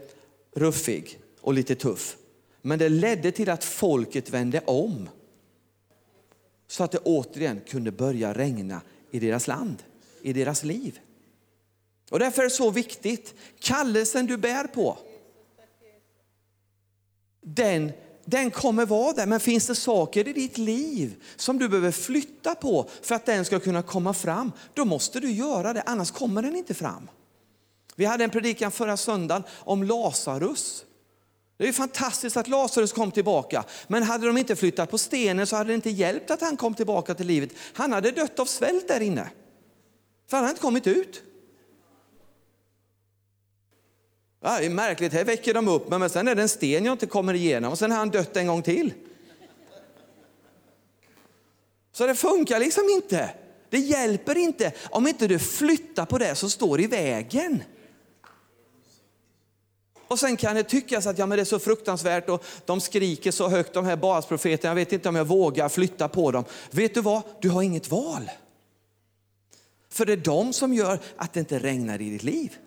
ruffig 0.52 1.18
och 1.40 1.55
lite 1.55 1.74
tuff. 1.74 2.16
Men 2.62 2.78
det 2.78 2.88
ledde 2.88 3.32
till 3.32 3.50
att 3.50 3.64
folket 3.64 4.30
vände 4.30 4.61
om. 4.61 5.09
Så 6.66 6.84
att 6.84 6.92
det 6.92 6.98
återigen 6.98 7.61
kunde 7.68 7.92
börja 7.92 8.32
regna 8.32 8.80
i 9.11 9.20
deras 9.20 9.46
land, 9.46 9.82
i 10.22 10.32
deras 10.32 10.64
liv. 10.64 11.00
Och 12.11 12.18
därför 12.18 12.42
är 12.42 12.44
det 12.44 12.50
så 12.50 12.70
viktigt, 12.70 13.34
kallelsen 13.61 14.26
du 14.26 14.36
bär 14.36 14.66
på, 14.66 14.98
den, 17.44 17.92
den 18.24 18.50
kommer 18.50 18.86
vara 18.86 19.12
där. 19.12 19.26
Men 19.26 19.40
finns 19.40 19.66
det 19.66 19.74
saker 19.74 20.28
i 20.28 20.32
ditt 20.32 20.59
liv 20.59 21.22
som 21.36 21.59
du 21.59 21.68
behöver 21.68 21.90
flytta 21.90 22.55
på 22.55 22.88
för 23.02 23.14
att 23.14 23.26
den 23.26 23.44
ska 23.44 23.61
kunna 23.61 23.82
komma 23.82 24.14
fram, 24.14 24.52
då 24.74 24.84
måste 24.84 25.20
du 25.20 25.30
göra 25.30 25.72
det, 25.72 25.82
annars 25.86 26.11
kommer 26.11 26.42
den 26.42 26.57
inte 26.57 26.74
fram. 26.74 27.11
Vi 27.96 28.05
hade 28.05 28.24
en 28.24 28.30
predikan 28.30 28.70
förra 28.70 28.96
söndagen 28.96 29.42
om 29.59 29.82
Lazarus. 29.82 30.84
Det 31.57 31.68
är 31.68 31.72
fantastiskt 31.72 32.36
att 32.36 32.48
Lazarus 32.48 32.92
kom 32.92 33.11
tillbaka, 33.11 33.64
men 33.88 34.02
hade 34.02 34.26
de 34.26 34.38
inte 34.38 34.57
flyttat 34.57 34.90
på 34.90 34.98
stenen 34.98 35.46
så 35.46 35.57
hade 35.57 35.70
det 35.70 35.74
inte 35.74 35.90
hjälpt 35.90 36.30
att 36.30 36.40
han 36.40 36.57
kom 36.57 36.74
tillbaka 36.74 37.14
till 37.14 37.26
livet. 37.26 37.50
Han 37.72 37.92
hade 37.92 38.11
dött 38.11 38.38
av 38.38 38.46
svält 38.46 38.88
där 38.88 39.00
inne, 39.00 39.30
för 40.30 40.36
han 40.36 40.44
hade 40.44 40.50
inte 40.50 40.62
kommit 40.62 40.86
ut. 40.86 41.22
Ja, 44.47 44.59
det 44.61 44.66
är 44.66 44.70
märkligt, 44.70 45.12
här 45.12 45.24
väcker 45.24 45.55
de 45.55 45.68
upp 45.68 45.88
mig, 45.88 45.99
men 45.99 46.11
sen 46.11 46.28
är 46.28 46.34
det 46.34 46.42
en 46.42 46.49
sten 46.49 46.84
jag 46.84 46.92
inte 46.92 47.07
kommer 47.07 47.34
igenom 47.34 47.72
och 47.72 47.78
sen 47.78 47.90
har 47.90 47.99
han 47.99 48.11
dött 48.11 48.36
en 48.36 48.47
gång 48.47 48.62
till. 48.62 48.92
Så 51.92 52.07
det 52.07 52.14
funkar 52.14 52.59
liksom 52.59 52.88
inte. 52.88 53.30
Det 53.70 53.78
hjälper 53.78 54.36
inte 54.36 54.72
om 54.90 55.07
inte 55.07 55.26
du 55.26 55.38
flyttar 55.38 56.07
på 56.07 56.18
det 56.18 56.34
som 56.34 56.51
står 56.51 56.80
i 56.80 56.86
vägen. 56.86 57.62
Och 60.09 60.18
sen 60.18 60.36
kan 60.36 60.57
det 60.57 60.62
tyckas 60.62 61.07
att 61.07 61.18
ja, 61.18 61.26
men 61.26 61.38
det 61.38 61.42
är 61.42 61.45
så 61.45 61.59
fruktansvärt 61.59 62.28
och 62.28 62.45
de 62.64 62.80
skriker 62.80 63.30
så 63.30 63.49
högt, 63.49 63.74
de 63.74 63.84
här 63.84 63.97
basprofeterna, 63.97 64.70
jag 64.70 64.74
vet 64.74 64.92
inte 64.92 65.09
om 65.09 65.16
jag 65.16 65.24
vågar 65.24 65.68
flytta 65.68 66.09
på 66.09 66.30
dem. 66.30 66.45
Vet 66.70 66.95
du 66.95 67.01
vad? 67.01 67.22
Du 67.40 67.51
har 67.51 67.62
inget 67.62 67.90
val. 67.90 68.30
För 69.90 70.07
det 70.07 70.12
är 70.12 70.16
de 70.16 70.53
som 70.53 70.74
gör 70.74 70.99
att 71.16 71.32
det 71.32 71.40
inte 71.40 71.59
regnar 71.59 72.01
i 72.01 72.11
ditt 72.11 72.22
liv. 72.22 72.59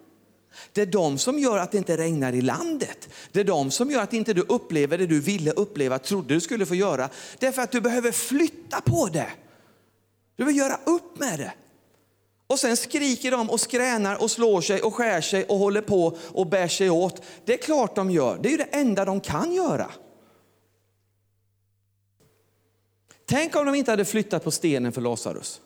Det 0.74 0.82
är 0.82 0.86
de 0.86 1.18
som 1.18 1.40
gör 1.40 1.58
att 1.58 1.72
det 1.72 1.78
inte 1.78 1.98
regnar 1.98 2.34
i 2.34 2.42
landet. 2.42 3.10
Det 3.32 3.40
är 3.40 3.44
de 3.44 3.72
som 3.72 3.92
gör 3.92 4.02
att 4.02 4.14
inte 4.14 4.34
du 4.34 4.42
upplever 4.42 4.98
det 4.98 5.06
du 5.06 5.20
ville 5.20 5.52
uppleva, 5.52 6.00
trodde 6.00 6.34
du 6.34 6.40
skulle 6.40 6.66
få 6.66 6.76
göra. 6.76 7.10
Därför 7.40 7.62
att 7.62 7.72
du 7.72 7.82
behöver 7.82 8.12
flytta 8.12 8.82
på 8.82 9.10
det. 9.14 9.30
Du 10.36 10.46
behöver 10.46 10.60
göra 10.60 10.80
upp 10.86 11.20
med 11.20 11.40
det. 11.40 11.54
Och 12.48 12.60
sen 12.60 12.78
skriker 12.78 13.32
de 13.32 13.50
och 13.50 13.60
skränar 13.60 14.22
och 14.24 14.32
slår 14.32 14.62
sig 14.62 14.82
och 14.82 14.96
skär 14.96 15.22
sig 15.22 15.46
och 15.46 15.58
håller 15.58 15.82
på 15.82 16.18
och 16.32 16.48
bär 16.48 16.68
sig 16.68 16.90
åt. 16.90 17.22
Det 17.46 17.54
är 17.54 17.58
klart 17.58 17.96
de 17.96 18.12
gör, 18.12 18.40
det 18.42 18.50
är 18.50 18.52
ju 18.52 18.58
det 18.58 18.64
enda 18.64 19.06
de 19.06 19.22
kan 19.22 19.54
göra. 19.54 19.92
Tänk 23.26 23.56
om 23.56 23.66
de 23.66 23.76
inte 23.76 23.92
hade 23.92 24.06
flyttat 24.06 24.44
på 24.44 24.52
stenen 24.52 24.92
för 24.92 25.02
Lazarus. 25.02 25.62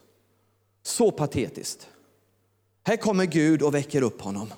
Så 0.83 1.11
patetiskt. 1.11 1.87
Här 2.83 2.97
kommer 2.97 3.25
Gud 3.25 3.61
och 3.61 3.75
väcker 3.75 4.01
upp 4.01 4.21
honom. 4.21 4.53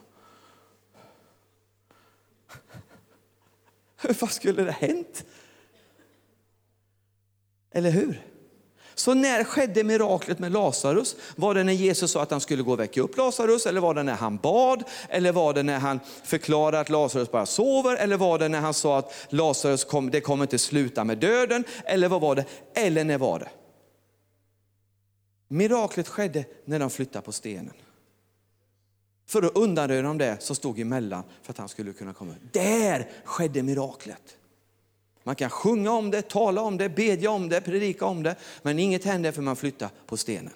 Vad 4.20 4.32
skulle 4.32 4.64
det 4.64 4.72
hänt? 4.72 5.26
Eller 7.72 7.89
hur? 7.91 8.22
Så 8.95 9.14
när 9.14 9.43
skedde 9.43 9.84
miraklet 9.84 10.39
med 10.39 10.51
Lazarus? 10.51 11.16
Var 11.36 11.56
det 11.56 11.64
när 11.64 11.74
Jesus 11.74 12.12
sa 12.12 12.22
att 12.22 12.32
han 12.32 12.41
skulle 12.41 12.64
gå 12.64 12.72
och 12.72 12.80
väcka 12.80 13.01
upp 13.01 13.18
Lazarus? 13.18 13.66
Eller 13.66 13.82
var 13.82 13.93
det 13.93 14.04
när 14.04 14.14
han 14.14 14.38
bad? 14.38 14.84
Eller 15.10 15.32
var 15.32 15.54
det 15.54 15.64
när 15.64 15.80
han 15.80 15.99
förklarade 16.24 16.80
att 16.80 16.89
Lazarus 16.89 17.32
bara 17.32 17.45
sover? 17.45 17.95
Eller 17.95 18.18
var 18.18 18.39
det 18.39 18.49
när 18.49 18.60
han 18.60 18.74
sa 18.74 18.97
att 18.97 19.14
Lazarus 19.30 19.84
kom, 19.84 20.12
det 20.12 20.22
kommer 20.22 20.43
inte 20.43 20.58
sluta 20.58 21.04
med 21.04 21.18
döden? 21.18 21.64
Eller 21.86 22.08
vad 22.08 22.22
var 22.22 22.36
det? 22.36 22.45
Eller 22.76 23.04
när 23.04 23.18
var 23.18 23.39
det? 23.39 23.49
Miraklet 25.47 26.08
skedde 26.08 26.45
när 26.66 26.80
de 26.80 26.89
flyttade 26.89 27.26
på 27.26 27.32
stenen. 27.32 27.74
För 29.26 29.43
att 29.43 29.57
undanröja 29.57 30.01
de 30.01 30.17
det 30.17 30.38
som 30.41 30.55
stod 30.55 30.80
emellan 30.80 31.24
för 31.41 31.51
att 31.53 31.57
han 31.57 31.69
skulle 31.69 31.93
kunna 31.93 32.13
komma. 32.13 32.36
Där 32.51 33.09
skedde 33.24 33.63
miraklet. 33.63 34.38
Man 35.24 35.36
kan 35.36 35.49
sjunga 35.49 35.91
om 35.91 36.11
det, 36.11 36.21
tala 36.21 36.61
om 36.61 36.78
det, 36.78 36.89
bedja 36.89 37.32
om 37.32 37.49
det, 37.49 37.61
predika 37.61 38.05
om 38.05 38.24
det, 38.24 38.36
men 38.61 38.80
inget 38.80 39.03
händer 39.03 39.32
för 39.32 39.41
man 39.41 39.55
flyttar 39.55 39.89
på 40.05 40.17
stenen. 40.17 40.53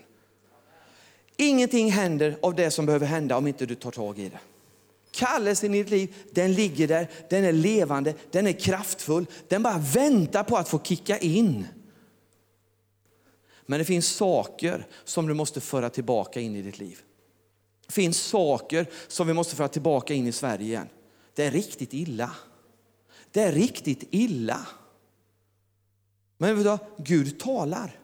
Ingenting 1.37 1.91
händer 1.91 2.37
av 2.41 2.55
det 2.55 2.71
som 2.71 2.85
behöver 2.85 3.05
hända 3.05 3.37
om 3.37 3.47
inte 3.47 3.65
du 3.65 3.75
tar 3.75 3.91
tag 3.91 4.19
i 4.19 4.29
det. 4.29 4.39
Kallelsen 5.11 5.73
i 5.73 5.83
ditt 5.83 5.89
liv, 5.89 6.15
den 6.31 6.53
ligger 6.53 6.87
där, 6.87 7.07
den 7.29 7.43
är 7.43 7.51
levande, 7.51 8.13
den 8.31 8.47
är 8.47 8.51
kraftfull, 8.51 9.25
den 9.47 9.63
bara 9.63 9.77
väntar 9.77 10.43
på 10.43 10.57
att 10.57 10.69
få 10.69 10.79
kicka 10.79 11.17
in. 11.17 11.67
Men 13.65 13.79
det 13.79 13.85
finns 13.85 14.07
saker 14.07 14.87
som 15.03 15.27
du 15.27 15.33
måste 15.33 15.61
föra 15.61 15.89
tillbaka 15.89 16.39
in 16.39 16.55
i 16.55 16.61
ditt 16.61 16.79
liv. 16.79 17.01
Det 17.97 18.01
finns 18.01 18.21
saker 18.21 18.89
som 19.07 19.27
vi 19.27 19.33
måste 19.33 19.55
föra 19.55 19.67
tillbaka 19.67 20.13
in 20.13 20.27
i 20.27 20.31
Sverige 20.31 20.65
igen. 20.65 20.87
Det 21.33 21.45
är 21.45 21.51
riktigt 21.51 21.93
illa. 21.93 22.31
Det 23.31 23.41
är 23.41 23.51
riktigt 23.51 24.03
illa. 24.11 24.67
Men 26.37 26.63
vet 26.63 26.65
du, 26.65 27.03
Gud 27.03 27.39
talar. 27.39 27.99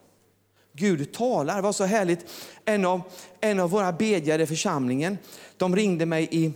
Gud 0.74 1.14
talar. 1.14 1.56
Det 1.56 1.62
var 1.62 1.72
så 1.72 1.84
härligt. 1.84 2.26
En 2.66 2.86
av, 2.86 3.02
en 3.40 3.60
av 3.60 3.70
våra 3.70 3.92
bedjare 3.92 4.44
i 4.44 4.46
församlingen, 4.46 5.18
de 5.58 5.76
ringde 5.76 6.06
mig 6.06 6.28
i, 6.32 6.52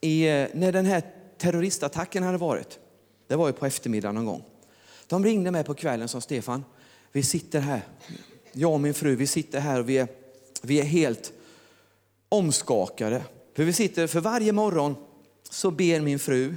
i, 0.00 0.28
eh, 0.28 0.48
när 0.54 0.72
den 0.72 0.86
här 0.86 1.02
terroristattacken 1.38 2.22
hade 2.22 2.38
varit. 2.38 2.78
Det 3.26 3.36
var 3.36 3.46
ju 3.46 3.52
på 3.52 3.66
eftermiddagen 3.66 4.14
någon 4.14 4.26
gång. 4.26 4.44
De 5.06 5.24
ringde 5.24 5.50
mig 5.50 5.64
på 5.64 5.74
kvällen 5.74 6.04
och 6.04 6.10
sa 6.10 6.20
Stefan, 6.20 6.64
vi 7.12 7.22
sitter 7.22 7.60
här, 7.60 7.82
jag 8.52 8.72
och 8.72 8.80
min 8.80 8.94
fru, 8.94 9.16
vi 9.16 9.26
sitter 9.26 9.60
här 9.60 9.80
och 9.80 9.88
vi 9.88 9.98
är, 9.98 10.08
vi 10.62 10.80
är 10.80 10.84
helt 10.84 11.32
omskakade. 12.28 13.24
För 13.56 13.64
vi 13.64 13.72
sitter 13.72 14.06
för 14.06 14.20
varje 14.20 14.52
morgon 14.52 14.94
så 15.50 15.70
ber 15.70 16.00
min 16.00 16.18
fru 16.18 16.54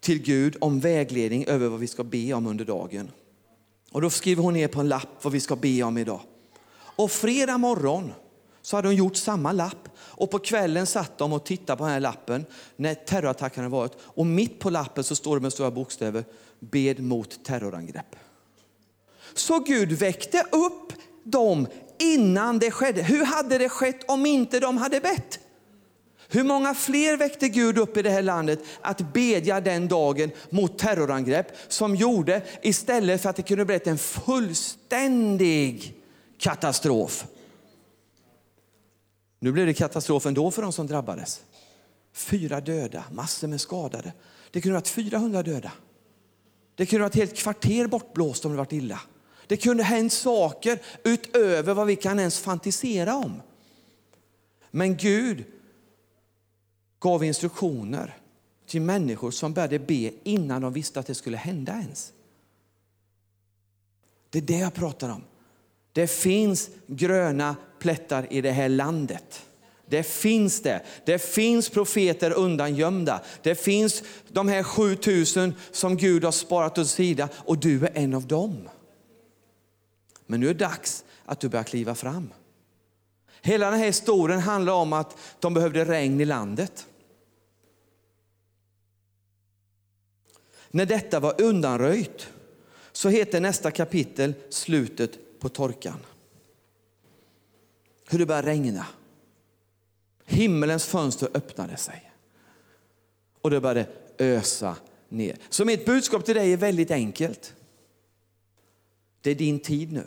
till 0.00 0.22
Gud 0.22 0.56
om 0.60 0.80
vägledning 0.80 1.44
över 1.44 1.68
vad 1.68 1.80
vi 1.80 1.86
ska 1.86 2.04
be 2.04 2.32
om 2.32 2.46
under 2.46 2.64
dagen. 2.64 3.10
Och 3.90 4.00
då 4.00 4.10
skriver 4.10 4.42
hon 4.42 4.54
ner 4.54 4.68
på 4.68 4.80
en 4.80 4.88
lapp 4.88 5.08
vad 5.22 5.32
vi 5.32 5.40
ska 5.40 5.56
be 5.56 5.82
om 5.82 5.98
idag. 5.98 6.20
Och 6.74 7.10
fredag 7.10 7.58
morgon 7.58 8.12
så 8.62 8.76
hade 8.76 8.88
hon 8.88 8.96
gjort 8.96 9.16
samma 9.16 9.52
lapp 9.52 9.88
och 9.98 10.30
på 10.30 10.38
kvällen 10.38 10.86
satt 10.86 11.18
de 11.18 11.32
och 11.32 11.44
tittade 11.44 11.76
på 11.76 11.84
den 11.84 11.92
här 11.92 12.00
lappen 12.00 12.46
när 12.76 12.94
terrorattacken 12.94 13.64
hade 13.64 13.72
varit. 13.72 13.92
Och 14.00 14.26
mitt 14.26 14.58
på 14.58 14.70
lappen 14.70 15.04
så 15.04 15.16
står 15.16 15.36
det 15.36 15.42
med 15.42 15.52
stora 15.52 15.70
bokstäver, 15.70 16.24
bed 16.60 17.00
mot 17.00 17.44
terrorangrepp. 17.44 18.16
Så 19.34 19.58
Gud 19.58 19.92
väckte 19.92 20.44
upp 20.52 20.92
dem 21.24 21.66
innan 21.98 22.58
det 22.58 22.70
skedde. 22.70 23.02
Hur 23.02 23.24
hade 23.24 23.58
det 23.58 23.68
skett 23.68 24.10
om 24.10 24.26
inte 24.26 24.60
de 24.60 24.76
hade 24.76 25.00
bett? 25.00 25.38
Hur 26.30 26.44
många 26.44 26.74
fler 26.74 27.16
väckte 27.16 27.48
Gud 27.48 27.78
upp 27.78 27.96
i 27.96 28.02
det 28.02 28.10
här 28.10 28.22
landet 28.22 28.60
att 28.80 29.12
bedja 29.12 29.60
den 29.60 29.88
dagen 29.88 30.30
mot 30.50 30.78
terrorangrepp 30.78 31.46
som 31.68 31.96
gjorde 31.96 32.42
istället 32.62 33.22
för 33.22 33.30
att 33.30 33.36
det 33.36 33.42
kunde 33.42 33.64
bli 33.64 33.80
en 33.84 33.98
fullständig 33.98 35.94
katastrof. 36.38 37.26
Nu 39.40 39.52
blev 39.52 39.66
det 39.66 39.74
katastrof 39.74 40.26
ändå 40.26 40.50
för 40.50 40.62
de 40.62 40.72
som 40.72 40.86
drabbades. 40.86 41.40
Fyra 42.12 42.60
döda, 42.60 43.04
massor 43.12 43.48
med 43.48 43.60
skadade. 43.60 44.12
Det 44.50 44.60
kunde 44.60 44.74
ha 44.74 44.80
varit 44.80 44.88
400 44.88 45.42
döda. 45.42 45.72
Det 46.74 46.86
kunde 46.86 47.04
ha 47.04 47.08
varit 47.08 47.14
ett 47.14 47.20
helt 47.20 47.36
kvarter 47.36 47.86
bortblåst 47.86 48.44
om 48.44 48.50
det 48.50 48.58
varit 48.58 48.72
illa. 48.72 49.00
Det 49.48 49.56
kunde 49.56 49.82
ha 49.82 49.88
hänt 49.88 50.12
saker 50.12 50.78
utöver 51.04 51.74
vad 51.74 51.86
vi 51.86 51.96
kan 51.96 52.18
ens 52.18 52.38
fantisera 52.38 53.16
om. 53.16 53.42
Men 54.70 54.96
Gud 54.96 55.44
gav 57.00 57.24
instruktioner 57.24 58.16
till 58.66 58.82
människor 58.82 59.30
som 59.30 59.52
började 59.52 59.78
be 59.78 60.12
innan 60.22 60.62
de 60.62 60.72
visste 60.72 61.00
att 61.00 61.06
det 61.06 61.14
skulle 61.14 61.36
hända 61.36 61.72
ens. 61.72 62.12
Det 64.30 64.38
är 64.38 64.42
det 64.42 64.58
jag 64.58 64.74
pratar 64.74 65.08
om. 65.08 65.24
Det 65.92 66.06
finns 66.06 66.70
gröna 66.86 67.56
plättar 67.78 68.32
i 68.32 68.40
det 68.40 68.50
här 68.50 68.68
landet. 68.68 69.42
Det 69.86 70.02
finns 70.02 70.62
det. 70.62 70.82
Det 71.04 71.18
finns 71.18 71.68
profeter 71.68 72.30
undangömda. 72.30 73.20
Det 73.42 73.54
finns 73.54 74.02
de 74.28 74.48
här 74.48 74.62
7000 74.62 75.54
som 75.70 75.96
Gud 75.96 76.24
har 76.24 76.32
sparat 76.32 76.78
åt 76.78 76.88
sida 76.88 77.28
och 77.34 77.58
du 77.58 77.84
är 77.84 77.90
en 77.94 78.14
av 78.14 78.26
dem. 78.26 78.68
Men 80.30 80.40
nu 80.40 80.48
är 80.48 80.54
det 80.54 80.64
dags 80.64 81.04
att 81.24 81.40
du 81.40 81.48
börjar 81.48 81.64
kliva 81.64 81.94
fram. 81.94 82.32
Hela 83.42 83.70
den 83.70 83.78
här 83.78 83.86
historien 83.86 84.40
handlar 84.40 84.72
om 84.72 84.92
att 84.92 85.16
de 85.40 85.54
behövde 85.54 85.84
regn 85.84 86.20
i 86.20 86.24
landet. 86.24 86.86
När 90.70 90.86
detta 90.86 91.20
var 91.20 91.42
undanröjt 91.42 92.28
så 92.92 93.08
heter 93.08 93.40
nästa 93.40 93.70
kapitel 93.70 94.34
slutet 94.50 95.40
på 95.40 95.48
torkan. 95.48 96.00
Hur 98.08 98.18
det 98.18 98.26
började 98.26 98.48
regna. 98.48 98.86
Himmelens 100.24 100.84
fönster 100.84 101.28
öppnade 101.34 101.76
sig. 101.76 102.12
Och 103.42 103.50
det 103.50 103.60
började 103.60 103.86
ösa 104.18 104.76
ner. 105.08 105.36
Så 105.48 105.64
mitt 105.64 105.86
budskap 105.86 106.24
till 106.24 106.34
dig 106.34 106.52
är 106.52 106.56
väldigt 106.56 106.90
enkelt. 106.90 107.54
Det 109.20 109.30
är 109.30 109.34
din 109.34 109.60
tid 109.60 109.92
nu. 109.92 110.06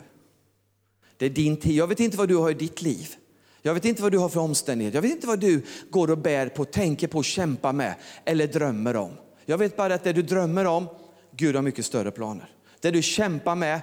Det 1.22 1.26
är 1.26 1.30
din 1.30 1.56
tid. 1.56 1.72
Jag 1.72 1.86
vet 1.86 2.00
inte 2.00 2.16
vad 2.16 2.28
du 2.28 2.36
har 2.36 2.50
i 2.50 2.54
ditt 2.54 2.82
liv. 2.82 3.14
Jag 3.62 3.74
vet 3.74 3.84
inte 3.84 4.02
vad 4.02 4.12
du 4.12 4.18
har 4.18 4.28
för 4.28 4.40
omständigheter. 4.40 4.96
Jag 4.96 5.02
vet 5.02 5.10
inte 5.10 5.26
vad 5.26 5.40
du 5.40 5.62
går 5.90 6.10
och 6.10 6.18
bär 6.18 6.48
på, 6.48 6.64
tänker 6.64 7.08
på, 7.08 7.22
kämpar 7.22 7.72
med 7.72 7.94
eller 8.24 8.46
drömmer 8.46 8.96
om. 8.96 9.10
Jag 9.44 9.58
vet 9.58 9.76
bara 9.76 9.94
att 9.94 10.04
det 10.04 10.12
du 10.12 10.22
drömmer 10.22 10.64
om, 10.64 10.88
Gud 11.36 11.54
har 11.54 11.62
mycket 11.62 11.86
större 11.86 12.10
planer. 12.10 12.50
Det 12.80 12.90
du 12.90 13.02
kämpar 13.02 13.54
med, 13.54 13.80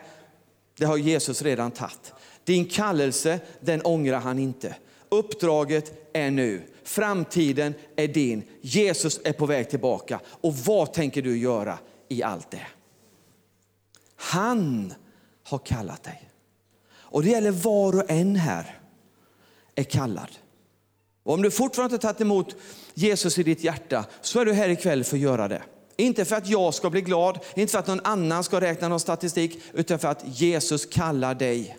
det 0.78 0.86
har 0.86 0.98
Jesus 0.98 1.42
redan 1.42 1.72
tagit. 1.72 2.14
Din 2.44 2.66
kallelse, 2.66 3.40
den 3.62 3.82
ångrar 3.82 4.20
han 4.20 4.40
inte. 4.40 4.76
Uppdraget 5.10 6.10
är 6.14 6.32
nu. 6.32 6.62
Framtiden 6.84 7.74
är 7.96 8.08
din. 8.08 8.44
Jesus 8.62 9.20
är 9.24 9.34
på 9.34 9.46
väg 9.46 9.70
tillbaka. 9.70 10.20
Och 10.26 10.56
vad 10.56 10.94
tänker 10.94 11.22
du 11.22 11.38
göra 11.38 11.80
i 12.10 12.24
allt 12.24 12.52
det? 12.52 12.68
Han 14.16 14.94
har 15.44 15.58
kallat 15.58 16.04
dig. 16.04 16.29
Och 17.12 17.24
det 17.24 17.30
gäller 17.30 17.52
var 17.52 17.96
och 17.96 18.12
en 18.12 18.36
här 18.36 18.80
är 19.76 19.84
kallad. 19.84 20.30
Och 21.24 21.34
om 21.34 21.42
du 21.42 21.52
fortfarande 21.52 21.96
inte 21.96 22.08
tagit 22.08 22.22
emot 22.22 22.56
Jesus 22.94 23.40
i 23.40 23.44
ditt 23.44 23.64
hjärta 23.64 24.06
så 24.22 24.40
är 24.40 24.46
du 24.46 24.54
här 24.54 24.70
ikväll 24.70 25.04
för 25.04 25.18
att 25.18 25.22
göra 25.22 25.48
det. 25.48 25.64
Inte 25.98 26.26
för 26.26 26.36
att 26.36 26.48
jag 26.48 26.74
ska 26.74 26.90
bli 26.90 27.02
glad, 27.02 27.40
inte 27.56 27.72
för 27.72 27.80
att 27.80 27.88
någon 27.88 28.00
annan 28.04 28.44
ska 28.44 28.62
räkna 28.62 28.88
någon 28.88 29.00
statistik, 29.00 29.62
utan 29.74 30.00
för 30.00 30.08
att 30.08 30.24
Jesus 30.26 30.86
kallar 30.86 31.36
dig 31.36 31.78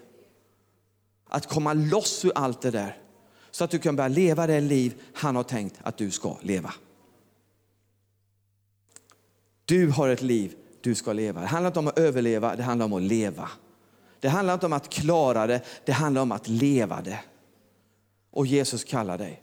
att 1.28 1.46
komma 1.46 1.72
loss 1.72 2.24
ur 2.24 2.32
allt 2.34 2.62
det 2.62 2.70
där. 2.70 2.96
Så 3.50 3.64
att 3.64 3.70
du 3.70 3.78
kan 3.78 3.96
börja 3.96 4.08
leva 4.08 4.46
det 4.46 4.60
liv 4.60 4.94
han 5.14 5.36
har 5.36 5.42
tänkt 5.42 5.74
att 5.82 5.96
du 5.96 6.10
ska 6.10 6.36
leva. 6.42 6.74
Du 9.64 9.88
har 9.88 10.08
ett 10.08 10.22
liv 10.22 10.54
du 10.80 10.94
ska 10.94 11.12
leva. 11.12 11.40
Det 11.40 11.46
handlar 11.46 11.70
inte 11.70 11.78
om 11.78 11.88
att 11.88 11.98
överleva, 11.98 12.56
det 12.56 12.62
handlar 12.62 12.86
om 12.86 12.92
att 12.92 13.02
leva. 13.02 13.48
Det 14.20 14.28
handlar 14.28 14.54
inte 14.54 14.66
om 14.66 14.72
att 14.72 14.90
klara 14.90 15.46
det, 15.46 15.60
det 15.84 15.92
handlar 15.92 16.22
om 16.22 16.32
att 16.32 16.48
leva 16.48 17.00
det. 17.00 17.18
Och 18.30 18.46
Jesus 18.46 18.84
kallar 18.84 19.18
dig. 19.18 19.42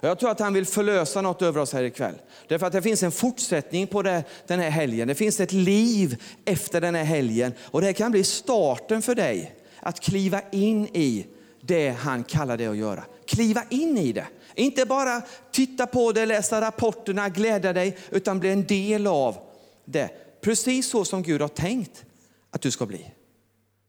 Jag 0.00 0.18
tror 0.18 0.30
att 0.30 0.40
han 0.40 0.52
vill 0.52 0.66
förlösa 0.66 1.22
något 1.22 1.42
över 1.42 1.60
oss 1.60 1.72
här 1.72 1.82
ikväll. 1.82 2.14
Därför 2.48 2.66
att 2.66 2.72
det 2.72 2.82
finns 2.82 3.02
en 3.02 3.12
fortsättning 3.12 3.86
på 3.86 4.02
det, 4.02 4.24
den 4.46 4.60
här 4.60 4.70
helgen. 4.70 5.08
Det 5.08 5.14
finns 5.14 5.40
ett 5.40 5.52
liv 5.52 6.22
efter 6.44 6.80
den 6.80 6.94
här 6.94 7.04
helgen. 7.04 7.52
Och 7.62 7.80
det 7.80 7.92
kan 7.92 8.10
bli 8.10 8.24
starten 8.24 9.02
för 9.02 9.14
dig 9.14 9.54
att 9.80 10.00
kliva 10.00 10.40
in 10.50 10.86
i 10.86 11.26
det 11.60 11.90
han 11.90 12.24
kallar 12.24 12.56
dig 12.56 12.66
att 12.66 12.76
göra. 12.76 13.04
Kliva 13.26 13.62
in 13.68 13.98
i 13.98 14.12
det. 14.12 14.26
Inte 14.54 14.86
bara 14.86 15.22
titta 15.52 15.86
på 15.86 16.12
det, 16.12 16.26
läsa 16.26 16.60
rapporterna, 16.60 17.28
glädja 17.28 17.72
dig, 17.72 17.98
utan 18.10 18.40
bli 18.40 18.50
en 18.50 18.66
del 18.66 19.06
av 19.06 19.36
det. 19.84 20.10
Precis 20.40 20.90
så 20.90 21.04
som 21.04 21.22
Gud 21.22 21.40
har 21.40 21.48
tänkt 21.48 22.04
att 22.50 22.60
du 22.60 22.70
ska 22.70 22.86
bli. 22.86 23.06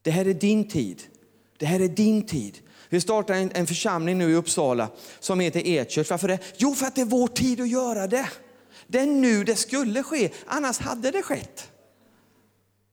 Det 0.02 0.12
här 0.12 0.28
är 0.28 0.34
din 0.34 0.68
tid. 0.68 1.04
Det 1.58 1.66
här 1.66 1.80
är 1.80 1.88
din 1.88 2.26
tid. 2.26 2.60
Vi 2.89 3.02
startar 3.02 3.34
en, 3.34 3.52
en 3.54 3.68
församling 3.68 4.18
nu 4.18 4.32
i 4.32 4.36
Uppsala 4.36 4.89
som 5.20 5.39
heter 5.39 5.68
E-church. 5.68 6.10
Varför 6.10 6.28
det? 6.28 6.39
Jo, 6.58 6.76
för 6.76 6.86
att 6.86 6.95
det 6.95 7.02
är 7.02 7.06
vår 7.06 7.28
tid 7.28 7.62
att 7.62 7.70
göra 7.70 8.08
det. 8.08 8.30
Det 8.88 8.99
är 8.99 9.06
nu 9.06 9.43
det 9.43 9.56
skulle 9.56 10.04
ske, 10.04 10.30
annars 10.45 10.80
hade 10.80 11.12
det 11.12 11.22
skett. 11.22 11.72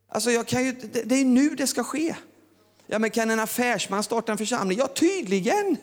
Alltså 0.09 0.31
jag 0.31 0.47
kan 0.47 0.65
ju, 0.65 0.73
det, 0.73 1.03
det 1.03 1.15
är 1.15 1.25
nu 1.25 1.49
det 1.49 1.67
ska 1.67 1.85
ske. 1.85 2.15
Ja, 2.87 2.99
men 2.99 3.11
kan 3.11 3.31
en 3.31 3.41
affärsman 3.41 4.03
starta 4.03 4.33
en 4.33 4.39
församling? 4.39 4.79
Ja, 4.79 4.87
tydligen. 4.87 5.77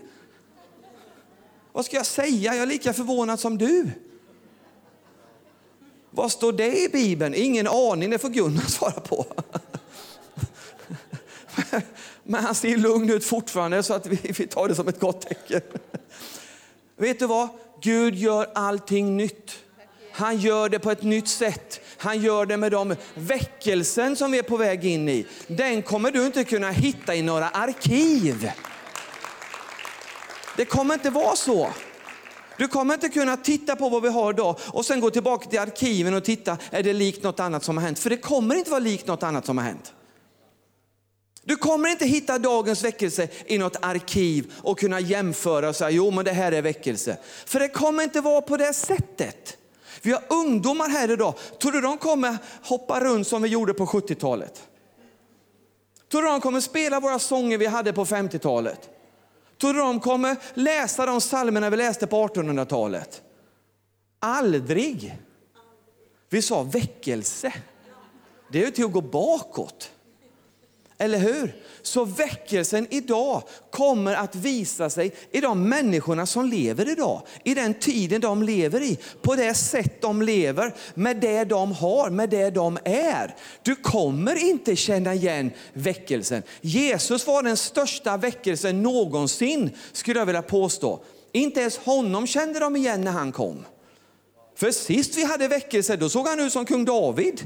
Vad 1.72 1.86
ska 1.86 1.98
jag 1.98 2.06
säga? 2.06 2.54
Jag 2.54 2.62
är 2.62 2.66
lika 2.66 2.94
förvånad 2.94 3.40
som 3.40 3.58
du. 3.58 3.90
Vad 6.12 6.32
står 6.32 6.54
det 6.54 6.84
i 6.84 6.90
Bibeln? 6.90 7.36
Ingen 7.36 7.68
aning, 7.68 8.10
det 8.10 8.18
får 8.18 8.30
Gunnar 8.30 8.62
svara 8.68 9.00
på. 9.00 9.26
Men 12.24 12.44
han 12.44 12.56
ser 12.56 12.78
lugn 12.78 13.10
ut 13.10 13.26
fortfarande 13.26 13.84
så 13.84 13.94
att 13.94 14.08
vi, 14.08 14.32
vi 14.38 14.48
tar 14.48 14.68
det 14.68 14.76
som 14.76 14.88
ett 14.88 15.00
gott 15.00 15.22
tecken. 15.22 15.62
Vet 16.98 17.20
du 17.20 17.28
vad? 17.28 17.50
Gud 17.82 18.16
gör 18.16 18.48
allting 18.56 19.18
nytt. 19.18 19.60
Han 20.12 20.38
gör 20.38 20.70
det 20.70 20.80
på 20.80 20.92
ett 20.92 21.04
nytt 21.04 21.28
sätt. 21.28 21.82
Han 21.98 22.22
gör 22.22 22.46
det 22.46 22.58
med 22.58 22.72
de 22.72 22.96
väckelsen 23.14 24.16
som 24.16 24.32
vi 24.32 24.40
är 24.40 24.44
på 24.44 24.58
väg 24.58 24.86
in 24.86 25.10
i. 25.10 25.26
Den 25.48 25.82
kommer 25.82 26.12
du 26.12 26.26
inte 26.26 26.44
kunna 26.44 26.72
hitta 26.72 27.16
i 27.16 27.22
några 27.22 27.50
arkiv. 27.50 28.52
Det 30.58 30.66
kommer 30.66 30.94
inte 30.94 31.10
vara 31.10 31.36
så. 31.36 31.70
Du 32.58 32.68
kommer 32.68 32.94
inte 32.94 33.10
kunna 33.10 33.38
titta 33.38 33.76
på 33.76 33.90
vad 33.90 34.02
vi 34.02 34.10
har 34.10 34.34
idag 34.34 34.58
och 34.68 34.86
sen 34.86 35.00
gå 35.00 35.10
tillbaka 35.10 35.50
till 35.50 35.60
arkiven 35.60 36.14
och 36.14 36.24
titta, 36.24 36.58
är 36.72 36.84
det 36.84 36.94
likt 36.94 37.24
något 37.24 37.40
annat 37.40 37.64
som 37.64 37.78
har 37.78 37.84
hänt? 37.84 38.00
För 38.00 38.10
det 38.10 38.18
kommer 38.18 38.56
inte 38.56 38.70
vara 38.72 38.80
likt 38.80 39.08
något 39.08 39.24
annat 39.24 39.46
som 39.46 39.58
har 39.58 39.66
hänt. 39.66 39.94
Du 41.48 41.56
kommer 41.56 41.90
inte 41.90 42.06
hitta 42.06 42.40
dagens 42.40 42.84
väckelse 42.84 43.28
i 43.46 43.58
något 43.58 43.78
arkiv 43.82 44.54
och 44.62 44.80
kunna 44.80 45.00
jämföra 45.00 45.70
och 45.70 45.76
säga, 45.76 45.90
jo 45.90 46.12
men 46.12 46.26
det 46.26 46.32
här 46.32 46.52
är 46.52 46.62
väckelse. 46.62 47.18
För 47.46 47.60
det 47.60 47.68
kommer 47.68 48.04
inte 48.04 48.22
vara 48.22 48.42
på 48.42 48.58
det 48.58 48.74
sättet. 48.74 49.58
Vi 50.02 50.12
har 50.12 50.24
ungdomar 50.30 50.90
här 50.90 51.12
idag. 51.12 51.34
Tror 51.62 51.72
du 51.72 51.82
de 51.82 51.98
kommer 51.98 52.38
hoppa 52.64 53.00
runt 53.00 53.28
som 53.28 53.42
vi 53.42 53.50
gjorde 53.50 53.74
på 53.74 53.86
70-talet? 53.86 54.64
Tror 56.12 56.22
du 56.22 56.28
de 56.28 56.42
kommer 56.42 56.62
spela 56.62 57.00
våra 57.00 57.20
sånger 57.20 57.58
vi 57.58 57.66
hade 57.66 57.94
på 57.94 58.06
50-talet? 58.06 58.90
Tror 59.62 59.74
du 59.74 59.80
de 59.80 60.00
kommer 60.00 60.36
läsa 60.54 61.06
de 61.06 61.20
psalmerna 61.20 61.70
vi 61.70 61.78
läste 61.78 62.08
på 62.08 62.28
1800-talet? 62.28 63.22
Aldrig. 64.20 65.18
Vi 66.30 66.42
sa 66.42 66.64
väckelse. 66.64 67.54
Det 68.52 68.62
är 68.62 68.66
ju 68.66 68.72
till 68.72 68.86
att 68.86 68.92
gå 68.92 69.02
bakåt. 69.02 69.92
Eller 70.98 71.18
hur? 71.18 71.56
Så 71.82 72.06
väckelsen 72.06 72.88
idag 72.90 73.44
kommer 73.72 74.14
att 74.14 74.36
visa 74.36 74.90
sig 74.90 75.14
i 75.32 75.42
de 75.42 75.70
människorna 75.70 76.26
som 76.26 76.46
lever 76.46 76.90
idag. 76.90 77.22
I 77.44 77.54
den 77.54 77.74
tiden 77.74 78.22
de 78.22 78.44
lever 78.44 78.82
i. 78.82 79.00
På 79.22 79.36
det 79.36 79.54
sätt 79.54 80.02
de 80.02 80.22
lever, 80.22 80.74
med 80.94 81.18
det 81.18 81.44
de 81.44 81.72
har, 81.72 82.10
med 82.10 82.30
det 82.30 82.50
de 82.50 82.78
är. 82.86 83.36
Du 83.64 83.76
kommer 83.76 84.36
inte 84.36 84.76
känna 84.76 85.14
igen 85.14 85.52
väckelsen. 85.74 86.44
Jesus 86.62 87.28
var 87.28 87.44
den 87.44 87.58
största 87.58 88.18
väckelsen 88.18 88.84
någonsin, 88.84 89.70
skulle 89.92 90.20
jag 90.20 90.26
vilja 90.26 90.42
påstå. 90.42 91.04
Inte 91.32 91.60
ens 91.60 91.78
honom 91.78 92.28
kände 92.28 92.60
de 92.60 92.76
igen 92.76 93.02
när 93.02 93.12
han 93.12 93.32
kom. 93.32 93.66
För 94.56 94.72
sist 94.72 95.18
vi 95.18 95.24
hade 95.24 95.48
väckelse, 95.48 95.96
då 95.96 96.10
såg 96.10 96.28
han 96.28 96.40
ut 96.40 96.54
som 96.54 96.66
kung 96.66 96.86
David. 96.86 97.46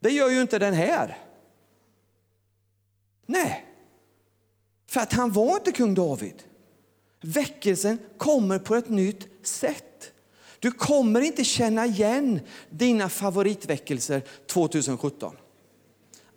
Det 0.00 0.10
gör 0.10 0.30
ju 0.30 0.40
inte 0.40 0.58
den 0.58 0.74
här. 0.74 1.23
Nej, 3.26 3.66
för 4.86 5.00
att 5.00 5.12
han 5.12 5.32
var 5.32 5.56
inte 5.56 5.72
kung 5.72 5.94
David. 5.94 6.42
Väckelsen 7.20 7.98
kommer 8.18 8.58
på 8.58 8.74
ett 8.74 8.88
nytt 8.88 9.28
sätt. 9.42 10.12
Du 10.58 10.70
kommer 10.70 11.20
inte 11.20 11.44
känna 11.44 11.86
igen 11.86 12.40
dina 12.70 13.08
favoritväckelser 13.08 14.22
2017. 14.46 15.36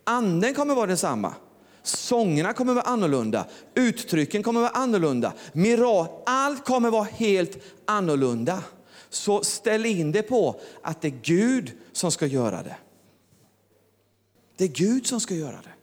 Anden 0.03 0.53
kommer 0.53 0.75
vara 0.75 0.85
densamma. 0.85 1.35
Sångerna 1.83 2.53
kommer 2.53 2.73
vara 2.73 2.85
annorlunda, 2.85 3.47
uttrycken 3.75 4.43
kommer 4.43 4.59
vara 4.61 4.71
annorlunda, 4.71 5.33
Mirak, 5.53 6.23
allt 6.25 6.65
kommer 6.65 6.89
vara 6.89 7.03
helt 7.03 7.63
annorlunda. 7.85 8.63
Så 9.09 9.43
ställ 9.43 9.85
in 9.85 10.11
det 10.11 10.21
på 10.21 10.61
att 10.81 11.01
det 11.01 11.07
är 11.07 11.19
Gud 11.23 11.71
som 11.91 12.11
ska 12.11 12.25
göra 12.25 12.63
det. 12.63 12.75
Det 14.57 14.63
är 14.63 14.67
Gud 14.67 15.07
som 15.07 15.19
ska 15.19 15.33
göra 15.33 15.59
det 15.63 15.76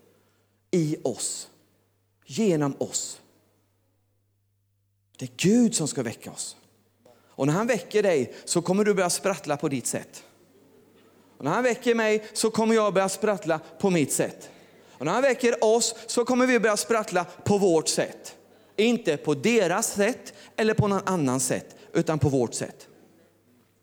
i 0.74 0.96
oss, 1.02 1.48
genom 2.26 2.76
oss. 2.78 3.20
Det 5.16 5.24
är 5.24 5.30
Gud 5.36 5.74
som 5.74 5.88
ska 5.88 6.02
väcka 6.02 6.30
oss. 6.30 6.56
Och 7.14 7.46
när 7.46 7.54
han 7.54 7.66
väcker 7.66 8.02
dig 8.02 8.34
så 8.44 8.62
kommer 8.62 8.84
du 8.84 8.94
börja 8.94 9.10
sprattla 9.10 9.56
på 9.56 9.68
ditt 9.68 9.86
sätt. 9.86 10.24
Och 11.38 11.44
när 11.44 11.50
han 11.50 11.62
väcker 11.62 11.94
mig 11.94 12.24
så 12.32 12.50
kommer 12.50 12.74
jag 12.74 12.94
börja 12.94 13.08
sprattla 13.08 13.60
på 13.78 13.90
mitt 13.90 14.12
sätt. 14.12 14.50
Och 14.90 15.04
när 15.04 15.12
han 15.12 15.22
väcker 15.22 15.64
oss 15.64 15.94
så 16.06 16.24
kommer 16.24 16.46
vi 16.46 16.60
börja 16.60 16.76
sprattla 16.76 17.24
på 17.24 17.58
vårt 17.58 17.88
sätt. 17.88 18.36
Inte 18.76 19.16
på 19.16 19.34
deras 19.34 19.92
sätt 19.92 20.34
eller 20.56 20.74
på 20.74 20.88
någon 20.88 21.02
annan 21.06 21.40
sätt, 21.40 21.76
utan 21.92 22.18
på 22.18 22.28
vårt 22.28 22.54
sätt. 22.54 22.88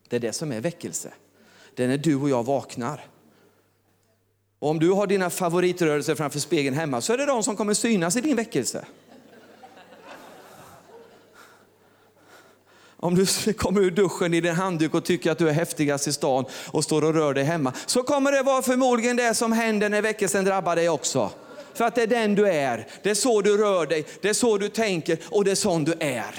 Det 0.08 0.16
är 0.16 0.20
det 0.20 0.34
som 0.34 0.52
är 0.52 0.62
väckelse. 0.62 1.14
Det 1.76 1.84
är 1.84 1.88
när 1.88 1.98
du 1.98 2.16
och 2.16 2.30
jag 2.30 2.44
vaknar. 2.44 3.11
Och 4.62 4.70
om 4.70 4.80
du 4.80 4.91
har 4.91 5.07
dina 5.07 5.30
favoritrörelser 5.30 6.16
framför 6.16 6.39
spegeln 6.39 6.76
hemma 6.76 7.01
så 7.01 7.14
är 7.14 7.18
det 7.18 7.26
de 7.26 7.43
som 7.43 7.55
kommer 7.55 7.74
synas 7.74 8.16
i 8.16 8.22
din 8.22 8.36
väckelse. 8.36 8.86
Om 12.97 13.16
du 13.16 13.26
kommer 13.53 13.82
ur 13.82 13.91
duschen 13.91 14.34
i 14.34 14.41
din 14.41 14.55
handduk 14.55 14.93
och 14.93 15.05
tycker 15.05 15.32
att 15.32 15.38
du 15.38 15.49
är 15.49 15.53
häftigast 15.53 16.07
i 16.07 16.14
stan 16.14 16.45
och 16.68 16.84
står 16.84 17.03
och 17.03 17.14
rör 17.14 17.34
dig 17.34 17.43
hemma, 17.43 17.74
så 17.86 18.03
kommer 18.03 18.32
det 18.32 18.41
vara 18.41 18.62
förmodligen 18.62 19.16
det 19.16 19.34
som 19.34 19.51
händer 19.51 19.89
när 19.89 20.01
väckelsen 20.01 20.45
drabbar 20.45 20.76
dig 20.76 20.89
också. 20.89 21.32
För 21.74 21.86
att 21.86 21.95
det 21.95 22.03
är 22.03 22.07
den 22.07 22.36
du 22.36 22.47
är, 22.47 22.88
det 23.03 23.09
är 23.09 23.16
så 23.16 23.41
du 23.41 23.57
rör 23.57 23.86
dig, 23.86 24.05
det 24.22 24.30
är 24.30 24.34
så 24.34 24.57
du 24.57 24.70
tänker 24.70 25.18
och 25.30 25.45
det 25.45 25.51
är 25.51 25.55
sån 25.55 25.84
du 25.84 25.93
är. 25.99 26.36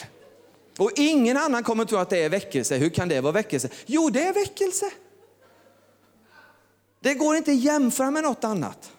Och 0.79 0.91
ingen 0.97 1.37
annan 1.37 1.63
kommer 1.63 1.85
tro 1.85 1.99
att 1.99 2.11
det 2.11 2.23
är 2.23 2.29
väckelse. 2.29 2.77
Hur 2.77 2.89
kan 2.91 3.09
det 3.09 3.21
vara 3.21 3.33
väckelse? 3.33 3.69
Jo, 3.87 4.11
det 4.11 4.23
är 4.23 4.33
väckelse. 4.33 4.91
Det 7.03 7.15
går 7.15 7.37
inte 7.37 7.51
att 7.51 7.57
jämföra 7.57 8.11
med 8.11 8.23
något 8.23 8.45
annat. 8.45 8.93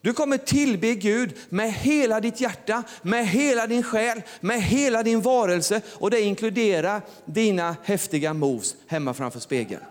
Du 0.00 0.12
kommer 0.12 0.38
tillbe 0.38 0.94
Gud 0.94 1.34
med 1.48 1.72
hela 1.72 2.20
ditt 2.20 2.40
hjärta, 2.40 2.82
med 3.02 3.26
hela 3.26 3.66
din 3.66 3.82
själ, 3.82 4.22
med 4.40 4.62
hela 4.62 5.02
din 5.02 5.20
varelse 5.20 5.80
och 5.92 6.10
det 6.10 6.20
inkluderar 6.20 7.02
dina 7.24 7.76
häftiga 7.84 8.34
moves 8.34 8.74
hemma 8.86 9.14
framför 9.14 9.40
spegeln. 9.40 9.82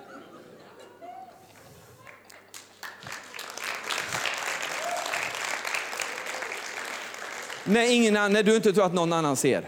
När, 7.63 7.91
ingen, 7.91 8.13
när 8.13 8.43
du 8.43 8.55
inte 8.55 8.73
tror 8.73 8.85
att 8.85 8.93
någon 8.93 9.13
annan 9.13 9.35
ser. 9.35 9.67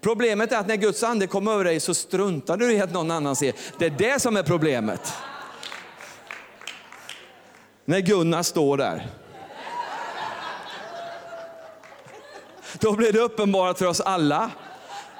Problemet 0.00 0.52
är 0.52 0.58
att 0.58 0.68
när 0.68 0.76
Guds 0.76 1.02
ande 1.02 1.26
kommer 1.26 1.52
över 1.52 1.64
dig 1.64 1.80
så 1.80 1.94
struntar 1.94 2.56
du 2.56 2.72
i 2.72 2.80
att 2.80 2.92
någon 2.92 3.10
annan 3.10 3.36
ser. 3.36 3.54
Det 3.78 3.86
är 3.86 3.90
det 3.90 4.20
som 4.20 4.36
är 4.36 4.42
problemet. 4.42 5.12
När 7.88 8.00
Gunnar 8.00 8.42
står 8.42 8.76
där. 8.76 9.06
Då 12.80 12.92
blir 12.92 13.12
det 13.12 13.18
uppenbarat 13.18 13.78
för 13.78 13.86
oss 13.86 14.00
alla. 14.00 14.50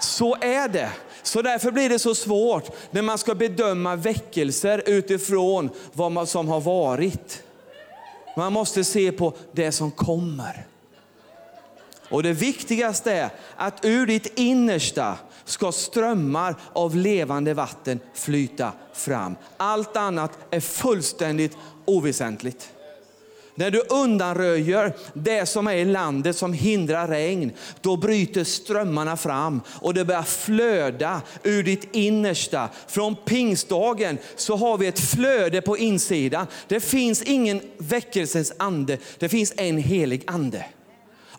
Så 0.01 0.37
är 0.41 0.69
det. 0.69 0.91
Så 1.23 1.43
därför 1.43 1.71
blir 1.71 1.89
det 1.89 1.99
så 1.99 2.15
svårt 2.15 2.71
när 2.91 3.03
man 3.03 3.19
ska 3.19 3.35
bedöma 3.35 3.97
väckelser 3.97 4.83
utifrån 4.87 5.71
vad 5.93 6.29
som 6.29 6.49
har 6.49 6.61
varit. 6.61 7.43
Man 8.37 8.53
måste 8.53 8.85
se 8.85 9.13
på 9.13 9.33
det 9.53 9.73
som 9.73 9.91
kommer. 9.91 10.67
Och 12.11 12.23
det 12.23 12.33
viktigaste 12.33 13.13
är 13.13 13.31
att 13.57 13.85
ur 13.85 14.07
ditt 14.07 14.39
innersta 14.39 15.19
ska 15.49 15.73
strömmar 15.73 16.55
av 16.73 16.97
levande 16.97 17.55
vatten 17.55 18.01
flyta 18.15 18.73
fram. 18.93 19.37
Allt 19.57 19.97
annat 19.97 20.39
är 20.51 20.61
fullständigt 20.61 21.57
oväsentligt. 21.85 22.69
När 23.59 23.71
du 23.71 23.83
undanröjer 23.89 24.93
det 25.15 25.47
som 25.47 25.67
är 25.67 25.75
i 25.75 25.85
landet 25.85 26.37
som 26.37 26.53
hindrar 26.53 27.09
regn, 27.09 27.53
då 27.81 27.97
bryter 27.97 28.45
strömmarna 28.45 29.17
fram 29.17 29.61
och 29.81 29.95
det 29.95 30.05
börjar 30.05 30.23
flöda 30.23 31.23
ur 31.43 31.63
ditt 31.63 31.95
innersta. 31.97 32.69
Från 32.87 33.17
pingstdagen 33.17 34.19
så 34.37 34.57
har 34.57 34.79
vi 34.79 34.87
ett 34.87 35.01
flöde 35.01 35.61
på 35.61 35.79
insidan. 35.79 36.47
Det 36.69 36.81
finns 36.81 37.23
ingen 37.23 37.61
väckelsens 37.79 38.53
ande, 38.57 38.99
det 39.19 39.29
finns 39.29 39.53
en 39.57 39.79
helig 39.79 40.25
ande. 40.27 40.65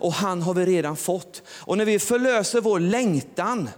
Och 0.00 0.12
han 0.12 0.42
har 0.42 0.54
vi 0.54 0.66
redan 0.66 0.96
fått. 0.96 1.42
Och 1.48 1.78
när 1.78 1.84
vi 1.84 1.98
förlöser 1.98 2.60
vår 2.60 2.80
längtan 2.80 3.68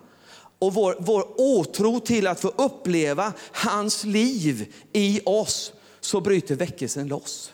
och 0.62 0.74
vår, 0.74 0.96
vår 0.98 1.26
åtro 1.40 2.00
till 2.00 2.26
att 2.26 2.40
få 2.40 2.48
uppleva 2.48 3.32
hans 3.52 4.04
liv 4.04 4.74
i 4.92 5.20
oss, 5.24 5.72
så 6.00 6.20
bryter 6.20 6.54
väckelsen 6.54 7.08
loss. 7.08 7.52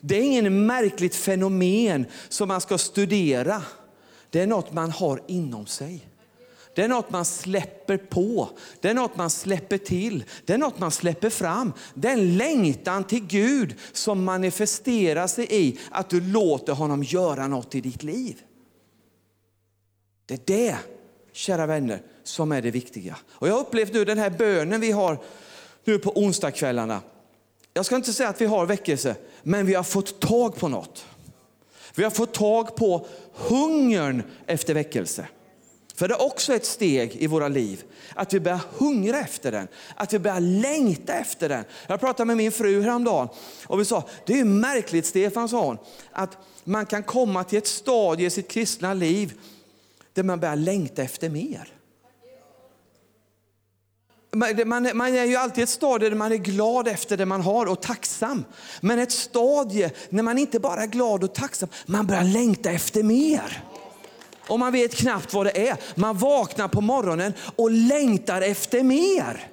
Det 0.00 0.18
är 0.18 0.22
inget 0.22 0.52
märkligt 0.52 1.14
fenomen 1.14 2.06
som 2.28 2.48
man 2.48 2.60
ska 2.60 2.78
studera. 2.78 3.62
Det 4.30 4.40
är 4.40 4.46
något 4.46 4.72
man 4.72 4.90
har 4.90 5.22
inom 5.26 5.66
sig. 5.66 6.08
Det 6.74 6.82
är 6.82 6.88
något 6.88 7.10
man 7.10 7.24
släpper 7.24 7.96
på, 7.96 8.48
det 8.80 8.88
är 8.88 8.94
något 8.94 9.16
man 9.16 9.30
släpper 9.30 9.78
till, 9.78 10.24
det 10.44 10.52
är 10.52 10.58
något 10.58 10.78
man 10.78 10.90
släpper 10.90 11.30
fram. 11.30 11.72
Det 11.94 12.08
är 12.08 12.12
en 12.12 12.36
längtan 12.36 13.04
till 13.04 13.26
Gud 13.26 13.74
som 13.92 14.24
manifesterar 14.24 15.26
sig 15.26 15.46
i 15.50 15.78
att 15.90 16.10
du 16.10 16.20
låter 16.20 16.72
honom 16.72 17.02
göra 17.02 17.48
något 17.48 17.74
i 17.74 17.80
ditt 17.80 18.02
liv. 18.02 18.42
Det 20.26 20.34
är 20.34 20.40
det, 20.44 20.76
kära 21.32 21.66
vänner, 21.66 22.02
som 22.24 22.52
är 22.52 22.62
det 22.62 22.70
viktiga. 22.70 23.16
Och 23.30 23.48
jag 23.48 23.52
har 23.52 23.60
upplevt 23.60 23.92
nu 23.92 24.04
den 24.04 24.18
här 24.18 24.30
bönen 24.30 24.80
vi 24.80 24.90
har 24.90 25.18
nu 25.84 25.98
på 25.98 26.12
onsdagskvällarna. 26.18 27.00
Jag 27.74 27.86
ska 27.86 27.96
inte 27.96 28.12
säga 28.12 28.28
att 28.28 28.40
vi 28.40 28.46
har 28.46 28.66
väckelse, 28.66 29.16
men 29.42 29.66
vi 29.66 29.74
har 29.74 29.82
fått 29.82 30.20
tag 30.20 30.56
på 30.56 30.68
något. 30.68 31.06
Vi 31.94 32.04
har 32.04 32.10
fått 32.10 32.34
tag 32.34 32.76
på 32.76 33.06
hungern 33.34 34.22
efter 34.46 34.74
väckelse. 34.74 35.28
För 35.98 36.08
det 36.08 36.14
är 36.14 36.22
också 36.22 36.54
ett 36.54 36.66
steg 36.66 37.16
i 37.16 37.26
våra 37.26 37.48
liv, 37.48 37.84
att 38.14 38.32
vi 38.32 38.40
börjar 38.40 38.60
hungra 38.78 39.20
efter 39.20 39.52
den, 39.52 39.68
att 39.94 40.12
vi 40.12 40.18
börjar 40.18 40.40
längta 40.40 41.12
efter 41.12 41.48
den. 41.48 41.64
Jag 41.86 42.00
pratade 42.00 42.24
med 42.24 42.36
min 42.36 42.52
fru 42.52 42.82
häromdagen 42.82 43.28
och 43.66 43.80
vi 43.80 43.84
sa, 43.84 44.08
det 44.26 44.40
är 44.40 44.44
märkligt 44.44 45.06
Stefan, 45.06 45.48
sa 45.48 45.64
hon, 45.64 45.78
att 46.12 46.38
man 46.64 46.86
kan 46.86 47.02
komma 47.02 47.44
till 47.44 47.58
ett 47.58 47.66
stadie 47.66 48.26
i 48.26 48.30
sitt 48.30 48.50
kristna 48.50 48.94
liv 48.94 49.32
där 50.18 50.24
man 50.24 50.40
börjar 50.40 50.56
längta 50.56 51.02
efter 51.02 51.28
mer. 51.28 51.68
Man, 54.66 54.96
man 54.96 55.14
är 55.14 55.24
ju 55.24 55.36
alltid 55.36 55.64
ett 55.64 55.70
stadie 55.70 56.08
där 56.08 56.16
man 56.16 56.32
är 56.32 56.36
glad 56.36 56.88
efter 56.88 57.16
det 57.16 57.26
man 57.26 57.40
har 57.40 57.66
och 57.66 57.82
tacksam. 57.82 58.44
Men 58.80 58.98
ett 58.98 59.12
stadie 59.12 59.90
när 60.10 60.22
man 60.22 60.38
inte 60.38 60.60
bara 60.60 60.82
är 60.82 60.86
glad 60.86 61.24
och 61.24 61.34
tacksam, 61.34 61.68
man 61.86 62.06
börjar 62.06 62.24
längta 62.24 62.70
efter 62.70 63.02
mer. 63.02 63.64
Och 64.48 64.58
man 64.58 64.72
vet 64.72 64.94
knappt 64.94 65.32
vad 65.32 65.46
det 65.46 65.68
är. 65.68 65.76
Man 65.94 66.18
vaknar 66.18 66.68
på 66.68 66.80
morgonen 66.80 67.32
och 67.56 67.70
längtar 67.70 68.42
efter 68.42 68.82
mer. 68.82 69.50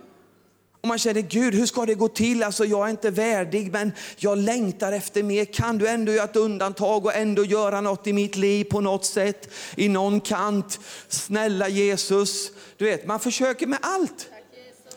Och 0.86 0.90
man 0.90 1.00
känner, 1.00 1.22
Gud 1.22 1.54
hur 1.54 1.66
ska 1.66 1.86
det 1.86 1.96
gå 1.96 2.08
till? 2.08 2.44
Alltså, 2.44 2.66
jag 2.66 2.86
är 2.86 2.90
inte 2.90 3.10
värdig 3.10 3.72
men 3.72 3.92
jag 4.18 4.38
längtar 4.38 4.92
efter 4.92 5.24
mer. 5.24 5.46
Kan 5.46 5.78
du 5.78 5.88
ändå 5.88 6.12
göra 6.12 6.24
ett 6.26 6.36
undantag 6.36 7.06
och 7.06 7.16
ändå 7.16 7.46
göra 7.46 7.82
något 7.82 8.08
i 8.08 8.14
mitt 8.14 8.36
liv 8.36 8.64
på 8.64 8.82
något 8.82 9.06
sätt? 9.06 9.50
I 9.76 9.90
någon 9.90 10.22
kant. 10.22 10.80
Snälla 11.08 11.70
Jesus. 11.70 12.52
Du 12.78 12.86
vet, 12.86 13.08
man 13.08 13.20
försöker 13.20 13.68
med 13.68 13.80
allt. 13.82 14.30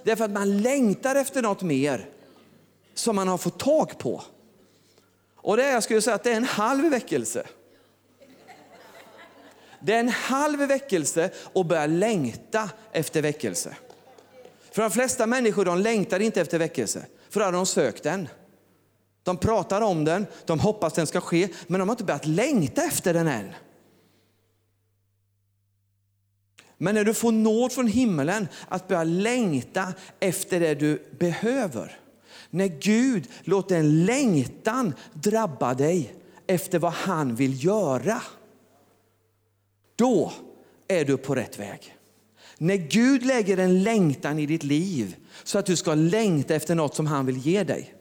Därför 0.02 0.24
att 0.24 0.30
man 0.30 0.62
längtar 0.62 1.14
efter 1.14 1.42
något 1.42 1.62
mer 1.62 2.08
som 2.94 3.16
man 3.16 3.28
har 3.28 3.38
fått 3.38 3.58
tag 3.58 3.98
på. 3.98 4.22
Och 5.36 5.56
det 5.56 5.64
är, 5.64 5.72
jag 5.72 5.82
skulle 5.82 6.02
säga 6.02 6.14
att 6.14 6.24
det 6.24 6.32
är 6.32 6.36
en 6.36 6.44
halv 6.44 6.90
väckelse. 6.90 7.46
Det 9.80 9.94
är 9.94 10.00
en 10.00 10.08
halv 10.08 10.58
väckelse 10.58 11.30
och 11.52 11.66
börja 11.66 11.86
längta 11.86 12.70
efter 12.92 13.22
väckelse. 13.22 13.76
För 14.78 14.82
de 14.82 14.90
flesta 14.90 15.26
människor 15.26 15.64
de 15.64 15.78
längtar 15.78 16.20
inte 16.20 16.40
efter 16.40 16.58
väckelse, 16.58 17.06
för 17.30 17.40
då 17.40 17.46
har 17.46 17.52
de 17.52 17.66
sökt 17.66 18.02
den. 18.02 18.28
De 19.22 19.36
pratar 19.36 19.80
om 19.80 20.04
den, 20.04 20.26
de 20.46 20.60
hoppas 20.60 20.92
den 20.92 21.06
ska 21.06 21.20
ske, 21.20 21.48
men 21.66 21.80
de 21.80 21.88
har 21.88 21.94
inte 21.94 22.04
börjat 22.04 22.26
längta 22.26 22.82
efter 22.84 23.14
den 23.14 23.28
än. 23.28 23.50
Men 26.76 26.94
när 26.94 27.04
du 27.04 27.14
får 27.14 27.32
nåd 27.32 27.72
från 27.72 27.86
himmelen 27.86 28.48
att 28.68 28.88
börja 28.88 29.04
längta 29.04 29.94
efter 30.20 30.60
det 30.60 30.74
du 30.74 31.02
behöver. 31.18 31.98
När 32.50 32.66
Gud 32.66 33.28
låter 33.44 33.76
en 33.76 34.04
längtan 34.04 34.94
drabba 35.12 35.74
dig 35.74 36.14
efter 36.46 36.78
vad 36.78 36.92
han 36.92 37.34
vill 37.34 37.64
göra. 37.64 38.22
Då 39.96 40.32
är 40.88 41.04
du 41.04 41.16
på 41.16 41.34
rätt 41.34 41.58
väg. 41.58 41.97
När 42.58 42.76
Gud 42.76 43.26
lägger 43.26 43.58
en 43.58 43.82
längtan 43.82 44.38
i 44.38 44.46
ditt 44.46 44.62
liv 44.62 45.16
så 45.44 45.58
att 45.58 45.66
du 45.66 45.76
ska 45.76 45.94
längta 45.94 46.54
efter 46.54 46.74
något 46.74 46.94
som 46.94 47.06
han 47.06 47.26
vill 47.26 47.38
ge 47.38 47.64
dig. 47.64 47.94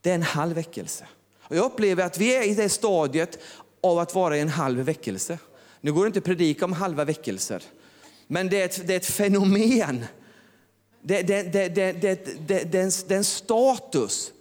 Det 0.00 0.10
är 0.10 0.14
en 0.14 0.22
halv 0.22 0.54
väckelse. 0.54 1.06
Och 1.38 1.56
jag 1.56 1.64
upplever 1.64 2.04
att 2.04 2.18
vi 2.18 2.36
är 2.36 2.48
i 2.48 2.54
det 2.54 2.68
stadiet 2.68 3.38
av 3.80 3.98
att 3.98 4.14
vara 4.14 4.36
i 4.36 4.40
en 4.40 4.48
halv 4.48 4.78
väckelse. 4.78 5.38
Nu 5.80 5.92
går 5.92 6.02
det 6.02 6.06
inte 6.06 6.18
att 6.18 6.24
predika 6.24 6.64
om 6.64 6.72
halva 6.72 7.04
väckelser, 7.04 7.62
men 8.26 8.48
det 8.48 8.60
är 8.60 8.64
ett, 8.64 8.86
det 8.86 8.92
är 8.92 8.96
ett 8.96 9.06
fenomen. 9.06 10.04
Det, 11.02 11.22
det, 11.22 11.42
det, 11.42 11.68
det, 11.68 11.92
det, 11.92 12.48
det, 12.48 12.72
det, 12.72 12.78
är 13.10 13.16
en 13.16 13.24
status 13.24 14.32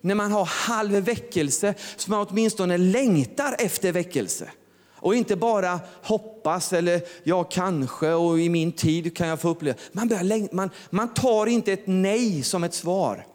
när 0.00 0.14
man 0.14 0.32
har 0.32 0.44
halv 0.44 0.92
väckelse, 0.92 1.74
så 1.96 2.10
man 2.10 2.26
åtminstone 2.30 2.78
längtar 2.78 3.56
efter 3.58 3.92
väckelse. 3.92 4.50
Och 4.98 5.14
inte 5.14 5.36
bara 5.36 5.80
hoppas 6.02 6.72
eller 6.72 7.02
ja 7.24 7.44
kanske 7.44 8.12
och 8.12 8.40
i 8.40 8.48
min 8.48 8.72
tid 8.72 9.16
kan 9.16 9.28
jag 9.28 9.40
få 9.40 9.48
uppleva. 9.48 9.78
Man, 9.92 10.08
börjar, 10.08 10.54
man, 10.54 10.70
man 10.90 11.14
tar 11.14 11.46
inte 11.46 11.72
ett 11.72 11.86
nej 11.86 12.42
som 12.42 12.64
ett 12.64 12.74
svar. 12.74 13.26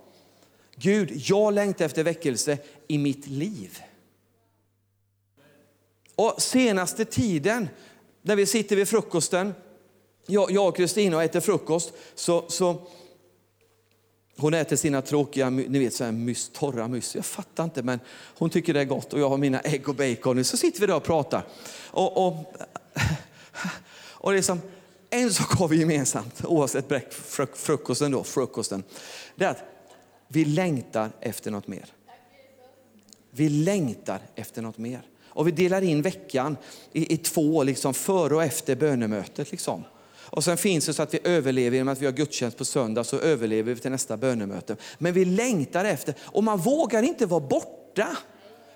Gud, 0.76 1.12
jag 1.26 1.54
längtar 1.54 1.86
efter 1.86 2.04
väckelse 2.04 2.58
i 2.88 2.98
mitt 2.98 3.28
liv. 3.28 3.80
Och 6.16 6.42
senaste 6.42 7.06
tiden, 7.06 7.70
när 8.22 8.36
vi 8.36 8.46
sitter 8.46 8.76
vid 8.76 8.88
frukosten, 8.88 9.54
jag, 10.26 10.52
jag 10.52 10.68
och 10.68 10.76
Kristina 10.76 11.18
och 11.18 11.24
äter 11.24 11.40
frukost, 11.40 11.94
så, 12.16 12.46
så 12.48 12.88
hon 14.42 14.54
äter 14.54 14.76
sina 14.76 15.02
tråkiga 15.02 15.50
ni 15.50 15.80
vet, 15.80 15.94
så 15.94 16.04
här 16.04 16.12
mys, 16.12 16.50
torra 16.54 16.88
mys. 16.88 17.16
Jag 17.16 17.26
fattar 17.26 17.64
inte, 17.64 17.84
men 17.84 18.00
hon 18.38 18.50
tycker 18.50 18.74
det 18.74 18.82
är 18.82 18.86
gott. 18.86 19.14
Och 19.14 19.20
jag 19.20 19.30
har 19.30 19.38
mina 19.38 19.60
ägg 19.60 19.90
och 19.90 19.96
bacon. 19.96 20.44
Så 20.44 20.58
sitter 20.58 20.80
vi 20.80 20.88
där 20.88 20.96
och 20.96 21.04
pratar. 21.04 21.44
Och, 21.88 22.28
och, 22.28 22.34
och 24.02 24.34
liksom, 24.34 24.62
en 25.10 25.34
sak 25.34 25.52
har 25.52 25.68
vi 25.68 25.80
gemensamt, 25.80 26.46
oavsett 26.46 27.16
frukosten. 27.54 28.12
Då, 28.12 28.24
frukosten. 28.24 28.84
Det 29.36 29.46
är 29.46 29.50
att 29.50 29.64
vi 30.28 30.46
längtar 30.46 31.12
efter 31.20 31.52
något 31.52 31.68
mer. 31.68 31.86
Vi 33.32 33.50
längtar 33.50 34.20
efter 34.36 34.62
något 34.62 34.78
mer. 34.78 35.02
Och 35.26 35.48
vi 35.48 35.52
delar 35.52 35.82
in 35.82 36.02
veckan 36.02 36.58
i, 36.92 37.14
i 37.14 37.18
två, 37.18 37.64
liksom, 37.64 37.94
före 37.94 38.36
och 38.36 38.44
efter 38.44 38.76
bönemötet. 38.76 39.52
Liksom. 39.52 39.84
Och 40.32 40.44
sen 40.44 40.58
finns 40.58 40.86
det 40.86 40.94
så 40.94 41.04
att 41.04 41.14
vi 41.14 41.20
överlever 41.24 41.78
genom 41.78 41.94
att 41.94 42.02
vi 42.02 42.06
har 42.06 42.14
gudstjänst 42.14 42.58
på 42.58 42.66
söndag, 42.66 43.04
så 43.04 43.20
överlever 43.20 43.74
vi 43.74 43.82
till 43.82 43.92
nästa 43.92 44.18
bönemöte. 44.18 44.76
Men 44.98 45.14
vi 45.14 45.26
längtar 45.26 45.86
efter, 45.86 46.16
och 46.22 46.44
man 46.44 46.60
vågar 46.60 47.04
inte 47.04 47.26
vara 47.26 47.40
borta. 47.40 48.18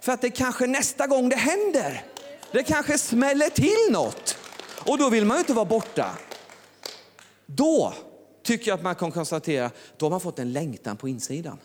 För 0.02 0.12
att 0.12 0.22
det 0.22 0.30
kanske 0.30 0.68
nästa 0.68 1.08
gång 1.08 1.30
det 1.30 1.36
händer, 1.36 2.04
det 2.52 2.64
kanske 2.64 2.98
smäller 2.98 3.50
till 3.50 3.94
något. 3.94 4.38
Och 4.86 4.98
då 4.98 5.10
vill 5.10 5.26
man 5.26 5.38
ju 5.38 5.40
inte 5.40 5.54
vara 5.54 5.66
borta. 5.66 6.18
Då 7.46 7.94
tycker 8.44 8.72
jag 8.72 8.78
att 8.78 8.84
man 8.84 8.96
kan 8.96 9.12
konstatera, 9.12 9.72
då 9.98 10.06
har 10.06 10.12
man 10.12 10.22
fått 10.22 10.40
en 10.40 10.54
längtan 10.54 10.98
på 10.98 11.10
insidan. 11.10 11.58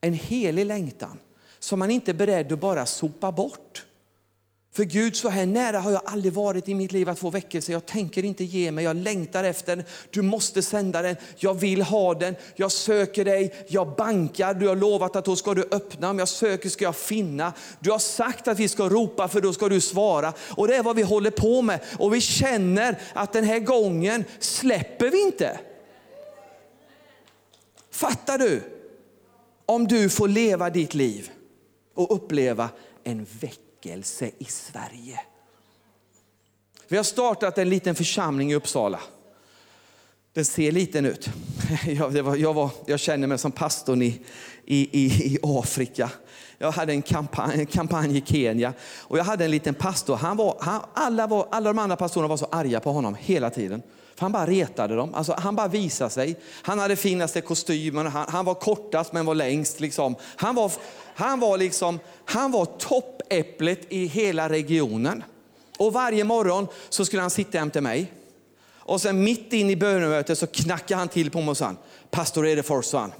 En 0.00 0.14
helig 0.14 0.66
längtan 0.66 1.18
som 1.58 1.78
man 1.78 1.90
inte 1.90 2.10
är 2.10 2.14
beredd 2.14 2.52
att 2.52 2.60
bara 2.60 2.86
sopa 2.86 3.32
bort. 3.32 3.84
För 4.76 4.84
Gud, 4.84 5.16
så 5.16 5.28
här 5.28 5.46
nära 5.46 5.80
har 5.80 5.90
jag 5.90 6.02
aldrig 6.04 6.32
varit 6.32 6.68
i 6.68 6.74
mitt 6.74 6.92
liv 6.92 7.08
att 7.08 7.18
få 7.18 7.30
väckelse. 7.30 7.72
Jag 7.72 7.86
tänker 7.86 8.24
inte 8.24 8.44
ge 8.44 8.70
mig, 8.70 8.84
jag 8.84 8.96
längtar 8.96 9.44
efter 9.44 9.76
den. 9.76 9.84
Du 10.10 10.22
måste 10.22 10.62
sända 10.62 11.02
den, 11.02 11.16
jag 11.36 11.54
vill 11.54 11.82
ha 11.82 12.14
den, 12.14 12.36
jag 12.56 12.72
söker 12.72 13.24
dig, 13.24 13.54
jag 13.68 13.96
bankar. 13.96 14.54
Du 14.54 14.68
har 14.68 14.76
lovat 14.76 15.16
att 15.16 15.24
då 15.24 15.36
ska 15.36 15.54
du 15.54 15.68
öppna, 15.70 16.10
om 16.10 16.18
jag 16.18 16.28
söker 16.28 16.68
ska 16.68 16.84
jag 16.84 16.96
finna. 16.96 17.52
Du 17.80 17.90
har 17.90 17.98
sagt 17.98 18.48
att 18.48 18.58
vi 18.58 18.68
ska 18.68 18.88
ropa 18.88 19.28
för 19.28 19.40
då 19.40 19.52
ska 19.52 19.68
du 19.68 19.80
svara. 19.80 20.32
Och 20.50 20.68
det 20.68 20.76
är 20.76 20.82
vad 20.82 20.96
vi 20.96 21.02
håller 21.02 21.30
på 21.30 21.62
med. 21.62 21.80
Och 21.98 22.14
vi 22.14 22.20
känner 22.20 22.98
att 23.12 23.32
den 23.32 23.44
här 23.44 23.58
gången 23.58 24.24
släpper 24.38 25.10
vi 25.10 25.22
inte. 25.22 25.58
Fattar 27.90 28.38
du? 28.38 28.62
Om 29.66 29.88
du 29.88 30.08
får 30.08 30.28
leva 30.28 30.70
ditt 30.70 30.94
liv 30.94 31.30
och 31.94 32.14
uppleva 32.14 32.68
en 33.04 33.26
väckelse 33.40 33.63
väckelse 33.84 34.30
i 34.38 34.44
Sverige. 34.44 35.20
Vi 36.88 36.96
har 36.96 37.04
startat 37.04 37.58
en 37.58 37.68
liten 37.68 37.94
församling 37.94 38.52
i 38.52 38.54
Uppsala. 38.54 39.00
Den 40.32 40.44
ser 40.44 40.72
liten 40.72 41.06
ut. 41.06 41.28
Jag, 41.86 42.22
var, 42.22 42.36
jag, 42.36 42.54
var, 42.54 42.70
jag 42.86 43.00
känner 43.00 43.26
mig 43.26 43.38
som 43.38 43.52
pastorn 43.52 44.02
i, 44.02 44.20
i, 44.64 45.00
i, 45.00 45.06
i 45.06 45.38
Afrika. 45.42 46.10
Jag 46.58 46.72
hade 46.72 46.92
en 46.92 47.02
kampanj, 47.02 47.60
en 47.60 47.66
kampanj, 47.66 48.16
i 48.16 48.22
Kenya 48.26 48.72
och 49.00 49.18
jag 49.18 49.24
hade 49.24 49.44
en 49.44 49.50
liten 49.50 49.74
pastor. 49.74 50.16
Han 50.16 50.36
var, 50.36 50.56
han, 50.60 50.80
alla, 50.94 51.26
var, 51.26 51.48
alla 51.50 51.72
de 51.72 51.78
andra 51.78 51.96
pastorerna 51.96 52.28
var 52.28 52.36
så 52.36 52.48
arga 52.52 52.80
på 52.80 52.92
honom 52.92 53.16
hela 53.20 53.50
tiden. 53.50 53.82
För 54.14 54.20
han 54.20 54.32
bara 54.32 54.46
retade 54.46 54.96
dem. 54.96 55.14
Alltså, 55.14 55.34
han 55.38 55.56
bara 55.56 55.68
visade 55.68 56.10
sig. 56.10 56.36
Han 56.62 56.78
hade 56.78 56.96
finaste 56.96 57.40
kostymen, 57.40 58.06
han, 58.06 58.26
han 58.28 58.44
var 58.44 58.54
kortast 58.54 59.12
men 59.12 59.26
var 59.26 59.34
längst. 59.34 59.80
Liksom. 59.80 60.16
Han 60.36 60.54
var, 60.54 60.72
han 61.14 61.40
var, 61.40 61.58
liksom, 61.58 62.00
han 62.24 62.52
var 62.52 62.64
toppäpplet 62.64 63.80
i 63.88 64.06
hela 64.06 64.48
regionen. 64.48 65.24
Och 65.78 65.92
varje 65.92 66.24
morgon 66.24 66.66
så 66.88 67.04
skulle 67.04 67.22
han 67.22 67.30
sitta 67.30 67.58
hem 67.58 67.70
till 67.70 67.82
mig. 67.82 68.12
Och 68.86 69.00
sen 69.00 69.24
mitt 69.24 69.52
in 69.52 69.70
i 69.70 69.76
bönemötet 69.76 70.38
så 70.38 70.46
knackade 70.46 70.98
han 70.98 71.08
till 71.08 71.30
på 71.30 71.40
mig 71.40 71.50
och 71.50 71.56
sa, 71.56 71.74
Pastor 72.10 72.46
Edefors, 72.46 72.84
sa 72.86 73.00
han, 73.00 73.12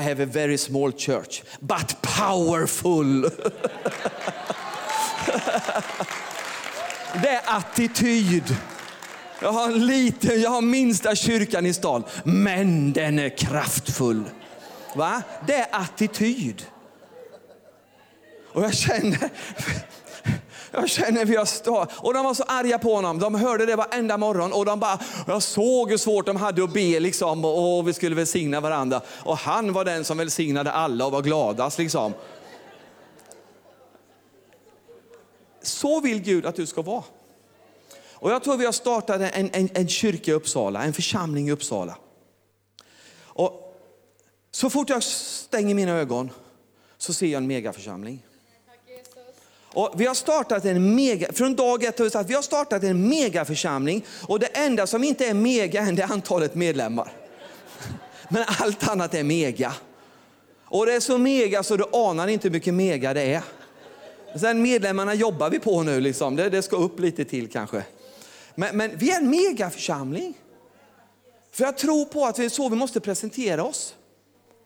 I 0.00 0.04
have 0.04 0.24
a 0.24 0.28
very 0.32 0.58
small 0.58 0.92
church, 0.92 1.42
but 1.60 1.96
powerful. 2.02 3.30
Det 7.22 7.28
är 7.28 7.40
attityd. 7.46 8.56
Jag 9.40 9.52
har 9.52 9.64
en 9.64 9.86
liten, 9.86 10.40
jag 10.40 10.50
har 10.50 10.60
minsta 10.60 11.14
kyrkan 11.14 11.66
i 11.66 11.72
stan, 11.72 12.04
men 12.24 12.92
den 12.92 13.18
är 13.18 13.28
kraftfull. 13.28 14.24
Va? 14.94 15.22
Det 15.46 15.54
är 15.54 15.66
attityd. 15.70 16.66
Och 18.52 18.62
jag 18.62 18.74
känner, 18.74 19.30
jag 20.70 20.88
känner 20.88 21.24
vi 21.24 21.36
har 21.36 21.44
stått. 21.44 21.92
Och 21.96 22.14
de 22.14 22.24
var 22.24 22.34
så 22.34 22.42
arga 22.42 22.78
på 22.78 22.94
honom. 22.94 23.18
De 23.18 23.34
hörde 23.34 23.66
det 23.66 23.76
varenda 23.76 24.16
morgon. 24.16 24.52
Och 24.52 24.64
de 24.64 24.80
bara, 24.80 24.98
jag 25.26 25.42
såg 25.42 25.90
hur 25.90 25.96
svårt 25.96 26.26
de 26.26 26.36
hade 26.36 26.64
att 26.64 26.72
be 26.72 27.00
liksom, 27.00 27.44
och, 27.44 27.78
och 27.78 27.88
vi 27.88 27.92
skulle 27.92 28.16
välsigna 28.16 28.60
varandra. 28.60 29.00
Och 29.08 29.36
han 29.36 29.72
var 29.72 29.84
den 29.84 30.04
som 30.04 30.18
välsignade 30.18 30.72
alla 30.72 31.06
och 31.06 31.12
var 31.12 31.22
gladast. 31.22 31.78
Liksom. 31.78 32.14
Så 35.62 36.00
vill 36.00 36.20
Gud 36.22 36.46
att 36.46 36.56
du 36.56 36.66
ska 36.66 36.82
vara. 36.82 37.02
Och 38.20 38.30
jag 38.30 38.44
tror 38.44 38.56
vi 38.56 38.64
har 38.64 38.72
startat 38.72 39.20
en, 39.20 39.50
en, 39.52 39.68
en 39.74 39.88
kyrka 39.88 40.30
i 40.30 40.34
Uppsala, 40.34 40.84
en 40.84 40.92
församling 40.92 41.48
i 41.48 41.52
Uppsala. 41.52 41.96
Och 43.22 43.78
så 44.50 44.70
fort 44.70 44.88
jag 44.88 45.02
stänger 45.02 45.74
mina 45.74 45.92
ögon 45.92 46.30
så 46.98 47.12
ser 47.12 47.26
jag 47.26 47.38
en 47.38 47.46
megaförsamling. 47.46 48.22
Och 49.72 49.92
vi 49.96 50.06
har 50.06 50.14
startat 50.14 50.64
en 50.64 50.94
mega, 50.94 51.32
från 51.32 51.56
dag 51.56 51.84
ett 51.84 51.98
har 51.98 52.04
vi 52.04 52.10
sagt 52.10 52.30
vi 52.30 52.34
har 52.34 52.42
startat 52.42 52.82
en 52.82 53.08
megaförsamling 53.08 54.04
och 54.10 54.38
det 54.38 54.46
enda 54.46 54.86
som 54.86 55.04
inte 55.04 55.26
är 55.26 55.34
mega 55.34 55.82
är 55.82 56.12
antalet 56.12 56.54
medlemmar. 56.54 57.12
Men 58.28 58.44
allt 58.46 58.88
annat 58.88 59.14
är 59.14 59.24
mega. 59.24 59.72
Och 60.64 60.86
det 60.86 60.94
är 60.94 61.00
så 61.00 61.18
mega 61.18 61.62
så 61.62 61.76
du 61.76 61.84
anar 61.92 62.28
inte 62.28 62.48
hur 62.48 62.52
mycket 62.52 62.74
mega 62.74 63.14
det 63.14 63.34
är. 63.34 63.42
Sen 64.38 64.62
medlemmarna 64.62 65.14
jobbar 65.14 65.50
vi 65.50 65.58
på 65.58 65.82
nu, 65.82 66.00
liksom. 66.00 66.36
det, 66.36 66.48
det 66.48 66.62
ska 66.62 66.76
upp 66.76 67.00
lite 67.00 67.24
till 67.24 67.50
kanske. 67.50 67.84
Men, 68.58 68.76
men 68.76 68.96
vi 68.96 69.10
är 69.10 69.16
en 69.16 69.30
megaförsamling. 69.30 70.34
För 71.50 71.64
jag 71.64 71.78
tror 71.78 72.04
på 72.04 72.24
att 72.24 72.36
det 72.36 72.44
är 72.44 72.48
så 72.48 72.68
vi 72.68 72.76
måste 72.76 73.00
presentera 73.00 73.64
oss. 73.64 73.94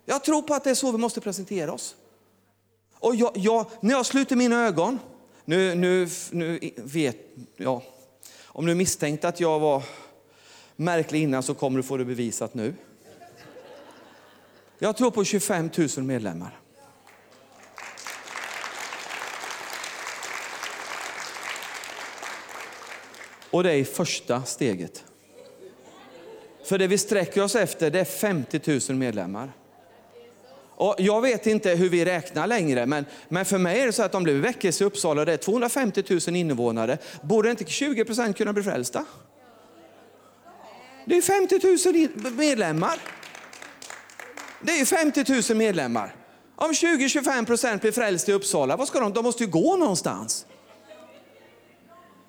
Jag 0.05 0.25
tror 0.25 0.43
på 0.43 0.55
att 0.55 0.65
det 0.65 0.71
är 0.71 0.75
så 0.75 0.93
vi 0.93 0.99
måste 0.99 1.21
presentera 1.21 1.73
oss. 1.73 1.97
Och 2.95 3.17
jag, 3.17 3.33
jag, 3.35 3.67
när 3.81 3.91
jag 3.91 4.07
sluter 4.07 4.37
mina 4.37 4.67
ögon, 4.67 4.99
nu, 5.45 5.75
nu, 5.75 6.09
nu 6.31 6.73
vet 6.77 7.17
jag, 7.57 7.83
om 8.45 8.67
du 8.67 8.75
misstänkte 8.75 9.29
att 9.29 9.41
jag 9.41 9.61
var 9.61 9.83
märklig 10.77 11.23
innan 11.23 11.43
så 11.43 11.55
kommer 11.55 11.77
du 11.77 11.83
få 11.83 11.97
det 11.97 12.05
bevisat 12.05 12.55
nu. 12.55 12.75
Jag 14.79 14.97
tror 14.97 15.11
på 15.11 15.25
25 15.25 15.71
000 15.97 16.05
medlemmar. 16.05 16.62
Och 23.53 23.63
det 23.63 23.71
är 23.71 23.77
i 23.77 23.85
första 23.85 24.43
steget. 24.43 25.05
För 26.65 26.79
det 26.79 26.87
vi 26.87 26.99
sträcker 26.99 27.43
oss 27.43 27.55
efter 27.55 27.91
det 27.91 28.01
är 28.01 28.05
50 28.05 28.91
000 28.91 28.99
medlemmar. 28.99 29.53
Och 30.77 30.95
jag 30.99 31.21
vet 31.21 31.47
inte 31.47 31.71
hur 31.71 31.89
vi 31.89 32.05
räknar 32.05 32.47
längre, 32.47 32.87
men, 32.87 33.05
men 33.29 33.45
för 33.45 33.59
mig 33.59 33.81
är 33.81 33.87
det 33.87 33.93
så 33.93 34.03
att 34.03 34.15
om 34.15 34.25
det 34.25 34.33
blir 34.33 34.43
väckelse 34.43 34.85
i 34.85 34.87
Uppsala 34.87 35.25
det 35.25 35.33
är 35.33 35.37
250 35.37 36.05
000 36.27 36.37
invånare, 36.37 36.99
borde 37.23 37.51
inte 37.51 37.65
20 37.65 38.05
procent 38.05 38.37
kunna 38.37 38.53
bli 38.53 38.63
frälsta? 38.63 39.05
Det 41.07 41.17
är 41.17 41.23
50 41.23 42.25
000 42.25 42.33
medlemmar. 42.33 42.99
Det 44.63 44.81
är 44.81 44.85
50 44.85 45.53
000 45.53 45.59
medlemmar. 45.59 46.15
Om 46.57 46.73
20-25 46.73 47.47
procent 47.47 47.83
blir 47.83 47.93
frälsta 47.93 48.33
i 48.33 48.35
Uppsala, 48.35 48.77
vad 48.77 48.89
ska 48.89 49.01
de? 49.01 49.13
De 49.13 49.25
måste 49.25 49.45
ju 49.45 49.51
gå 49.51 49.77
någonstans. 49.77 50.47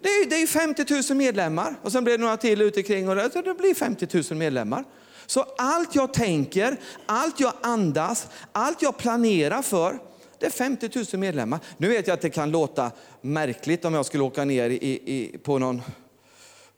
Det 0.04 0.10
är, 0.10 0.30
det 0.30 0.42
är 0.42 0.48
50 0.48 0.86
000 1.10 1.18
medlemmar 1.18 1.76
och 1.82 1.92
sen 1.92 2.04
blir 2.04 2.18
det 2.18 2.24
några 2.24 2.38
till 2.38 2.62
ute 2.62 2.84
kring 2.84 3.10
och 3.10 3.16
det, 3.16 3.58
blir 3.58 3.76
50 3.76 4.08
000 4.32 4.40
medlemmar. 4.40 4.84
Så 5.26 5.46
allt 5.58 5.96
jag 5.96 6.14
tänker, 6.14 6.78
allt 7.06 7.40
jag 7.40 7.54
andas, 7.62 8.28
allt 8.52 8.82
jag 8.82 8.98
planerar 8.98 9.62
för, 9.62 10.00
det 10.40 10.46
är 10.46 10.50
50 10.50 10.90
000 11.14 11.20
medlemmar. 11.20 11.60
Nu 11.78 11.88
vet 11.88 12.08
jag 12.08 12.14
att 12.14 12.22
det 12.22 12.30
kan 12.30 12.52
låta 12.52 12.92
märkligt 13.22 13.86
om 13.86 13.94
jag 13.94 14.06
skulle 14.06 14.24
åka 14.24 14.46
ner 14.46 14.70
i, 14.70 14.76
i, 14.76 15.38
på 15.38 15.60
någon 15.60 15.82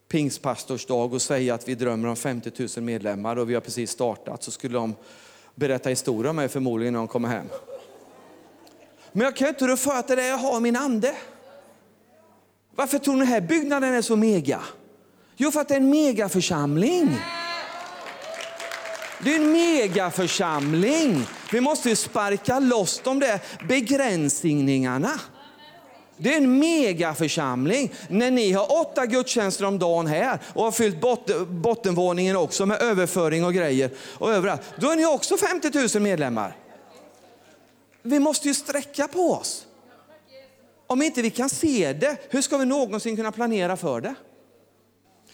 pingstpastorsdag 0.08 1.14
och 1.14 1.22
säga 1.22 1.54
att 1.54 1.68
vi 1.68 1.76
drömmer 1.76 2.08
om 2.08 2.16
50 2.16 2.52
000 2.78 2.86
medlemmar 2.86 3.36
och 3.36 3.50
vi 3.50 3.54
har 3.54 3.62
precis 3.62 3.92
startat. 3.92 4.44
Så 4.44 4.52
skulle 4.52 4.74
de 4.74 4.96
berätta 5.56 5.90
historia 5.90 6.30
om 6.30 6.36
mig 6.36 6.48
förmodligen 6.48 6.94
när 6.94 7.00
de 7.00 7.08
kommer 7.08 7.30
hem. 7.30 7.48
Men 9.12 9.22
jag 9.22 9.36
kan 9.36 9.48
inte 9.48 9.68
rå 9.68 9.78
för 9.78 9.92
att 9.92 10.08
det 10.08 10.14
är 10.14 10.18
det 10.18 10.28
jag 10.28 10.38
har 10.38 10.60
min 10.60 10.76
ande. 10.76 11.16
Varför 12.76 12.98
tror 12.98 13.14
ni 13.14 13.20
den 13.20 13.28
här 13.28 13.42
byggnaden 13.42 13.94
är 13.94 14.02
så 14.02 14.16
mega? 14.16 14.62
Jo, 15.38 15.52
för 15.52 15.62
att 15.62 15.68
det 15.68 15.74
är 15.74 15.80
en 15.80 15.90
megaförsamling. 15.90 17.18
Det 19.24 19.32
är 19.32 19.36
en 19.36 19.52
megaförsamling. 19.52 21.28
Vi 21.52 21.62
måste 21.62 21.90
ju 21.90 21.96
sparka 21.96 22.60
loss 22.60 23.02
de 23.04 23.20
där 23.20 23.40
begränsningarna. 23.68 25.20
Det 26.18 26.34
är 26.34 26.38
en 26.38 26.60
megaförsamling. 26.60 27.94
När 28.10 28.32
ni 28.32 28.52
har 28.52 28.82
åtta 28.82 29.06
gudstjänster 29.06 29.66
om 29.66 29.80
dagen 29.80 30.08
här 30.08 30.40
och 30.54 30.64
har 30.64 30.72
fyllt 30.72 31.02
bot 31.02 31.48
bottenvåningen 31.48 32.36
också 32.36 32.66
med 32.66 32.82
överföring 32.82 33.46
och 33.46 33.54
grejer 33.54 33.90
och 34.18 34.34
överallt, 34.34 34.62
då 34.80 34.92
är 34.92 34.96
ni 34.96 35.06
också 35.06 35.38
50 35.38 35.98
000 36.00 36.04
medlemmar. 36.04 36.56
Vi 38.02 38.20
måste 38.20 38.48
ju 38.48 38.54
sträcka 38.54 39.08
på 39.08 39.34
oss. 39.34 39.65
Om 40.88 41.02
inte 41.02 41.22
vi 41.22 41.30
kan 41.30 41.50
se 41.50 41.94
det, 41.94 42.18
hur 42.30 42.42
ska 42.42 42.58
vi 42.58 42.66
någonsin 42.66 43.16
kunna 43.16 43.32
planera 43.32 43.78
för 43.78 44.02
det? 44.02 44.16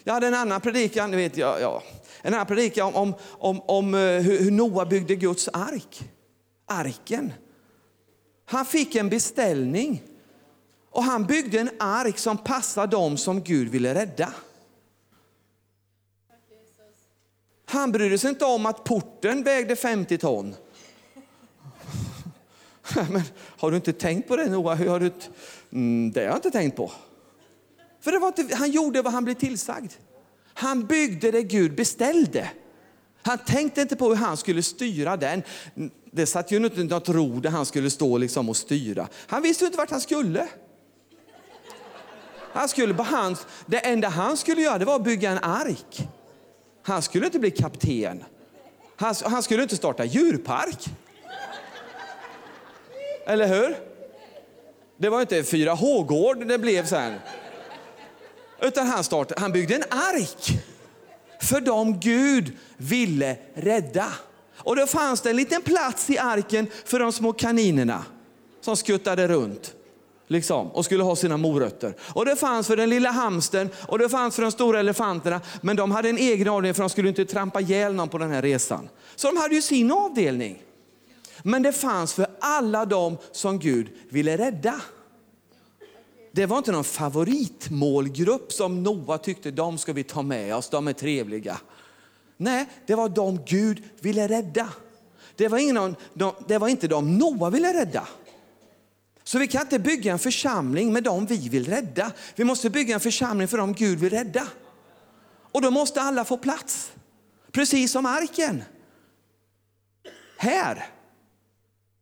Jag 0.03 0.13
hade 0.13 0.27
en 0.27 0.33
annan 0.33 0.61
predikan, 0.61 1.11
vet 1.11 1.37
jag, 1.37 1.61
ja, 1.61 1.83
en 2.21 2.33
annan 2.33 2.45
predikan 2.45 2.93
om, 2.93 2.95
om, 2.95 3.15
om, 3.39 3.61
om 3.67 3.93
eh, 3.93 3.99
hur 3.99 4.51
Noa 4.51 4.85
byggde 4.85 5.15
Guds 5.15 5.49
ark. 5.53 6.09
Arken. 6.65 7.33
Han 8.45 8.65
fick 8.65 8.95
en 8.95 9.09
beställning 9.09 10.03
och 10.89 11.03
han 11.03 11.25
byggde 11.25 11.59
en 11.59 11.69
ark 11.79 12.17
som 12.17 12.37
passade 12.37 12.87
dem 12.87 13.17
som 13.17 13.43
Gud 13.43 13.69
ville 13.69 13.95
rädda. 13.95 14.33
Han 17.65 17.91
brydde 17.91 18.17
sig 18.17 18.29
inte 18.29 18.45
om 18.45 18.65
att 18.65 18.83
porten 18.83 19.43
vägde 19.43 19.75
50 19.75 20.17
ton. 20.17 20.55
Men 23.09 23.21
har 23.35 23.71
du 23.71 23.77
inte 23.77 23.93
tänkt 23.93 24.27
på 24.27 24.35
det 24.35 24.45
Noa? 24.45 24.75
Hur 24.75 24.89
har 24.89 24.99
du 24.99 25.11
mm, 25.71 26.11
det 26.11 26.19
har 26.19 26.27
jag 26.27 26.37
inte 26.37 26.51
tänkt 26.51 26.75
på. 26.75 26.91
För 28.01 28.11
det 28.11 28.19
var 28.19 28.27
inte, 28.27 28.55
han 28.55 28.71
gjorde 28.71 29.01
vad 29.01 29.13
han 29.13 29.23
blev 29.23 29.35
tillsagd. 29.35 29.91
Han 30.53 30.85
byggde 30.85 31.31
det 31.31 31.43
Gud 31.43 31.75
beställde. 31.75 32.49
Han 33.21 33.37
tänkte 33.37 33.81
inte 33.81 33.95
på 33.95 34.09
hur 34.09 34.15
han 34.15 34.37
skulle 34.37 34.63
styra 34.63 35.17
den. 35.17 35.43
Det 36.11 36.25
satt 36.25 36.51
ju 36.51 36.57
inte 36.57 36.83
något 36.83 37.09
ro 37.09 37.39
där 37.39 37.49
han 37.49 37.65
skulle 37.65 37.89
stå 37.89 38.17
liksom 38.17 38.49
och 38.49 38.57
styra. 38.57 39.07
Han 39.27 39.41
visste 39.41 39.65
inte 39.65 39.77
vart 39.77 39.91
han 39.91 40.01
skulle. 40.01 40.47
Han 42.53 42.69
skulle 42.69 42.93
på 42.93 43.03
hans, 43.03 43.47
det 43.65 43.77
enda 43.77 44.09
han 44.09 44.37
skulle 44.37 44.61
göra 44.61 44.77
det 44.77 44.85
var 44.85 44.95
att 44.95 45.03
bygga 45.03 45.31
en 45.31 45.37
ark. 45.37 46.07
Han 46.83 47.01
skulle 47.01 47.25
inte 47.25 47.39
bli 47.39 47.51
kapten. 47.51 48.23
Han, 48.95 49.15
han 49.23 49.43
skulle 49.43 49.63
inte 49.63 49.75
starta 49.75 50.05
djurpark. 50.05 50.89
Eller 53.25 53.47
hur? 53.47 53.77
Det 54.97 55.09
var 55.09 55.21
inte 55.21 55.41
4H-gård 55.41 56.47
det 56.47 56.57
blev 56.57 56.85
sen. 56.85 57.13
Utan 58.61 58.87
han, 58.87 59.03
startade, 59.03 59.41
han 59.41 59.51
byggde 59.51 59.75
en 59.75 59.83
ark 59.89 60.63
för 61.41 61.61
dem 61.61 61.99
Gud 61.99 62.57
ville 62.77 63.37
rädda. 63.53 64.07
Och 64.57 64.75
då 64.75 64.87
fanns 64.87 65.21
det 65.21 65.29
en 65.29 65.35
liten 65.35 65.61
plats 65.61 66.09
i 66.09 66.17
arken 66.17 66.67
för 66.85 66.99
de 66.99 67.11
små 67.11 67.33
kaninerna 67.33 68.05
som 68.61 68.77
skuttade 68.77 69.27
runt 69.27 69.73
liksom, 70.27 70.67
och 70.67 70.85
skulle 70.85 71.03
ha 71.03 71.15
sina 71.15 71.37
morötter. 71.37 71.95
Och 72.13 72.25
det 72.25 72.35
fanns 72.35 72.67
för 72.67 72.77
den 72.77 72.89
lilla 72.89 73.11
hamsten 73.11 73.69
och 73.87 73.99
det 73.99 74.09
fanns 74.09 74.35
för 74.35 74.41
de 74.43 74.51
stora 74.51 74.79
elefanterna. 74.79 75.41
Men 75.61 75.75
de 75.75 75.91
hade 75.91 76.09
en 76.09 76.17
egen 76.17 76.47
avdelning 76.47 76.73
för 76.73 76.83
de 76.83 76.89
skulle 76.89 77.09
inte 77.09 77.25
trampa 77.25 77.61
ihjäl 77.61 77.93
någon 77.93 78.09
på 78.09 78.17
den 78.17 78.31
här 78.31 78.41
resan. 78.41 78.89
Så 79.15 79.27
de 79.27 79.37
hade 79.37 79.55
ju 79.55 79.61
sin 79.61 79.91
avdelning. 79.91 80.61
Men 81.43 81.63
det 81.63 81.73
fanns 81.73 82.13
för 82.13 82.27
alla 82.39 82.85
dem 82.85 83.17
som 83.31 83.59
Gud 83.59 83.89
ville 84.09 84.37
rädda. 84.37 84.81
Det 86.31 86.45
var 86.45 86.57
inte 86.57 86.71
någon 86.71 86.83
favoritmålgrupp 86.83 88.53
som 88.53 88.83
Noa 88.83 89.17
tyckte 89.17 89.51
de 89.51 89.77
ska 89.77 89.93
vi 89.93 90.03
ta 90.03 90.21
med 90.21 90.55
oss, 90.55 90.69
de 90.69 90.87
är 90.87 90.93
trevliga. 90.93 91.57
Nej, 92.37 92.65
det 92.85 92.95
var 92.95 93.09
de 93.09 93.39
Gud 93.45 93.83
ville 93.99 94.27
rädda. 94.27 94.69
Det 95.35 95.47
var, 95.47 95.57
ingen, 95.57 95.95
det 96.47 96.57
var 96.57 96.67
inte 96.67 96.87
de 96.87 97.17
Noa 97.17 97.49
ville 97.49 97.73
rädda. 97.73 98.07
Så 99.23 99.39
vi 99.39 99.47
kan 99.47 99.61
inte 99.61 99.79
bygga 99.79 100.11
en 100.11 100.19
församling 100.19 100.93
med 100.93 101.03
dem 101.03 101.25
vi 101.25 101.49
vill 101.49 101.65
rädda. 101.65 102.11
Vi 102.35 102.43
måste 102.43 102.69
bygga 102.69 102.93
en 102.93 102.99
församling 102.99 103.47
för 103.47 103.57
dem 103.57 103.73
Gud 103.73 103.99
vill 103.99 104.09
rädda. 104.09 104.47
Och 105.51 105.61
då 105.61 105.71
måste 105.71 106.01
alla 106.01 106.25
få 106.25 106.37
plats. 106.37 106.91
Precis 107.51 107.91
som 107.91 108.05
arken. 108.05 108.63
Här, 110.37 110.87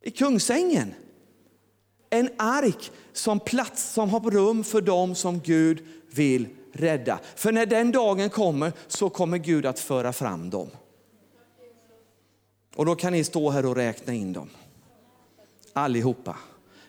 i 0.01 0.11
Kungsängen. 0.11 0.93
En 2.09 2.29
ark 2.37 2.91
som 3.13 3.39
plats, 3.39 3.93
som 3.93 4.09
har 4.09 4.31
rum 4.31 4.63
för 4.63 4.81
dem 4.81 5.15
som 5.15 5.39
Gud 5.39 5.85
vill 6.11 6.47
rädda. 6.71 7.19
För 7.35 7.51
när 7.51 7.65
den 7.65 7.91
dagen 7.91 8.29
kommer 8.29 8.73
så 8.87 9.09
kommer 9.09 9.37
Gud 9.37 9.65
att 9.65 9.79
föra 9.79 10.13
fram 10.13 10.49
dem. 10.49 10.69
Och 12.75 12.85
då 12.85 12.95
kan 12.95 13.13
ni 13.13 13.23
stå 13.23 13.49
här 13.49 13.65
och 13.65 13.75
räkna 13.75 14.13
in 14.13 14.33
dem. 14.33 14.49
Allihopa. 15.73 16.37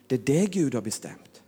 Det 0.07 0.15
är 0.15 0.19
det 0.19 0.47
Gud 0.47 0.75
har 0.75 0.83
bestämt. 0.83 1.43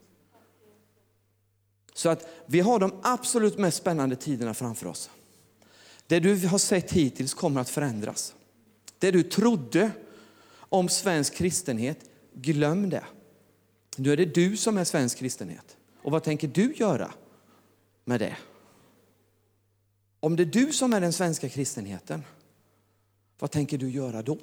Så 1.95 2.09
att 2.09 2.29
vi 2.47 2.61
har 2.61 2.79
de 2.79 2.93
absolut 3.03 3.59
mest 3.59 3.77
spännande 3.77 4.17
tiderna 4.17 4.55
framför 4.55 4.87
oss. 4.87 5.11
Det 6.07 6.21
du 6.21 6.47
har 6.47 6.59
sett 6.59 6.93
hittills 6.93 7.35
kommer 7.35 7.61
att 7.61 7.71
förändras. 7.71 8.35
Det 8.99 9.11
du 9.11 9.23
trodde 9.23 9.91
om 10.73 10.89
svensk 10.89 11.35
kristenhet, 11.35 12.11
glöm 12.35 12.91
det. 12.91 13.05
Nu 13.97 14.12
är 14.12 14.16
det 14.16 14.35
du 14.35 14.57
som 14.57 14.79
är 14.79 14.85
svensk 14.85 15.18
kristenhet. 15.18 15.77
Och 16.03 16.12
vad 16.12 16.23
tänker 16.23 16.49
du 16.49 16.75
göra 16.75 17.11
med 18.05 18.20
det? 18.20 18.37
Om 20.20 20.37
det 20.37 20.43
är 20.43 20.66
du 20.66 20.73
som 20.73 20.93
är 20.93 21.01
den 21.01 21.12
svenska 21.12 21.49
kristenheten, 21.49 22.23
vad 23.39 23.51
tänker 23.51 23.79
du 23.79 23.91
göra 23.91 24.23
då? 24.23 24.39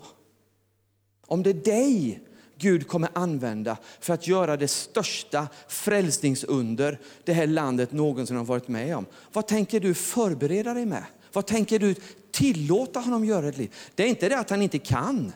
Om 1.25 1.43
det 1.43 1.49
är 1.49 1.53
dig 1.53 2.21
Gud 2.57 2.87
kommer 2.87 3.09
använda 3.13 3.77
för 3.99 4.13
att 4.13 4.27
göra 4.27 4.57
det 4.57 4.67
största 4.67 5.47
frälsningsunder 5.67 6.99
det 7.23 7.33
här 7.33 7.47
landet 7.47 7.91
någonsin 7.91 8.37
har 8.37 8.45
varit 8.45 8.67
med 8.67 8.97
om. 8.97 9.05
Vad 9.33 9.47
tänker 9.47 9.79
du 9.79 9.93
förbereda 9.93 10.73
dig 10.73 10.85
med? 10.85 11.03
Vad 11.33 11.45
tänker 11.45 11.79
du 11.79 11.95
tillåta 12.31 12.99
honom 12.99 13.25
göra 13.25 13.47
i 13.47 13.49
ditt 13.49 13.57
liv? 13.57 13.75
Det 13.95 14.03
är 14.03 14.07
inte 14.07 14.29
det 14.29 14.39
att 14.39 14.49
han 14.49 14.61
inte 14.61 14.79
kan. 14.79 15.33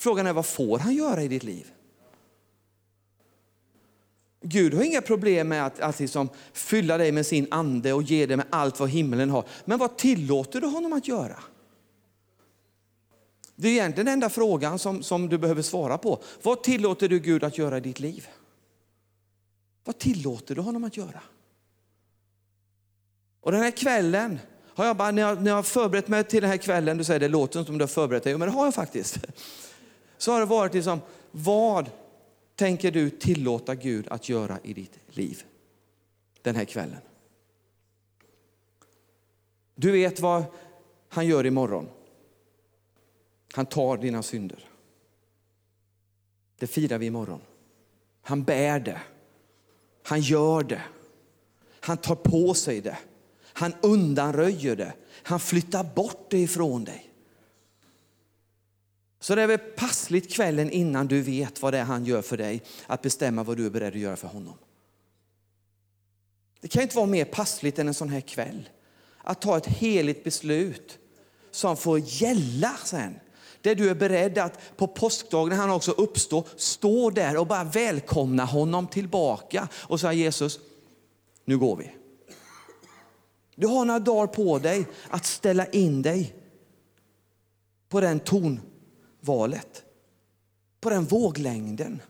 Frågan 0.00 0.26
är 0.26 0.32
vad 0.32 0.46
får 0.46 0.78
han 0.78 0.94
göra 0.94 1.22
i 1.22 1.28
ditt 1.28 1.42
liv? 1.42 1.72
Gud 4.42 4.74
har 4.74 4.82
inga 4.82 5.02
problem 5.02 5.48
med 5.48 5.66
att, 5.66 5.80
att 5.80 6.00
liksom 6.00 6.28
fylla 6.52 6.98
dig 6.98 7.12
med 7.12 7.26
sin 7.26 7.46
ande 7.50 7.92
och 7.92 8.02
ge 8.02 8.26
dig 8.26 8.36
med 8.36 8.46
allt 8.50 8.80
vad 8.80 8.88
himlen 8.88 9.30
har. 9.30 9.44
Men 9.64 9.78
vad 9.78 9.96
tillåter 9.96 10.60
du 10.60 10.66
honom 10.66 10.92
att 10.92 11.08
göra? 11.08 11.38
Det 13.56 13.68
är 13.68 13.72
egentligen 13.72 14.06
den 14.06 14.12
enda 14.12 14.30
frågan 14.30 14.78
som, 14.78 15.02
som 15.02 15.28
du 15.28 15.38
behöver 15.38 15.62
svara 15.62 15.98
på. 15.98 16.22
Vad 16.42 16.62
tillåter 16.62 17.08
du 17.08 17.18
Gud 17.18 17.44
att 17.44 17.58
göra 17.58 17.76
i 17.76 17.80
ditt 17.80 18.00
liv? 18.00 18.28
Vad 19.84 19.98
tillåter 19.98 20.54
du 20.54 20.60
honom 20.60 20.84
att 20.84 20.96
göra? 20.96 21.22
Och 23.40 23.52
den 23.52 23.60
här 23.60 23.70
kvällen, 23.70 24.38
har 24.74 24.86
jag 24.86 24.96
bara, 24.96 25.10
när, 25.10 25.22
jag, 25.22 25.42
när 25.42 25.50
jag 25.50 25.56
har 25.56 25.62
förberett 25.62 26.08
mig 26.08 26.24
till 26.24 26.40
den 26.40 26.50
här 26.50 26.56
kvällen, 26.56 26.98
du 26.98 27.04
säger 27.04 27.20
det 27.20 27.28
låter 27.28 27.64
som 27.64 27.78
du 27.78 27.82
har 27.82 27.88
förberett 27.88 28.24
dig, 28.24 28.38
men 28.38 28.48
det 28.48 28.54
har 28.54 28.64
jag 28.64 28.74
faktiskt. 28.74 29.18
Så 30.20 30.32
har 30.32 30.40
det 30.40 30.46
varit 30.46 30.74
liksom, 30.74 31.00
vad 31.30 31.90
tänker 32.54 32.90
du 32.90 33.10
tillåta 33.10 33.74
Gud 33.74 34.08
att 34.08 34.28
göra 34.28 34.58
i 34.62 34.72
ditt 34.72 34.98
liv 35.08 35.44
den 36.42 36.56
här 36.56 36.64
kvällen? 36.64 37.00
Du 39.74 39.92
vet 39.92 40.20
vad 40.20 40.44
han 41.08 41.26
gör 41.26 41.46
imorgon. 41.46 41.88
Han 43.52 43.66
tar 43.66 43.96
dina 43.96 44.22
synder. 44.22 44.68
Det 46.58 46.66
firar 46.66 46.98
vi 46.98 47.06
imorgon. 47.06 47.40
Han 48.22 48.44
bär 48.44 48.80
det. 48.80 49.00
Han 50.02 50.20
gör 50.20 50.62
det. 50.62 50.82
Han 51.80 51.96
tar 51.96 52.14
på 52.14 52.54
sig 52.54 52.80
det. 52.80 52.98
Han 53.42 53.74
undanröjer 53.82 54.76
det. 54.76 54.92
Han 55.22 55.40
flyttar 55.40 55.84
bort 55.94 56.30
det 56.30 56.38
ifrån 56.38 56.84
dig. 56.84 57.09
Så 59.20 59.34
det 59.34 59.42
är 59.42 59.46
väl 59.46 59.58
passligt 59.58 60.32
kvällen 60.32 60.70
innan 60.70 61.06
du 61.06 61.22
vet 61.22 61.62
vad 61.62 61.74
det 61.74 61.78
är 61.78 61.84
han 61.84 62.04
gör 62.04 62.22
för 62.22 62.36
dig, 62.36 62.62
att 62.86 63.02
bestämma 63.02 63.42
vad 63.42 63.56
du 63.56 63.66
är 63.66 63.70
beredd 63.70 63.92
att 63.92 64.00
göra 64.00 64.16
för 64.16 64.28
honom. 64.28 64.54
Det 66.60 66.68
kan 66.68 66.82
inte 66.82 66.96
vara 66.96 67.06
mer 67.06 67.24
passligt 67.24 67.78
än 67.78 67.88
en 67.88 67.94
sån 67.94 68.08
här 68.08 68.20
kväll. 68.20 68.68
Att 69.18 69.40
ta 69.40 69.56
ett 69.56 69.66
heligt 69.66 70.24
beslut 70.24 70.98
som 71.50 71.76
får 71.76 71.98
gälla 71.98 72.76
sen. 72.84 73.14
Där 73.60 73.74
du 73.74 73.90
är 73.90 73.94
beredd 73.94 74.38
att 74.38 74.76
på 74.76 74.86
påskdagen 74.86 75.48
när 75.48 75.56
han 75.56 75.70
också 75.70 75.90
uppstår, 75.90 76.44
stå 76.56 77.10
där 77.10 77.36
och 77.36 77.46
bara 77.46 77.64
välkomna 77.64 78.44
honom 78.44 78.86
tillbaka 78.86 79.68
och 79.74 80.00
säga 80.00 80.12
Jesus, 80.12 80.60
nu 81.44 81.58
går 81.58 81.76
vi. 81.76 81.94
Du 83.54 83.66
har 83.66 83.84
några 83.84 84.00
dagar 84.00 84.26
på 84.26 84.58
dig 84.58 84.86
att 85.08 85.26
ställa 85.26 85.66
in 85.66 86.02
dig 86.02 86.34
på 87.88 88.00
den 88.00 88.20
ton 88.20 88.60
Valet, 89.20 89.84
på 90.80 90.90
den 90.90 91.04
våglängden. 91.04 92.02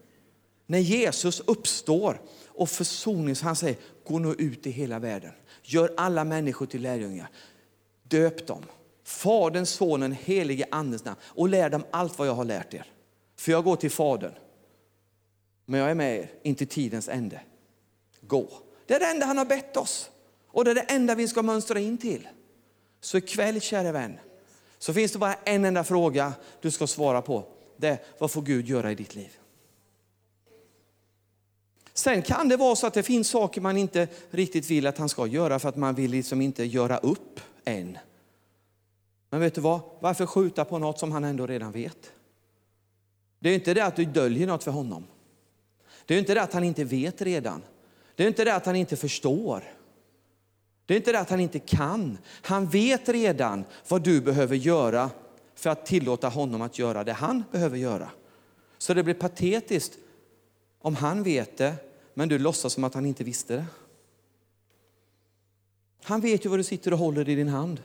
När 0.66 0.78
Jesus 0.78 1.40
uppstår 1.40 2.20
och 2.46 2.68
försonings, 2.68 3.42
han 3.42 3.56
säger, 3.56 3.76
gå 4.04 4.18
nu 4.18 4.34
ut 4.38 4.66
i 4.66 4.70
hela 4.70 4.98
världen. 4.98 5.32
Gör 5.62 5.94
alla 5.96 6.24
människor 6.24 6.66
till 6.66 6.82
lärjungar. 6.82 7.28
Döp 8.02 8.46
dem. 8.46 8.64
Fadern, 9.04 9.66
Sonen, 9.66 10.12
helige 10.12 10.66
Andens 10.70 11.04
namn 11.04 11.18
och 11.22 11.48
lär 11.48 11.70
dem 11.70 11.84
allt 11.90 12.18
vad 12.18 12.28
jag 12.28 12.34
har 12.34 12.44
lärt 12.44 12.74
er. 12.74 12.86
För 13.36 13.52
jag 13.52 13.64
går 13.64 13.76
till 13.76 13.90
Fadern. 13.90 14.32
Men 15.66 15.80
jag 15.80 15.90
är 15.90 15.94
med 15.94 16.18
er, 16.18 16.30
inte 16.42 16.66
tidens 16.66 17.08
ände. 17.08 17.40
Gå. 18.20 18.48
Det 18.86 18.94
är 18.94 19.00
det 19.00 19.06
enda 19.06 19.26
han 19.26 19.38
har 19.38 19.44
bett 19.44 19.76
oss. 19.76 20.10
Och 20.46 20.64
det 20.64 20.70
är 20.70 20.74
det 20.74 20.80
enda 20.80 21.14
vi 21.14 21.28
ska 21.28 21.42
mönstra 21.42 21.80
in 21.80 21.98
till. 21.98 22.28
Så 23.00 23.18
ikväll, 23.18 23.60
kära 23.60 23.92
vän, 23.92 24.18
så 24.80 24.94
finns 24.94 25.12
det 25.12 25.18
bara 25.18 25.34
en 25.34 25.64
enda 25.64 25.84
fråga 25.84 26.32
du 26.60 26.70
ska 26.70 26.86
svara 26.86 27.22
på. 27.22 27.44
Det 27.76 27.88
är, 27.88 27.98
vad 28.18 28.30
får 28.30 28.42
Gud 28.42 28.66
göra 28.66 28.92
i 28.92 28.94
ditt 28.94 29.14
liv? 29.14 29.38
Sen 31.92 32.22
kan 32.22 32.48
det 32.48 32.56
vara 32.56 32.76
så 32.76 32.86
att 32.86 32.94
det 32.94 33.02
finns 33.02 33.28
saker 33.28 33.60
man 33.60 33.76
inte 33.76 34.08
riktigt 34.30 34.70
vill 34.70 34.86
att 34.86 34.98
han 34.98 35.08
ska 35.08 35.26
göra 35.26 35.58
för 35.58 35.68
att 35.68 35.76
man 35.76 35.94
vill 35.94 36.10
liksom 36.10 36.40
inte 36.40 36.64
göra 36.64 36.98
upp 36.98 37.40
än. 37.64 37.98
Men 39.30 39.40
vet 39.40 39.54
du 39.54 39.60
vad? 39.60 39.80
Varför 40.00 40.26
skjuta 40.26 40.64
på 40.64 40.78
något 40.78 40.98
som 40.98 41.12
han 41.12 41.24
ändå 41.24 41.46
redan 41.46 41.72
vet? 41.72 42.12
Det 43.38 43.50
är 43.50 43.54
inte 43.54 43.74
det 43.74 43.84
att 43.84 43.96
du 43.96 44.04
döljer 44.04 44.46
något 44.46 44.64
för 44.64 44.70
honom. 44.70 45.06
Det 46.06 46.14
är 46.14 46.18
inte 46.18 46.34
det 46.34 46.42
att 46.42 46.52
han 46.52 46.64
inte 46.64 46.84
vet 46.84 47.22
redan. 47.22 47.62
Det 48.14 48.22
är 48.22 48.28
inte 48.28 48.44
det 48.44 48.54
att 48.54 48.66
han 48.66 48.76
inte 48.76 48.96
förstår. 48.96 49.79
Det 50.90 50.94
är 50.94 50.96
inte 50.96 51.12
det 51.12 51.20
att 51.20 51.30
han 51.30 51.40
inte 51.40 51.58
kan. 51.58 52.18
Han 52.24 52.66
vet 52.68 53.08
redan 53.08 53.64
vad 53.88 54.02
du 54.02 54.20
behöver 54.20 54.56
göra 54.56 55.10
för 55.54 55.70
att 55.70 55.86
tillåta 55.86 56.28
honom 56.28 56.62
att 56.62 56.78
göra 56.78 57.04
det 57.04 57.12
han 57.12 57.44
behöver 57.52 57.76
göra. 57.76 58.10
Så 58.78 58.94
det 58.94 59.02
blir 59.02 59.14
patetiskt 59.14 59.98
om 60.78 60.96
han 60.96 61.22
vet 61.22 61.56
det, 61.56 61.74
men 62.14 62.28
du 62.28 62.38
låtsas 62.38 62.72
som 62.72 62.84
att 62.84 62.94
han 62.94 63.06
inte 63.06 63.24
visste 63.24 63.56
det. 63.56 63.66
Han 66.02 66.20
vet 66.20 66.44
ju 66.44 66.48
vad 66.48 66.58
du 66.58 66.64
sitter 66.64 66.92
och 66.92 66.98
håller 66.98 67.28
i 67.28 67.34
din 67.34 67.48
hand. 67.48 67.82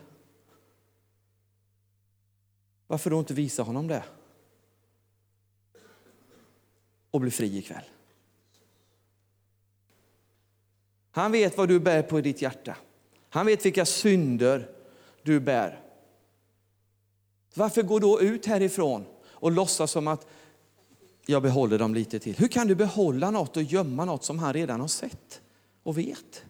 Varför 2.87 3.09
då 3.09 3.19
inte 3.19 3.33
visa 3.33 3.63
honom 3.63 3.87
det? 3.87 4.03
Och 7.11 7.21
bli 7.21 7.31
fri 7.31 7.57
ikväll. 7.57 7.85
Han 11.11 11.31
vet 11.31 11.57
vad 11.57 11.67
du 11.67 11.79
bär 11.79 12.01
på 12.01 12.19
i 12.19 12.21
ditt 12.21 12.41
hjärta. 12.41 12.77
Han 13.29 13.45
vet 13.45 13.65
vilka 13.65 13.85
synder 13.85 14.69
du 15.23 15.39
bär. 15.39 15.81
Varför 17.53 17.83
gå 17.83 17.99
då 17.99 18.21
ut 18.21 18.45
härifrån 18.45 19.05
och 19.27 19.51
låtsas 19.51 19.91
som 19.91 20.07
att 20.07 20.27
jag 21.25 21.41
behåller 21.43 21.79
dem 21.79 21.93
lite 21.93 22.19
till? 22.19 22.37
Hur 22.37 22.47
kan 22.47 22.67
du 22.67 22.75
behålla 22.75 23.31
något 23.31 23.57
och 23.57 23.63
gömma 23.63 24.05
något 24.05 24.23
som 24.23 24.39
han 24.39 24.53
redan 24.53 24.81
har 24.81 24.87
sett 24.87 25.41
och 25.83 25.97
vet? 25.97 26.45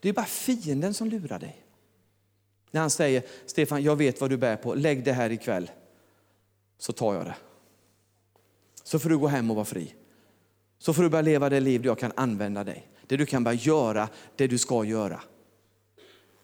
Det 0.00 0.08
är 0.08 0.12
bara 0.12 0.26
fienden 0.26 0.94
som 0.94 1.08
lurar 1.08 1.38
dig. 1.38 1.64
När 2.70 2.80
han 2.80 2.90
säger, 2.90 3.22
Stefan, 3.46 3.82
jag 3.82 3.96
vet 3.96 4.20
vad 4.20 4.30
du 4.30 4.36
bär 4.36 4.56
på, 4.56 4.74
lägg 4.74 5.04
det 5.04 5.12
här 5.12 5.30
ikväll, 5.30 5.70
så 6.78 6.92
tar 6.92 7.14
jag 7.14 7.24
det. 7.24 7.36
Så 8.82 8.98
får 8.98 9.08
du 9.08 9.18
gå 9.18 9.26
hem 9.26 9.50
och 9.50 9.56
vara 9.56 9.64
fri. 9.64 9.94
Så 10.78 10.94
får 10.94 11.02
du 11.02 11.08
börja 11.08 11.22
leva 11.22 11.48
det 11.48 11.60
liv 11.60 11.82
där 11.82 11.88
jag 11.88 11.98
kan 11.98 12.12
använda 12.16 12.64
dig. 12.64 12.88
Det 13.06 13.16
du 13.16 13.26
kan 13.26 13.44
börja 13.44 13.58
göra 13.58 14.08
det 14.36 14.46
du 14.46 14.58
ska 14.58 14.84
göra. 14.84 15.20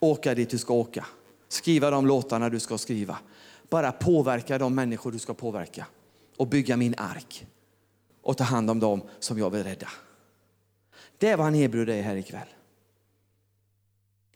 Åka 0.05 0.35
dit 0.35 0.49
du 0.49 0.57
ska 0.57 0.73
åka. 0.73 1.05
Skriva 1.47 1.89
de 1.89 2.07
låtarna 2.07 2.49
du 2.49 2.59
ska 2.59 2.77
skriva. 2.77 3.17
Bara 3.69 3.91
påverka 3.91 4.57
de 4.57 4.75
människor 4.75 5.11
du 5.11 5.19
ska 5.19 5.33
påverka. 5.33 5.87
Och 6.37 6.47
bygga 6.47 6.77
min 6.77 6.95
ark. 6.97 7.47
Och 8.21 8.37
ta 8.37 8.43
hand 8.43 8.69
om 8.69 8.79
dem 8.79 9.01
som 9.19 9.39
jag 9.39 9.49
vill 9.49 9.63
rädda. 9.63 9.87
Det 11.17 11.29
är 11.29 11.37
vad 11.37 11.45
han 11.45 11.55
erbjuder 11.55 11.93
dig 11.93 12.01
här 12.01 12.15
ikväll. 12.15 12.47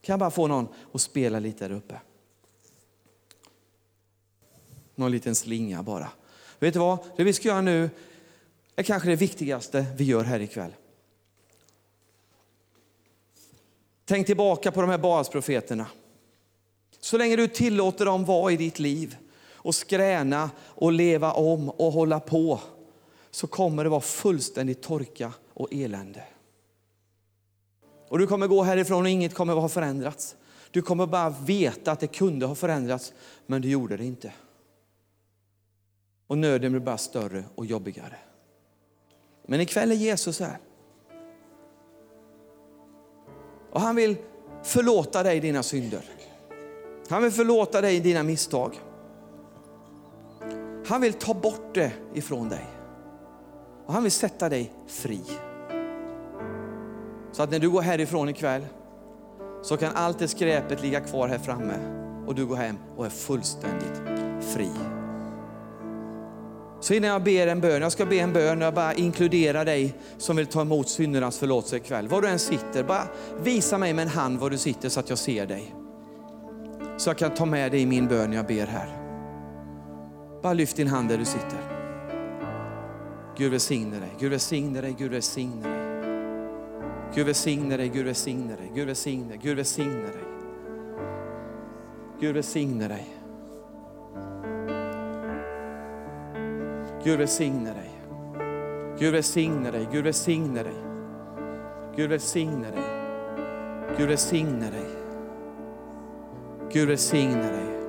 Kan 0.01 0.13
jag 0.13 0.19
bara 0.19 0.31
få 0.31 0.47
någon 0.47 0.67
att 0.93 1.01
spela 1.01 1.39
lite 1.39 1.67
där 1.67 1.75
uppe? 1.75 2.01
Någon 4.95 5.11
liten 5.11 5.35
slinga 5.35 5.83
bara. 5.83 6.09
Vet 6.59 6.73
du 6.73 6.79
vad? 6.79 6.99
Det 7.17 7.23
vi 7.23 7.33
ska 7.33 7.47
göra 7.47 7.61
nu 7.61 7.89
är 8.75 8.83
kanske 8.83 9.09
det 9.09 9.15
viktigaste 9.15 9.85
vi 9.97 10.03
gör 10.03 10.23
här 10.23 10.39
ikväll. 10.39 10.73
Tänk 14.09 14.27
tillbaka 14.27 14.71
på 14.71 14.81
de 14.81 14.89
här 14.89 14.97
Baalsprofeterna. 14.97 15.87
Så 16.99 17.17
länge 17.17 17.35
du 17.35 17.47
tillåter 17.47 18.05
dem 18.05 18.25
vara 18.25 18.51
i 18.51 18.57
ditt 18.57 18.79
liv 18.79 19.17
och 19.47 19.75
skräna 19.75 20.49
och 20.59 20.91
leva 20.91 21.31
om 21.31 21.69
och 21.69 21.91
hålla 21.91 22.19
på 22.19 22.59
så 23.31 23.47
kommer 23.47 23.83
det 23.83 23.89
vara 23.89 24.01
fullständigt 24.01 24.81
torka 24.81 25.33
och 25.53 25.67
elände. 25.71 26.23
Och 28.07 28.19
du 28.19 28.27
kommer 28.27 28.47
gå 28.47 28.63
härifrån 28.63 29.03
och 29.03 29.09
inget 29.09 29.33
kommer 29.33 29.53
ha 29.53 29.69
förändrats. 29.69 30.35
Du 30.71 30.81
kommer 30.81 31.05
bara 31.05 31.29
veta 31.29 31.91
att 31.91 31.99
det 31.99 32.07
kunde 32.07 32.45
ha 32.45 32.55
förändrats, 32.55 33.13
men 33.45 33.61
du 33.61 33.69
gjorde 33.69 33.97
det 33.97 34.05
inte. 34.05 34.33
Och 36.27 36.37
nöden 36.37 36.71
blir 36.71 36.81
bara 36.81 36.97
större 36.97 37.43
och 37.55 37.65
jobbigare. 37.65 38.17
Men 39.47 39.61
ikväll 39.61 39.91
är 39.91 39.95
Jesus 39.95 40.39
här. 40.39 40.57
Och 43.71 43.81
han 43.81 43.95
vill 43.95 44.15
förlåta 44.63 45.23
dig 45.23 45.39
dina 45.39 45.63
synder. 45.63 46.01
Han 47.09 47.23
vill 47.23 47.31
förlåta 47.31 47.81
dig 47.81 47.99
dina 47.99 48.23
misstag. 48.23 48.79
Han 50.87 51.01
vill 51.01 51.13
ta 51.13 51.33
bort 51.33 51.73
det 51.73 51.91
ifrån 52.13 52.49
dig. 52.49 52.65
Och 53.85 53.93
han 53.93 54.03
vill 54.03 54.11
sätta 54.11 54.49
dig 54.49 54.73
fri. 54.87 55.21
Så 57.31 57.43
att 57.43 57.51
när 57.51 57.59
du 57.59 57.69
går 57.69 57.81
härifrån 57.81 58.29
ikväll 58.29 58.65
så 59.61 59.77
kan 59.77 59.95
allt 59.95 60.19
det 60.19 60.27
skräpet 60.27 60.81
ligga 60.81 60.99
kvar 60.99 61.27
här 61.27 61.39
framme 61.39 61.73
och 62.27 62.35
du 62.35 62.45
går 62.45 62.55
hem 62.55 62.77
och 62.97 63.05
är 63.05 63.09
fullständigt 63.09 64.01
fri. 64.53 64.69
Så 66.81 66.93
innan 66.93 67.09
jag 67.09 67.23
ber 67.23 67.47
en 67.47 67.61
bön, 67.61 67.81
jag 67.81 67.91
ska 67.91 68.05
be 68.05 68.15
en 68.15 68.33
bön, 68.33 68.61
jag 68.61 68.73
bara 68.73 68.93
inkluderar 68.93 69.65
dig 69.65 69.93
som 70.17 70.35
vill 70.35 70.45
ta 70.45 70.61
emot 70.61 70.89
syndernas 70.89 71.37
förlåtelse 71.37 71.77
ikväll. 71.77 72.07
Var 72.07 72.21
du 72.21 72.27
än 72.27 72.39
sitter, 72.39 72.83
bara 72.83 73.07
visa 73.43 73.77
mig 73.77 73.93
med 73.93 74.03
en 74.03 74.09
hand 74.09 74.39
var 74.39 74.49
du 74.49 74.57
sitter 74.57 74.89
så 74.89 74.99
att 74.99 75.09
jag 75.09 75.17
ser 75.17 75.45
dig. 75.45 75.75
Så 76.97 77.09
jag 77.09 77.17
kan 77.17 77.33
ta 77.33 77.45
med 77.45 77.71
dig 77.71 77.81
i 77.81 77.85
min 77.85 78.07
bön 78.07 78.29
när 78.29 78.37
jag 78.37 78.47
ber 78.47 78.65
här. 78.65 78.89
Bara 80.43 80.53
lyft 80.53 80.75
din 80.75 80.87
hand 80.87 81.09
där 81.09 81.17
du 81.17 81.25
sitter. 81.25 81.59
Gud 83.37 83.51
välsigne 83.51 83.99
dig, 83.99 84.09
Gud 84.19 84.31
välsigne 84.31 84.81
dig, 84.81 84.95
Gud 84.97 85.11
välsigne 85.11 85.63
dig. 85.63 85.79
Gud 87.15 87.25
välsigne 87.25 87.77
dig, 87.77 87.89
Gud 87.89 88.05
välsigne 88.05 88.55
dig, 88.55 88.71
Gud 88.75 88.87
välsigne 88.87 89.27
dig, 89.29 89.39
Gud 89.43 89.57
välsigne 89.57 90.01
dig. 90.01 90.23
Gud 92.19 92.35
välsigne 92.35 92.87
dig. 92.87 93.18
Gud 97.03 97.19
välsigne 97.19 97.73
dig. 97.73 97.89
Gud 98.99 99.13
välsigne 99.13 99.71
dig, 99.71 99.87
Gud 99.91 100.03
välsigne 100.03 100.63
dig. 100.63 100.73
Gud 101.95 102.09
välsigne 102.09 102.71
dig. 102.71 102.83
Gud 103.97 104.07
välsigne 104.07 104.71
dig. 104.71 104.89
Gud 106.73 106.87
välsigne 106.87 107.51
dig. 107.51 107.79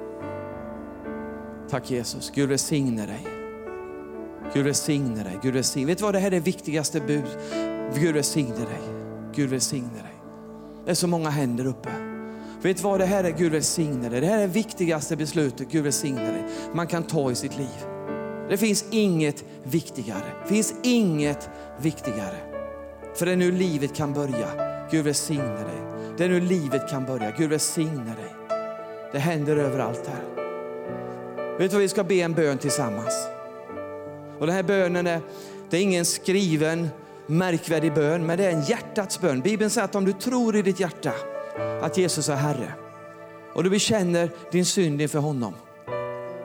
Tack 1.71 1.91
Jesus, 1.91 2.31
Gud 2.35 2.49
välsigne 2.49 3.07
dig. 3.07 3.27
Gud 4.55 4.65
välsigne 4.65 5.23
dig, 5.23 5.39
Gud 5.43 5.55
välsigne 5.55 5.87
Vet 5.87 5.99
du 5.99 6.05
vad, 6.05 6.15
det 6.15 6.19
här 6.19 6.27
är 6.27 6.31
det 6.31 6.41
viktigaste 6.41 7.01
bud. 7.01 7.39
Gud 7.95 8.15
välsigne 8.15 8.57
dig. 8.57 8.81
Gud 9.35 9.51
välsigne 9.51 10.03
dig. 10.03 10.23
Det 10.85 10.91
är 10.91 10.95
så 10.95 11.07
många 11.07 11.31
händer 11.31 11.67
uppe. 11.67 11.91
Vet 12.63 12.77
du 12.77 12.83
vad, 12.83 13.01
det 13.01 13.07
här 13.07 13.25
är 13.25 13.31
Gud 13.31 13.53
välsigne 13.53 14.09
dig. 14.09 14.21
Det 14.21 14.27
här 14.27 14.37
är 14.39 14.41
det 14.41 14.47
viktigaste 14.47 15.17
beslutet 15.17 15.69
Gud 15.71 15.85
välsigne 15.85 16.33
dig. 16.33 16.45
Man 16.75 16.87
kan 16.87 17.03
ta 17.03 17.31
i 17.31 17.35
sitt 17.35 17.59
liv. 17.59 18.00
Det 18.51 18.57
finns 18.57 18.85
inget 18.91 19.45
viktigare. 19.63 20.23
Det 20.43 20.49
finns 20.49 20.75
inget 20.83 21.51
viktigare. 21.81 22.37
För 23.15 23.27
det 23.27 23.33
är 23.33 23.37
nu 23.37 23.53
livet 23.53 23.95
kan 23.95 24.13
börja. 24.13 24.49
Gud 24.91 25.05
välsigne 25.05 25.55
dig. 25.55 26.05
Det 26.19 26.25
är 26.25 26.29
nu 26.29 26.41
livet 26.41 26.91
kan 26.91 27.05
börja. 27.05 27.31
Gud 27.39 27.51
välsigne 27.51 28.05
dig. 28.05 28.59
Det 29.13 29.19
händer 29.19 29.57
överallt 29.57 30.07
här. 30.07 30.47
Vet 31.59 31.71
du 31.71 31.75
vad, 31.75 31.83
vi 31.83 31.89
ska 31.89 32.05
be 32.05 32.15
en 32.15 32.33
bön 32.33 32.59
tillsammans. 32.59 33.27
Och 34.39 34.47
den 34.47 34.55
här 34.55 34.63
bönen 34.63 35.07
är, 35.07 35.21
det 35.71 35.77
är 35.77 35.83
ingen 35.83 36.05
skriven 36.05 36.89
märkvärdig 37.27 37.95
bön, 37.95 38.27
men 38.27 38.39
det 38.39 38.45
är 38.45 38.51
en 38.51 38.63
hjärtats 38.63 39.21
bön. 39.21 39.41
Bibeln 39.41 39.71
säger 39.71 39.85
att 39.85 39.95
om 39.95 40.05
du 40.05 40.13
tror 40.13 40.57
i 40.57 40.63
ditt 40.63 40.81
hjärta 40.81 41.13
att 41.83 41.99
Jesus 41.99 42.29
är 42.29 42.37
Herre 42.37 42.73
och 43.55 43.65
du 43.65 43.71
bekänner 43.71 44.31
din 44.53 44.65
synd 44.65 45.03
inför 45.03 45.19
honom, 45.19 45.55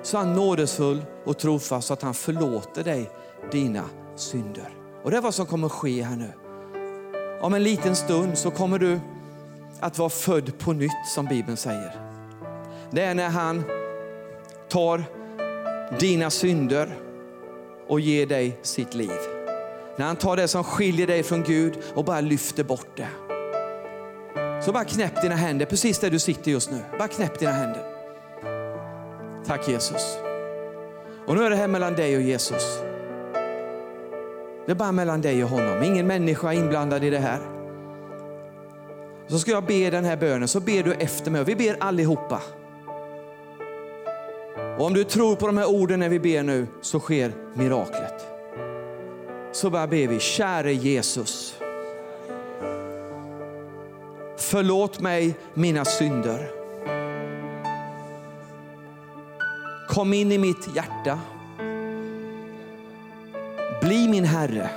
så 0.06 0.18
är 0.18 0.22
han 0.22 0.34
nådesfull 0.34 1.06
och 1.24 1.38
trofast 1.38 1.88
så 1.88 1.94
att 1.94 2.02
han 2.02 2.14
förlåter 2.14 2.84
dig 2.84 3.10
dina 3.52 3.84
synder. 4.16 4.70
Och 5.04 5.12
det 5.12 5.18
är 5.18 5.22
vad 5.22 5.34
som 5.34 5.46
kommer 5.46 5.66
att 5.66 5.72
ske 5.72 6.04
här 6.04 6.16
nu. 6.16 6.32
Om 7.42 7.54
en 7.54 7.64
liten 7.64 7.96
stund 7.96 8.38
så 8.38 8.52
kommer 8.52 8.80
du 8.80 9.00
att 9.80 9.98
vara 9.98 10.10
född 10.10 10.60
på 10.60 10.74
nytt 10.74 11.08
som 11.16 11.26
Bibeln 11.26 11.58
säger. 11.58 11.96
Det 12.92 13.02
är 13.02 13.16
när 13.16 13.30
han 13.30 13.64
tar 14.70 15.04
dina 16.00 16.30
synder 16.30 16.98
och 17.88 18.00
ger 18.00 18.26
dig 18.26 18.60
sitt 18.62 18.94
liv. 18.94 19.20
När 19.98 20.06
han 20.06 20.16
tar 20.16 20.38
det 20.38 20.48
som 20.48 20.64
skiljer 20.64 21.08
dig 21.08 21.24
från 21.24 21.44
Gud 21.44 21.78
och 21.96 22.06
bara 22.06 22.22
lyfter 22.22 22.64
bort 22.64 22.98
det. 22.98 23.10
Så 24.66 24.72
bara 24.72 24.86
knäpp 24.86 25.22
dina 25.22 25.36
händer 25.36 25.66
precis 25.66 26.00
där 26.00 26.10
du 26.10 26.20
sitter 26.20 26.52
just 26.52 26.72
nu. 26.72 26.80
Bara 26.98 27.08
knäpp 27.08 27.40
dina 27.40 27.52
händer. 27.52 27.95
Tack 29.48 29.68
Jesus. 29.68 30.18
Och 31.26 31.36
nu 31.36 31.44
är 31.44 31.50
det 31.50 31.56
här 31.56 31.68
mellan 31.68 31.94
dig 31.96 32.16
och 32.16 32.22
Jesus. 32.22 32.80
Det 34.66 34.72
är 34.72 34.76
bara 34.76 34.92
mellan 34.92 35.22
dig 35.22 35.44
och 35.44 35.50
honom. 35.50 35.84
Ingen 35.84 36.08
människa 36.08 36.54
är 36.54 36.58
inblandad 36.58 37.04
i 37.04 37.10
det 37.10 37.20
här. 37.20 37.40
Så 39.28 39.40
ska 39.40 39.52
jag 39.52 39.66
be 39.66 39.90
den 39.90 40.06
här 40.06 40.18
bönen, 40.18 40.48
så 40.48 40.60
ber 40.60 40.84
du 40.84 40.94
efter 40.94 41.32
mig. 41.32 41.44
Vi 41.44 41.56
ber 41.56 41.78
allihopa. 41.80 42.42
Och 44.78 44.86
om 44.86 44.94
du 44.94 45.04
tror 45.04 45.36
på 45.36 45.48
de 45.48 45.58
här 45.58 45.70
orden 45.70 46.00
när 46.00 46.10
vi 46.10 46.20
ber 46.20 46.44
nu 46.44 46.68
så 46.82 47.00
sker 47.00 47.32
miraklet. 47.54 48.26
Så 49.52 49.70
bara 49.70 49.88
ber 49.88 50.08
vi, 50.08 50.20
käre 50.20 50.74
Jesus. 50.74 51.58
Förlåt 54.38 55.00
mig 55.00 55.36
mina 55.54 55.86
synder. 55.86 56.55
Kom 59.96 60.14
in 60.14 60.32
i 60.32 60.38
mitt 60.38 60.76
hjärta. 60.76 61.20
Bli 63.82 64.08
min 64.08 64.26
Herre. 64.26 64.70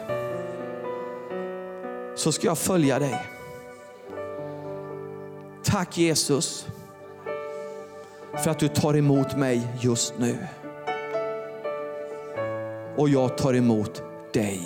Så 2.14 2.32
ska 2.32 2.46
jag 2.46 2.58
följa 2.58 2.98
dig. 2.98 3.26
Tack 5.64 5.98
Jesus 5.98 6.66
för 8.36 8.50
att 8.50 8.58
du 8.58 8.68
tar 8.68 8.96
emot 8.96 9.36
mig 9.36 9.68
just 9.80 10.14
nu. 10.18 10.38
Och 12.96 13.08
jag 13.08 13.38
tar 13.38 13.54
emot 13.54 14.02
dig. 14.32 14.60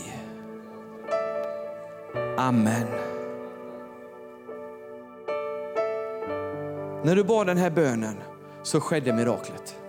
Amen. 2.36 2.86
När 7.04 7.16
du 7.16 7.24
bad 7.24 7.46
den 7.46 7.58
här 7.58 7.70
bönen 7.70 8.16
så 8.62 8.80
skedde 8.80 9.12
miraklet. 9.12 9.81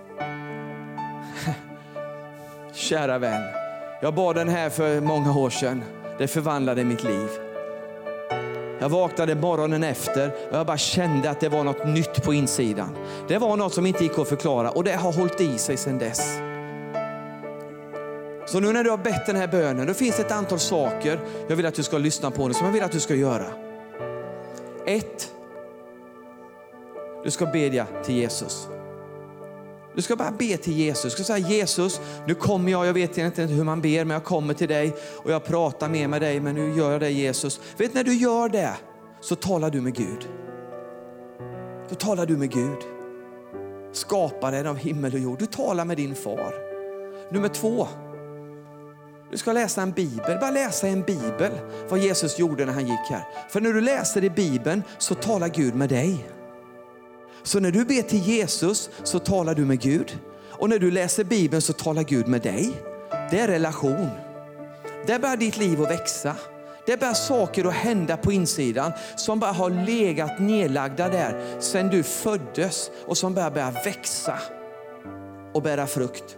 Kära 2.76 3.18
vän, 3.18 3.42
jag 4.02 4.14
bad 4.14 4.36
den 4.36 4.50
här 4.50 4.70
för 4.70 5.02
många 5.02 5.38
år 5.38 5.50
sedan. 5.50 5.84
Det 6.18 6.28
förvandlade 6.28 6.84
mitt 6.84 7.04
liv. 7.04 7.28
Jag 8.80 8.90
vaknade 8.90 9.36
morgonen 9.36 9.84
efter 9.84 10.32
och 10.52 10.58
jag 10.58 10.66
bara 10.66 10.78
kände 10.78 11.30
att 11.30 11.40
det 11.40 11.50
var 11.50 11.64
något 11.64 11.88
nytt 11.88 12.24
på 12.24 12.34
insidan. 12.34 12.98
Det 13.28 13.38
var 13.38 13.58
något 13.58 13.74
som 13.74 13.86
inte 13.86 14.04
gick 14.04 14.20
att 14.20 14.30
förklara 14.30 14.72
och 14.72 14.84
det 14.84 14.94
har 14.94 15.14
hållit 15.14 15.42
i 15.42 15.58
sig 15.58 15.78
sedan 15.78 15.98
dess. 15.98 16.38
Så 18.46 18.60
nu 18.60 18.74
när 18.74 18.84
du 18.84 18.90
har 18.90 18.98
bett 18.98 19.26
den 19.26 19.36
här 19.36 19.48
bönen, 19.48 19.88
då 19.88 19.94
finns 19.94 20.18
det 20.18 20.24
ett 20.24 20.32
antal 20.32 20.60
saker 20.60 21.20
jag 21.48 21.56
vill 21.56 21.66
att 21.66 21.76
du 21.76 21.84
ska 21.84 21.98
lyssna 21.98 22.32
på 22.32 22.48
nu, 22.48 22.54
som 22.54 22.66
jag 22.66 22.74
vill 22.74 22.84
att 22.84 22.92
du 22.92 23.00
ska 23.00 23.16
göra. 23.16 23.46
Ett, 24.86 25.32
du 27.24 27.32
ska 27.32 27.46
bedja 27.46 27.86
till 28.04 28.16
Jesus. 28.16 28.68
Du 29.96 30.02
ska 30.02 30.16
bara 30.16 30.32
be 30.32 30.58
till 30.58 30.74
Jesus. 30.74 31.04
Du 31.04 31.10
ska 31.10 31.24
säga 31.24 31.48
Jesus, 31.48 32.02
nu 32.28 32.36
kommer 32.36 32.72
jag, 32.72 32.86
jag 32.86 32.94
vet 32.94 33.18
inte 33.18 33.44
hur 33.44 33.64
man 33.64 33.82
ber, 33.82 34.06
men 34.06 34.14
jag 34.14 34.24
kommer 34.24 34.54
till 34.54 34.68
dig 34.68 34.96
och 35.24 35.32
jag 35.32 35.46
pratar 35.46 35.90
mer 35.90 36.08
med 36.08 36.22
dig, 36.22 36.40
men 36.40 36.56
nu 36.56 36.74
gör 36.78 36.92
jag 36.92 37.02
det 37.02 37.10
Jesus. 37.10 37.60
Vet 37.78 37.94
när 37.94 38.04
du 38.04 38.14
gör 38.14 38.50
det 38.50 38.74
så 39.22 39.36
talar 39.36 39.70
du 39.70 39.82
med 39.82 39.96
Gud. 39.96 40.30
Då 41.90 41.96
talar 41.96 42.26
du 42.26 42.38
med 42.38 42.52
Gud. 42.52 42.78
Skaparen 43.92 44.68
av 44.68 44.78
himmel 44.78 45.14
och 45.14 45.20
jord. 45.20 45.40
Du 45.40 45.46
talar 45.46 45.86
med 45.86 45.98
din 45.98 46.16
far. 46.16 46.54
Nummer 47.32 47.50
två, 47.50 47.88
du 49.32 49.38
ska 49.38 49.54
läsa 49.54 49.82
en 49.82 49.92
bibel. 49.92 50.38
Bara 50.40 50.52
läsa 50.52 50.88
en 50.88 51.02
bibel 51.02 51.52
vad 51.90 52.00
Jesus 52.00 52.40
gjorde 52.40 52.66
när 52.66 52.74
han 52.74 52.88
gick 52.88 53.10
här. 53.10 53.24
För 53.50 53.62
när 53.62 53.74
du 53.74 53.82
läser 53.82 54.24
i 54.24 54.30
bibeln 54.30 54.84
så 54.98 55.16
talar 55.16 55.48
Gud 55.48 55.76
med 55.76 55.90
dig. 55.90 56.26
Så 57.44 57.60
när 57.60 57.72
du 57.72 57.86
ber 57.86 58.02
till 58.02 58.20
Jesus 58.20 58.90
så 59.04 59.20
talar 59.20 59.56
du 59.56 59.66
med 59.66 59.82
Gud. 59.82 60.20
Och 60.50 60.70
när 60.70 60.80
du 60.80 60.92
läser 60.92 61.24
Bibeln 61.24 61.62
så 61.62 61.74
talar 61.74 62.04
Gud 62.04 62.28
med 62.28 62.42
dig. 62.42 62.74
Det 63.32 63.40
är 63.40 63.48
relation. 63.48 64.10
Där 65.08 65.20
börjar 65.20 65.38
ditt 65.38 65.58
liv 65.58 65.82
att 65.82 65.90
växa. 65.90 66.36
Det 66.86 67.00
börjar 67.00 67.14
saker 67.14 67.66
att 67.66 67.74
hända 67.74 68.18
på 68.18 68.32
insidan 68.32 68.92
som 69.16 69.40
bara 69.40 69.52
har 69.52 69.70
legat 69.70 70.40
nedlagda 70.40 71.10
där 71.10 71.62
sedan 71.62 71.88
du 71.88 72.04
föddes 72.04 72.92
och 73.06 73.18
som 73.18 73.34
börjar, 73.34 73.52
börja 73.52 73.72
växa 73.72 74.40
och 75.54 75.62
bära 75.62 75.88
frukt. 75.88 76.38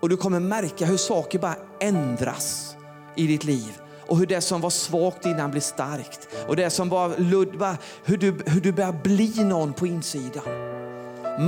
Och 0.00 0.08
du 0.08 0.16
kommer 0.16 0.40
märka 0.40 0.86
hur 0.86 0.96
saker 0.96 1.38
bara 1.38 1.56
ändras 1.80 2.76
i 3.16 3.26
ditt 3.26 3.44
liv 3.44 3.83
och 4.06 4.18
hur 4.18 4.26
det 4.26 4.40
som 4.40 4.60
var 4.60 4.70
svagt 4.70 5.26
innan 5.26 5.50
blir 5.50 5.60
starkt. 5.60 6.28
Och 6.48 6.56
det 6.56 6.70
som 6.70 6.88
var 6.88 7.18
ludd, 7.18 7.76
hur 8.04 8.16
du, 8.16 8.36
hur 8.46 8.60
du 8.60 8.72
börjar 8.72 8.92
bli 9.02 9.44
någon 9.44 9.72
på 9.72 9.86
insidan. 9.86 10.44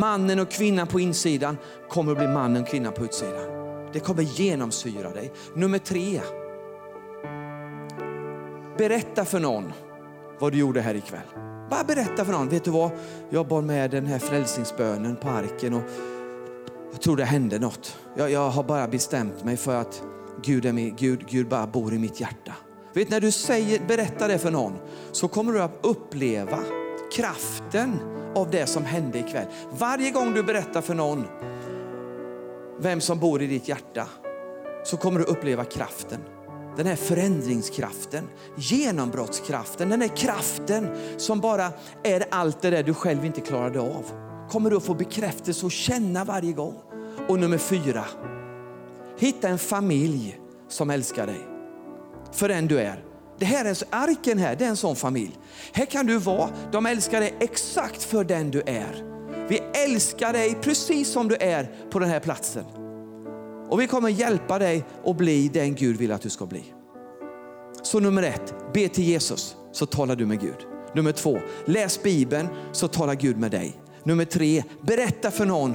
Mannen 0.00 0.40
och 0.40 0.50
kvinnan 0.50 0.86
på 0.86 1.00
insidan 1.00 1.58
kommer 1.88 2.12
att 2.12 2.18
bli 2.18 2.28
mannen 2.28 2.62
och 2.62 2.68
kvinnan 2.68 2.92
på 2.92 3.04
utsidan. 3.04 3.56
Det 3.92 4.00
kommer 4.00 4.22
genomsyra 4.22 5.10
dig. 5.10 5.32
Nummer 5.54 5.78
tre. 5.78 6.20
Berätta 8.78 9.24
för 9.24 9.40
någon 9.40 9.72
vad 10.38 10.52
du 10.52 10.58
gjorde 10.58 10.80
här 10.80 10.94
ikväll. 10.94 11.20
Bara 11.70 11.84
berätta 11.84 12.24
för 12.24 12.32
någon. 12.32 12.48
Vet 12.48 12.64
du 12.64 12.70
vad? 12.70 12.90
Jag 13.30 13.46
bar 13.46 13.62
med 13.62 13.90
den 13.90 14.06
här 14.06 14.18
frälsningsbönen 14.18 15.16
på 15.16 15.28
arken 15.28 15.74
och 15.74 15.82
jag 16.92 17.00
tror 17.00 17.16
det 17.16 17.24
hände 17.24 17.58
något. 17.58 17.96
Jag, 18.16 18.30
jag 18.30 18.50
har 18.50 18.62
bara 18.62 18.88
bestämt 18.88 19.44
mig 19.44 19.56
för 19.56 19.74
att 19.74 20.02
Gud, 20.42 20.66
är 20.66 20.72
med, 20.72 20.98
Gud, 20.98 21.26
Gud 21.28 21.48
bara 21.48 21.66
bor 21.66 21.94
i 21.94 21.98
mitt 21.98 22.20
hjärta. 22.20 22.52
Vet, 22.92 23.10
när 23.10 23.20
du 23.20 23.30
säger, 23.30 23.80
berättar 23.88 24.28
det 24.28 24.38
för 24.38 24.50
någon 24.50 24.72
så 25.12 25.28
kommer 25.28 25.52
du 25.52 25.62
att 25.62 25.78
uppleva 25.82 26.58
kraften 27.12 27.98
av 28.34 28.50
det 28.50 28.66
som 28.66 28.84
hände 28.84 29.18
ikväll. 29.18 29.46
Varje 29.78 30.10
gång 30.10 30.34
du 30.34 30.42
berättar 30.42 30.80
för 30.80 30.94
någon 30.94 31.24
vem 32.78 33.00
som 33.00 33.18
bor 33.18 33.42
i 33.42 33.46
ditt 33.46 33.68
hjärta 33.68 34.08
så 34.84 34.96
kommer 34.96 35.18
du 35.18 35.24
uppleva 35.24 35.64
kraften. 35.64 36.20
Den 36.76 36.86
här 36.86 36.96
förändringskraften, 36.96 38.28
genombrottskraften, 38.56 39.88
den 39.88 40.00
här 40.00 40.16
kraften 40.16 40.88
som 41.16 41.40
bara 41.40 41.72
är 42.02 42.24
allt 42.30 42.62
det 42.62 42.70
där 42.70 42.82
du 42.82 42.94
själv 42.94 43.24
inte 43.24 43.40
klarade 43.40 43.80
av. 43.80 44.04
Kommer 44.50 44.70
du 44.70 44.76
att 44.76 44.84
få 44.84 44.94
bekräftelse 44.94 45.66
och 45.66 45.72
känna 45.72 46.24
varje 46.24 46.52
gång. 46.52 46.74
Och 47.28 47.38
nummer 47.38 47.58
fyra, 47.58 48.04
Hitta 49.18 49.48
en 49.48 49.58
familj 49.58 50.40
som 50.68 50.90
älskar 50.90 51.26
dig 51.26 51.40
för 52.32 52.48
den 52.48 52.66
du 52.66 52.80
är. 52.80 53.04
Det 53.38 53.44
här 53.44 53.64
är, 53.64 53.76
arken 53.90 54.38
här, 54.38 54.56
det 54.56 54.64
är 54.64 54.68
en 54.68 54.76
sån 54.76 54.96
familj. 54.96 55.38
Här 55.72 55.86
kan 55.86 56.06
du 56.06 56.18
vara, 56.18 56.50
de 56.72 56.86
älskar 56.86 57.20
dig 57.20 57.34
exakt 57.40 58.02
för 58.02 58.24
den 58.24 58.50
du 58.50 58.62
är. 58.66 59.04
Vi 59.48 59.60
älskar 59.84 60.32
dig 60.32 60.54
precis 60.62 61.12
som 61.12 61.28
du 61.28 61.36
är 61.40 61.70
på 61.90 61.98
den 61.98 62.08
här 62.08 62.20
platsen. 62.20 62.64
Och 63.68 63.80
vi 63.80 63.86
kommer 63.86 64.08
hjälpa 64.08 64.58
dig 64.58 64.84
att 65.04 65.16
bli 65.16 65.48
den 65.48 65.74
Gud 65.74 65.96
vill 65.96 66.12
att 66.12 66.22
du 66.22 66.30
ska 66.30 66.46
bli. 66.46 66.64
Så 67.82 68.00
nummer 68.00 68.22
ett, 68.22 68.54
be 68.74 68.88
till 68.88 69.04
Jesus 69.04 69.56
så 69.72 69.86
talar 69.86 70.16
du 70.16 70.26
med 70.26 70.40
Gud. 70.40 70.66
Nummer 70.94 71.12
två, 71.12 71.38
läs 71.64 72.02
Bibeln 72.02 72.48
så 72.72 72.88
talar 72.88 73.14
Gud 73.14 73.38
med 73.38 73.50
dig. 73.50 73.80
Nummer 74.04 74.24
tre, 74.24 74.62
berätta 74.82 75.30
för 75.30 75.46
någon 75.46 75.74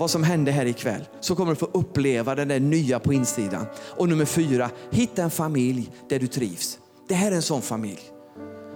vad 0.00 0.10
som 0.10 0.22
hände 0.22 0.50
här 0.50 0.66
ikväll 0.66 1.08
så 1.20 1.34
kommer 1.34 1.52
du 1.52 1.56
få 1.56 1.68
uppleva 1.72 2.34
den 2.34 2.48
där 2.48 2.60
nya 2.60 2.98
på 2.98 3.12
insidan. 3.12 3.66
Och 3.96 4.08
nummer 4.08 4.24
fyra, 4.24 4.70
hitta 4.90 5.22
en 5.22 5.30
familj 5.30 5.90
där 6.08 6.18
du 6.18 6.26
trivs. 6.26 6.78
Det 7.08 7.14
här 7.14 7.32
är 7.32 7.36
en 7.36 7.42
sån 7.42 7.62
familj. 7.62 8.00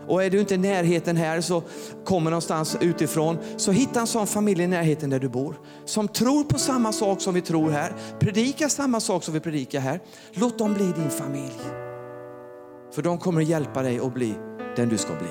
Och 0.08 0.24
är 0.24 0.30
du 0.30 0.40
inte 0.40 0.54
i 0.54 0.58
närheten 0.58 1.16
här 1.16 1.40
så 1.40 1.62
kommer 2.04 2.30
någonstans 2.30 2.76
utifrån. 2.80 3.38
Så 3.56 3.72
hitta 3.72 4.00
en 4.00 4.06
sån 4.06 4.26
familj 4.26 4.62
i 4.62 4.66
närheten 4.66 5.10
där 5.10 5.18
du 5.18 5.28
bor. 5.28 5.60
Som 5.84 6.08
tror 6.08 6.44
på 6.44 6.58
samma 6.58 6.92
sak 6.92 7.20
som 7.20 7.34
vi 7.34 7.40
tror 7.40 7.70
här. 7.70 7.92
Predikar 8.20 8.68
samma 8.68 9.00
sak 9.00 9.24
som 9.24 9.34
vi 9.34 9.40
predikar 9.40 9.80
här. 9.80 10.00
Låt 10.32 10.58
dem 10.58 10.74
bli 10.74 10.84
din 10.84 11.10
familj. 11.10 11.60
För 12.94 13.02
de 13.02 13.18
kommer 13.18 13.42
att 13.42 13.48
hjälpa 13.48 13.82
dig 13.82 13.98
att 13.98 14.14
bli 14.14 14.34
den 14.76 14.88
du 14.88 14.98
ska 14.98 15.14
bli. 15.14 15.30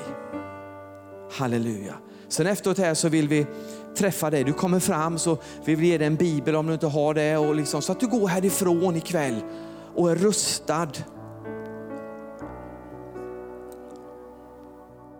Halleluja. 1.31 1.95
Sen 2.27 2.47
efteråt 2.47 2.77
här 2.77 2.93
så 2.93 3.09
vill 3.09 3.27
vi 3.27 3.45
träffa 3.95 4.29
dig. 4.29 4.43
Du 4.43 4.53
kommer 4.53 4.79
fram 4.79 5.17
så 5.17 5.37
vi 5.65 5.75
vill 5.75 5.85
ge 5.85 5.97
dig 5.97 6.07
en 6.07 6.15
bibel 6.15 6.55
om 6.55 6.67
du 6.67 6.73
inte 6.73 6.87
har 6.87 7.13
det. 7.13 7.37
Och 7.37 7.55
liksom, 7.55 7.81
så 7.81 7.91
att 7.91 7.99
du 7.99 8.07
går 8.07 8.27
härifrån 8.27 8.95
ikväll 8.95 9.35
och 9.95 10.11
är 10.11 10.15
rustad. 10.15 10.89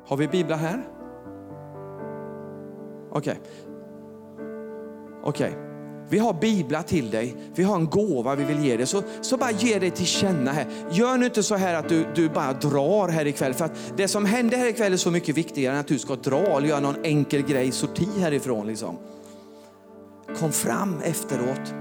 Har 0.08 0.18
vi 0.18 0.28
biblar 0.28 0.58
här? 0.58 0.84
Okej. 3.12 3.32
Okay. 3.32 3.54
Okej. 5.24 5.50
Okay. 5.50 5.63
Vi 6.14 6.20
har 6.20 6.34
biblar 6.34 6.84
till 6.84 7.12
dig, 7.12 7.36
vi 7.56 7.64
har 7.64 7.76
en 7.76 7.86
gåva 7.86 8.36
vi 8.36 8.44
vill 8.44 8.66
ge 8.66 8.78
dig. 8.78 8.88
Så, 8.88 9.04
så 9.22 9.38
bara 9.38 9.52
ge 9.52 9.80
dig 9.80 9.92
till 9.92 10.06
känna 10.06 10.52
här. 10.52 10.68
Gör 10.92 11.18
nu 11.18 11.26
inte 11.26 11.44
så 11.44 11.56
här 11.56 11.76
att 11.76 11.90
du, 11.90 12.06
du 12.16 12.30
bara 12.30 12.54
drar 12.54 13.08
här 13.08 13.28
ikväll. 13.28 13.54
För 13.54 13.66
att 13.66 13.72
det 13.98 14.08
som 14.08 14.26
händer 14.26 14.58
här 14.58 14.68
ikväll 14.68 14.94
är 14.94 14.98
så 14.98 15.12
mycket 15.12 15.38
viktigare 15.38 15.74
än 15.74 15.80
att 15.80 15.88
du 15.88 16.00
ska 16.00 16.16
dra 16.16 16.58
eller 16.58 16.68
göra 16.68 16.80
någon 16.80 17.06
enkel 17.06 17.42
grej, 17.42 17.72
sorti 17.72 18.08
härifrån. 18.20 18.68
Liksom. 18.68 18.98
Kom 20.40 20.52
fram 20.52 21.02
efteråt, 21.04 21.74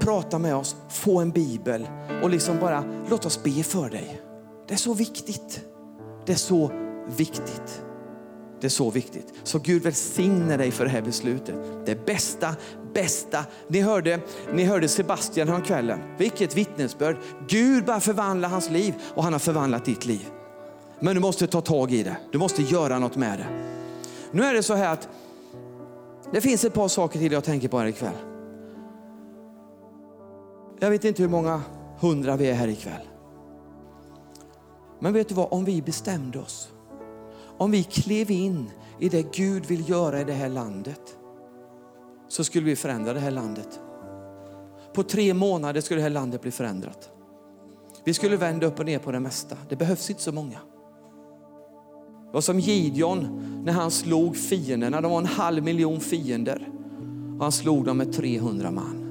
prata 0.00 0.38
med 0.38 0.56
oss, 0.56 0.76
få 0.90 1.20
en 1.20 1.30
bibel 1.30 1.88
och 2.22 2.30
liksom 2.30 2.58
bara 2.58 2.84
låt 3.10 3.26
oss 3.26 3.42
be 3.42 3.62
för 3.62 3.90
dig. 3.90 4.20
Det 4.68 4.74
är 4.74 4.78
så 4.78 4.94
viktigt. 4.94 5.60
Det 6.26 6.32
är 6.32 6.36
så 6.36 6.70
viktigt. 7.16 7.82
Det 8.60 8.66
är 8.66 8.70
så 8.70 8.90
viktigt. 8.90 9.34
Så 9.42 9.58
Gud 9.58 9.82
välsigne 9.82 10.56
dig 10.56 10.70
för 10.70 10.84
det 10.84 10.90
här 10.90 11.02
beslutet. 11.02 11.54
Det 11.86 12.06
bästa, 12.06 12.56
bästa. 12.94 13.44
Ni 13.68 13.80
hörde, 13.80 14.20
ni 14.52 14.64
hörde 14.64 14.88
Sebastian 14.88 15.48
häromkvällen. 15.48 16.00
Vilket 16.18 16.56
vittnesbörd. 16.56 17.16
Gud 17.48 17.84
bara 17.84 18.00
förvandlar 18.00 18.48
hans 18.48 18.70
liv 18.70 18.94
och 19.14 19.24
han 19.24 19.32
har 19.32 19.40
förvandlat 19.40 19.84
ditt 19.84 20.04
liv. 20.04 20.26
Men 21.00 21.14
du 21.14 21.20
måste 21.20 21.46
ta 21.46 21.60
tag 21.60 21.92
i 21.92 22.02
det. 22.02 22.16
Du 22.32 22.38
måste 22.38 22.62
göra 22.62 22.98
något 22.98 23.16
med 23.16 23.38
det. 23.38 23.46
Nu 24.32 24.44
är 24.44 24.54
det 24.54 24.62
så 24.62 24.74
här 24.74 24.92
att 24.92 25.08
det 26.32 26.40
finns 26.40 26.64
ett 26.64 26.74
par 26.74 26.88
saker 26.88 27.18
till 27.18 27.32
jag 27.32 27.44
tänker 27.44 27.68
på 27.68 27.78
här 27.78 27.86
ikväll. 27.86 28.16
Jag 30.80 30.90
vet 30.90 31.04
inte 31.04 31.22
hur 31.22 31.30
många 31.30 31.62
hundra 32.00 32.36
vi 32.36 32.50
är 32.50 32.54
här 32.54 32.68
ikväll. 32.68 33.08
Men 35.00 35.12
vet 35.12 35.28
du 35.28 35.34
vad, 35.34 35.48
om 35.50 35.64
vi 35.64 35.82
bestämde 35.82 36.38
oss 36.38 36.68
om 37.58 37.70
vi 37.70 37.84
klev 37.84 38.30
in 38.30 38.70
i 38.98 39.08
det 39.08 39.36
Gud 39.36 39.66
vill 39.66 39.88
göra 39.88 40.20
i 40.20 40.24
det 40.24 40.32
här 40.32 40.48
landet 40.48 41.17
så 42.28 42.44
skulle 42.44 42.64
vi 42.64 42.76
förändra 42.76 43.12
det 43.12 43.20
här 43.20 43.30
landet. 43.30 43.80
På 44.94 45.02
tre 45.02 45.34
månader 45.34 45.80
skulle 45.80 45.98
det 45.98 46.02
här 46.02 46.10
landet 46.10 46.42
bli 46.42 46.50
förändrat. 46.50 47.10
Vi 48.04 48.14
skulle 48.14 48.36
vända 48.36 48.66
upp 48.66 48.78
och 48.78 48.86
ner 48.86 48.98
på 48.98 49.12
det 49.12 49.20
mesta. 49.20 49.56
Det 49.68 49.76
behövs 49.76 50.10
inte 50.10 50.22
så 50.22 50.32
många. 50.32 50.58
Det 52.26 52.34
var 52.34 52.40
som 52.40 52.60
Gideon 52.60 53.42
när 53.64 53.72
han 53.72 53.90
slog 53.90 54.36
fienderna. 54.36 55.00
De 55.00 55.10
var 55.10 55.18
en 55.18 55.26
halv 55.26 55.64
miljon 55.64 56.00
fiender. 56.00 56.68
Och 57.36 57.42
han 57.42 57.52
slog 57.52 57.84
dem 57.84 57.98
med 57.98 58.12
300 58.12 58.70
man. 58.70 59.04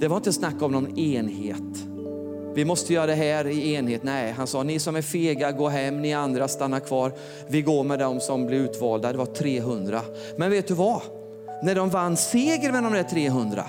Det 0.00 0.08
var 0.08 0.16
inte 0.16 0.32
snack 0.32 0.62
om 0.62 0.72
någon 0.72 0.98
enhet. 0.98 1.86
Vi 2.54 2.64
måste 2.64 2.92
göra 2.92 3.06
det 3.06 3.14
här 3.14 3.46
i 3.46 3.74
enhet. 3.74 4.02
Nej, 4.02 4.32
han 4.32 4.46
sa, 4.46 4.62
ni 4.62 4.78
som 4.78 4.96
är 4.96 5.02
fega, 5.02 5.52
gå 5.52 5.68
hem, 5.68 6.02
ni 6.02 6.14
andra 6.14 6.48
stanna 6.48 6.80
kvar. 6.80 7.12
Vi 7.48 7.62
går 7.62 7.84
med 7.84 7.98
dem 7.98 8.20
som 8.20 8.46
blir 8.46 8.58
utvalda. 8.58 9.12
Det 9.12 9.18
var 9.18 9.26
300. 9.26 10.00
Men 10.36 10.50
vet 10.50 10.68
du 10.68 10.74
vad? 10.74 11.02
När 11.62 11.74
de 11.74 11.90
vann 11.90 12.16
seger 12.16 12.72
med 12.72 12.82
de 12.82 12.92
där 12.92 13.02
300, 13.02 13.64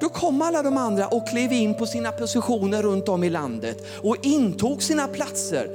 då 0.00 0.08
kom 0.08 0.42
alla 0.42 0.62
de 0.62 0.76
andra 0.76 1.08
och 1.08 1.28
klev 1.28 1.52
in 1.52 1.74
på 1.74 1.86
sina 1.86 2.12
positioner 2.12 2.82
runt 2.82 3.08
om 3.08 3.24
i 3.24 3.30
landet 3.30 3.86
och 4.02 4.16
intog 4.22 4.82
sina 4.82 5.08
platser. 5.08 5.70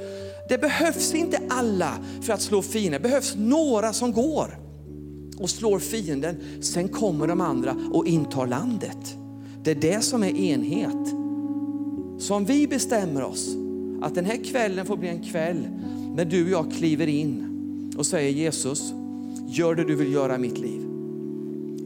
Det 0.48 0.58
behövs 0.58 1.14
inte 1.14 1.38
alla 1.50 1.92
för 2.22 2.32
att 2.32 2.42
slå 2.42 2.62
fienden, 2.62 3.02
det 3.02 3.08
behövs 3.08 3.34
några 3.36 3.92
som 3.92 4.12
går 4.12 4.58
och 5.38 5.50
slår 5.50 5.78
fienden. 5.78 6.62
Sen 6.62 6.88
kommer 6.88 7.26
de 7.26 7.40
andra 7.40 7.76
och 7.92 8.06
intar 8.06 8.46
landet. 8.46 9.16
Det 9.62 9.70
är 9.70 9.74
det 9.74 10.00
som 10.00 10.22
är 10.22 10.36
enhet. 10.40 11.08
Så 12.18 12.34
om 12.34 12.44
vi 12.44 12.66
bestämmer 12.66 13.22
oss 13.22 13.48
att 14.02 14.14
den 14.14 14.24
här 14.24 14.44
kvällen 14.44 14.86
får 14.86 14.96
bli 14.96 15.08
en 15.08 15.22
kväll 15.22 15.68
när 16.16 16.24
du 16.24 16.44
och 16.44 16.50
jag 16.50 16.72
kliver 16.72 17.06
in 17.06 17.94
och 17.98 18.06
säger 18.06 18.30
Jesus, 18.30 18.92
gör 19.46 19.74
det 19.74 19.84
du 19.84 19.94
vill 19.94 20.12
göra 20.12 20.34
i 20.34 20.38
mitt 20.38 20.58
liv. 20.58 20.83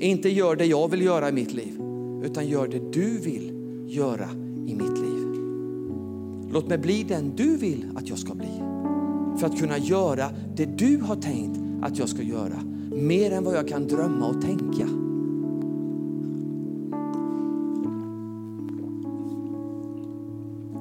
Inte 0.00 0.28
gör 0.28 0.56
det 0.56 0.66
jag 0.66 0.90
vill 0.90 1.02
göra 1.02 1.28
i 1.28 1.32
mitt 1.32 1.52
liv, 1.52 1.80
utan 2.24 2.46
gör 2.46 2.68
det 2.68 2.92
du 2.92 3.18
vill 3.18 3.52
göra 3.86 4.28
i 4.66 4.74
mitt 4.74 4.98
liv. 4.98 5.28
Låt 6.52 6.68
mig 6.68 6.78
bli 6.78 7.02
den 7.02 7.36
du 7.36 7.56
vill 7.56 7.84
att 7.94 8.08
jag 8.08 8.18
ska 8.18 8.34
bli. 8.34 8.62
För 9.38 9.46
att 9.46 9.58
kunna 9.58 9.78
göra 9.78 10.30
det 10.56 10.64
du 10.64 11.00
har 11.00 11.16
tänkt 11.16 11.60
att 11.82 11.98
jag 11.98 12.08
ska 12.08 12.22
göra. 12.22 12.62
Mer 12.92 13.32
än 13.32 13.44
vad 13.44 13.54
jag 13.54 13.68
kan 13.68 13.88
drömma 13.88 14.28
och 14.28 14.42
tänka. 14.42 14.88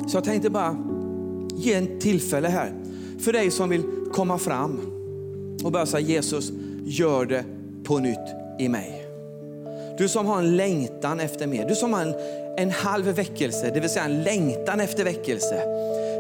Så 0.08 0.18
jag 0.18 0.24
tänkte 0.24 0.50
bara 0.50 0.78
ge 1.56 1.74
en 1.74 2.00
tillfälle 2.00 2.48
här 2.48 2.74
för 3.20 3.34
dig 3.34 3.52
som 3.52 3.70
vill 3.70 3.84
komma 4.12 4.38
fram 4.38 4.80
och 5.64 5.72
börja 5.72 5.86
säga 5.86 6.08
Jesus, 6.08 6.52
gör 6.86 7.26
det 7.26 7.46
på 7.84 8.00
nytt 8.00 8.18
i 8.60 8.70
mig. 8.70 8.97
Du 9.98 10.08
som 10.08 10.26
har 10.26 10.38
en 10.38 10.56
längtan 10.56 11.20
efter 11.20 11.48
mer, 11.48 11.66
du 11.66 11.76
som 11.76 11.94
har 11.94 12.02
en, 12.02 12.14
en 12.58 12.72
halv 12.72 13.06
väckelse, 13.06 13.72
det 13.74 13.80
vill 13.80 13.90
säga 13.90 14.06
en 14.06 14.24
längtan 14.24 14.80
efter 14.80 15.04
väckelse. 15.04 15.62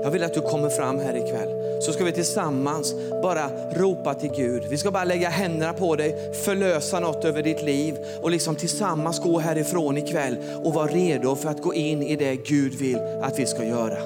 Jag 0.04 0.12
vill 0.12 0.24
att 0.24 0.34
du 0.34 0.42
kommer 0.42 0.70
fram 0.70 1.00
här 1.00 1.16
ikväll. 1.16 1.82
Så 1.82 1.94
ska 1.94 2.04
vi 2.04 2.12
tillsammans 2.12 2.94
bara 3.22 3.50
ropa 3.74 4.14
till 4.14 4.30
Gud. 4.30 4.64
Vi 4.70 4.78
ska 4.78 4.92
bara 4.92 5.04
lägga 5.04 5.30
händerna 5.30 5.74
på 5.74 5.96
dig, 5.96 6.34
förlösa 6.46 7.00
något 7.00 7.26
över 7.26 7.44
ditt 7.44 7.64
liv 7.64 7.96
och 8.22 8.32
liksom 8.32 8.56
tillsammans 8.56 9.20
gå 9.20 9.40
härifrån 9.40 9.98
ikväll 9.98 10.38
och 10.64 10.74
vara 10.74 10.88
redo 10.88 11.36
för 11.36 11.50
att 11.50 11.62
gå 11.62 11.74
in 11.74 12.04
i 12.04 12.16
det 12.16 12.36
Gud 12.36 12.74
vill 12.74 13.00
att 13.22 13.40
vi 13.40 13.46
ska 13.46 13.64
göra. 13.64 13.98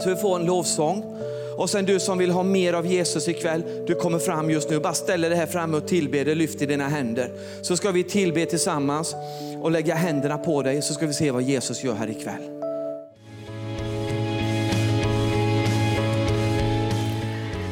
Så 0.00 0.10
vi 0.10 0.16
får 0.16 0.36
en 0.36 0.46
lovsång. 0.46 1.04
Och 1.58 1.70
sen 1.70 1.84
du 1.84 2.00
som 2.00 2.18
vill 2.18 2.30
ha 2.30 2.42
mer 2.42 2.72
av 2.72 2.86
Jesus 2.86 3.28
ikväll, 3.28 3.62
du 3.86 3.94
kommer 3.94 4.18
fram 4.18 4.50
just 4.50 4.70
nu. 4.70 4.80
Bara 4.80 4.94
ställ 4.94 5.20
dig 5.20 5.34
här 5.34 5.46
framme 5.46 5.76
och 5.76 5.88
tillbe 5.88 6.24
dig, 6.24 6.34
lyft 6.34 6.62
i 6.62 6.66
dina 6.66 6.88
händer. 6.88 7.30
Så 7.62 7.76
ska 7.76 7.90
vi 7.90 8.04
tillbe 8.04 8.46
tillsammans 8.46 9.14
och 9.62 9.70
lägga 9.70 9.94
händerna 9.94 10.38
på 10.38 10.62
dig 10.62 10.82
så 10.82 10.94
ska 10.94 11.06
vi 11.06 11.12
se 11.12 11.30
vad 11.30 11.42
Jesus 11.42 11.84
gör 11.84 11.94
här 11.94 12.10
ikväll. 12.10 12.42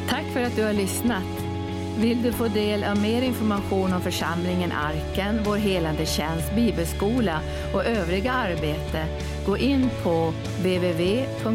Tack 0.09 0.25
för 0.33 0.41
att 0.41 0.55
du 0.55 0.63
har 0.63 0.73
lyssnat. 0.73 1.23
Vill 1.99 2.23
du 2.23 2.31
få 2.31 2.47
del 2.47 2.83
av 2.83 3.01
mer 3.01 3.21
information 3.21 3.93
om 3.93 4.01
församlingen 4.01 4.71
Arken, 4.71 5.39
vår 5.45 5.55
helande 5.55 6.05
tjänst, 6.05 6.55
bibelskola 6.55 7.39
och 7.73 7.85
övriga 7.85 8.31
arbete, 8.31 9.05
gå 9.45 9.57
in 9.57 9.89
på 10.03 10.33
www.arken.org. 10.57 11.47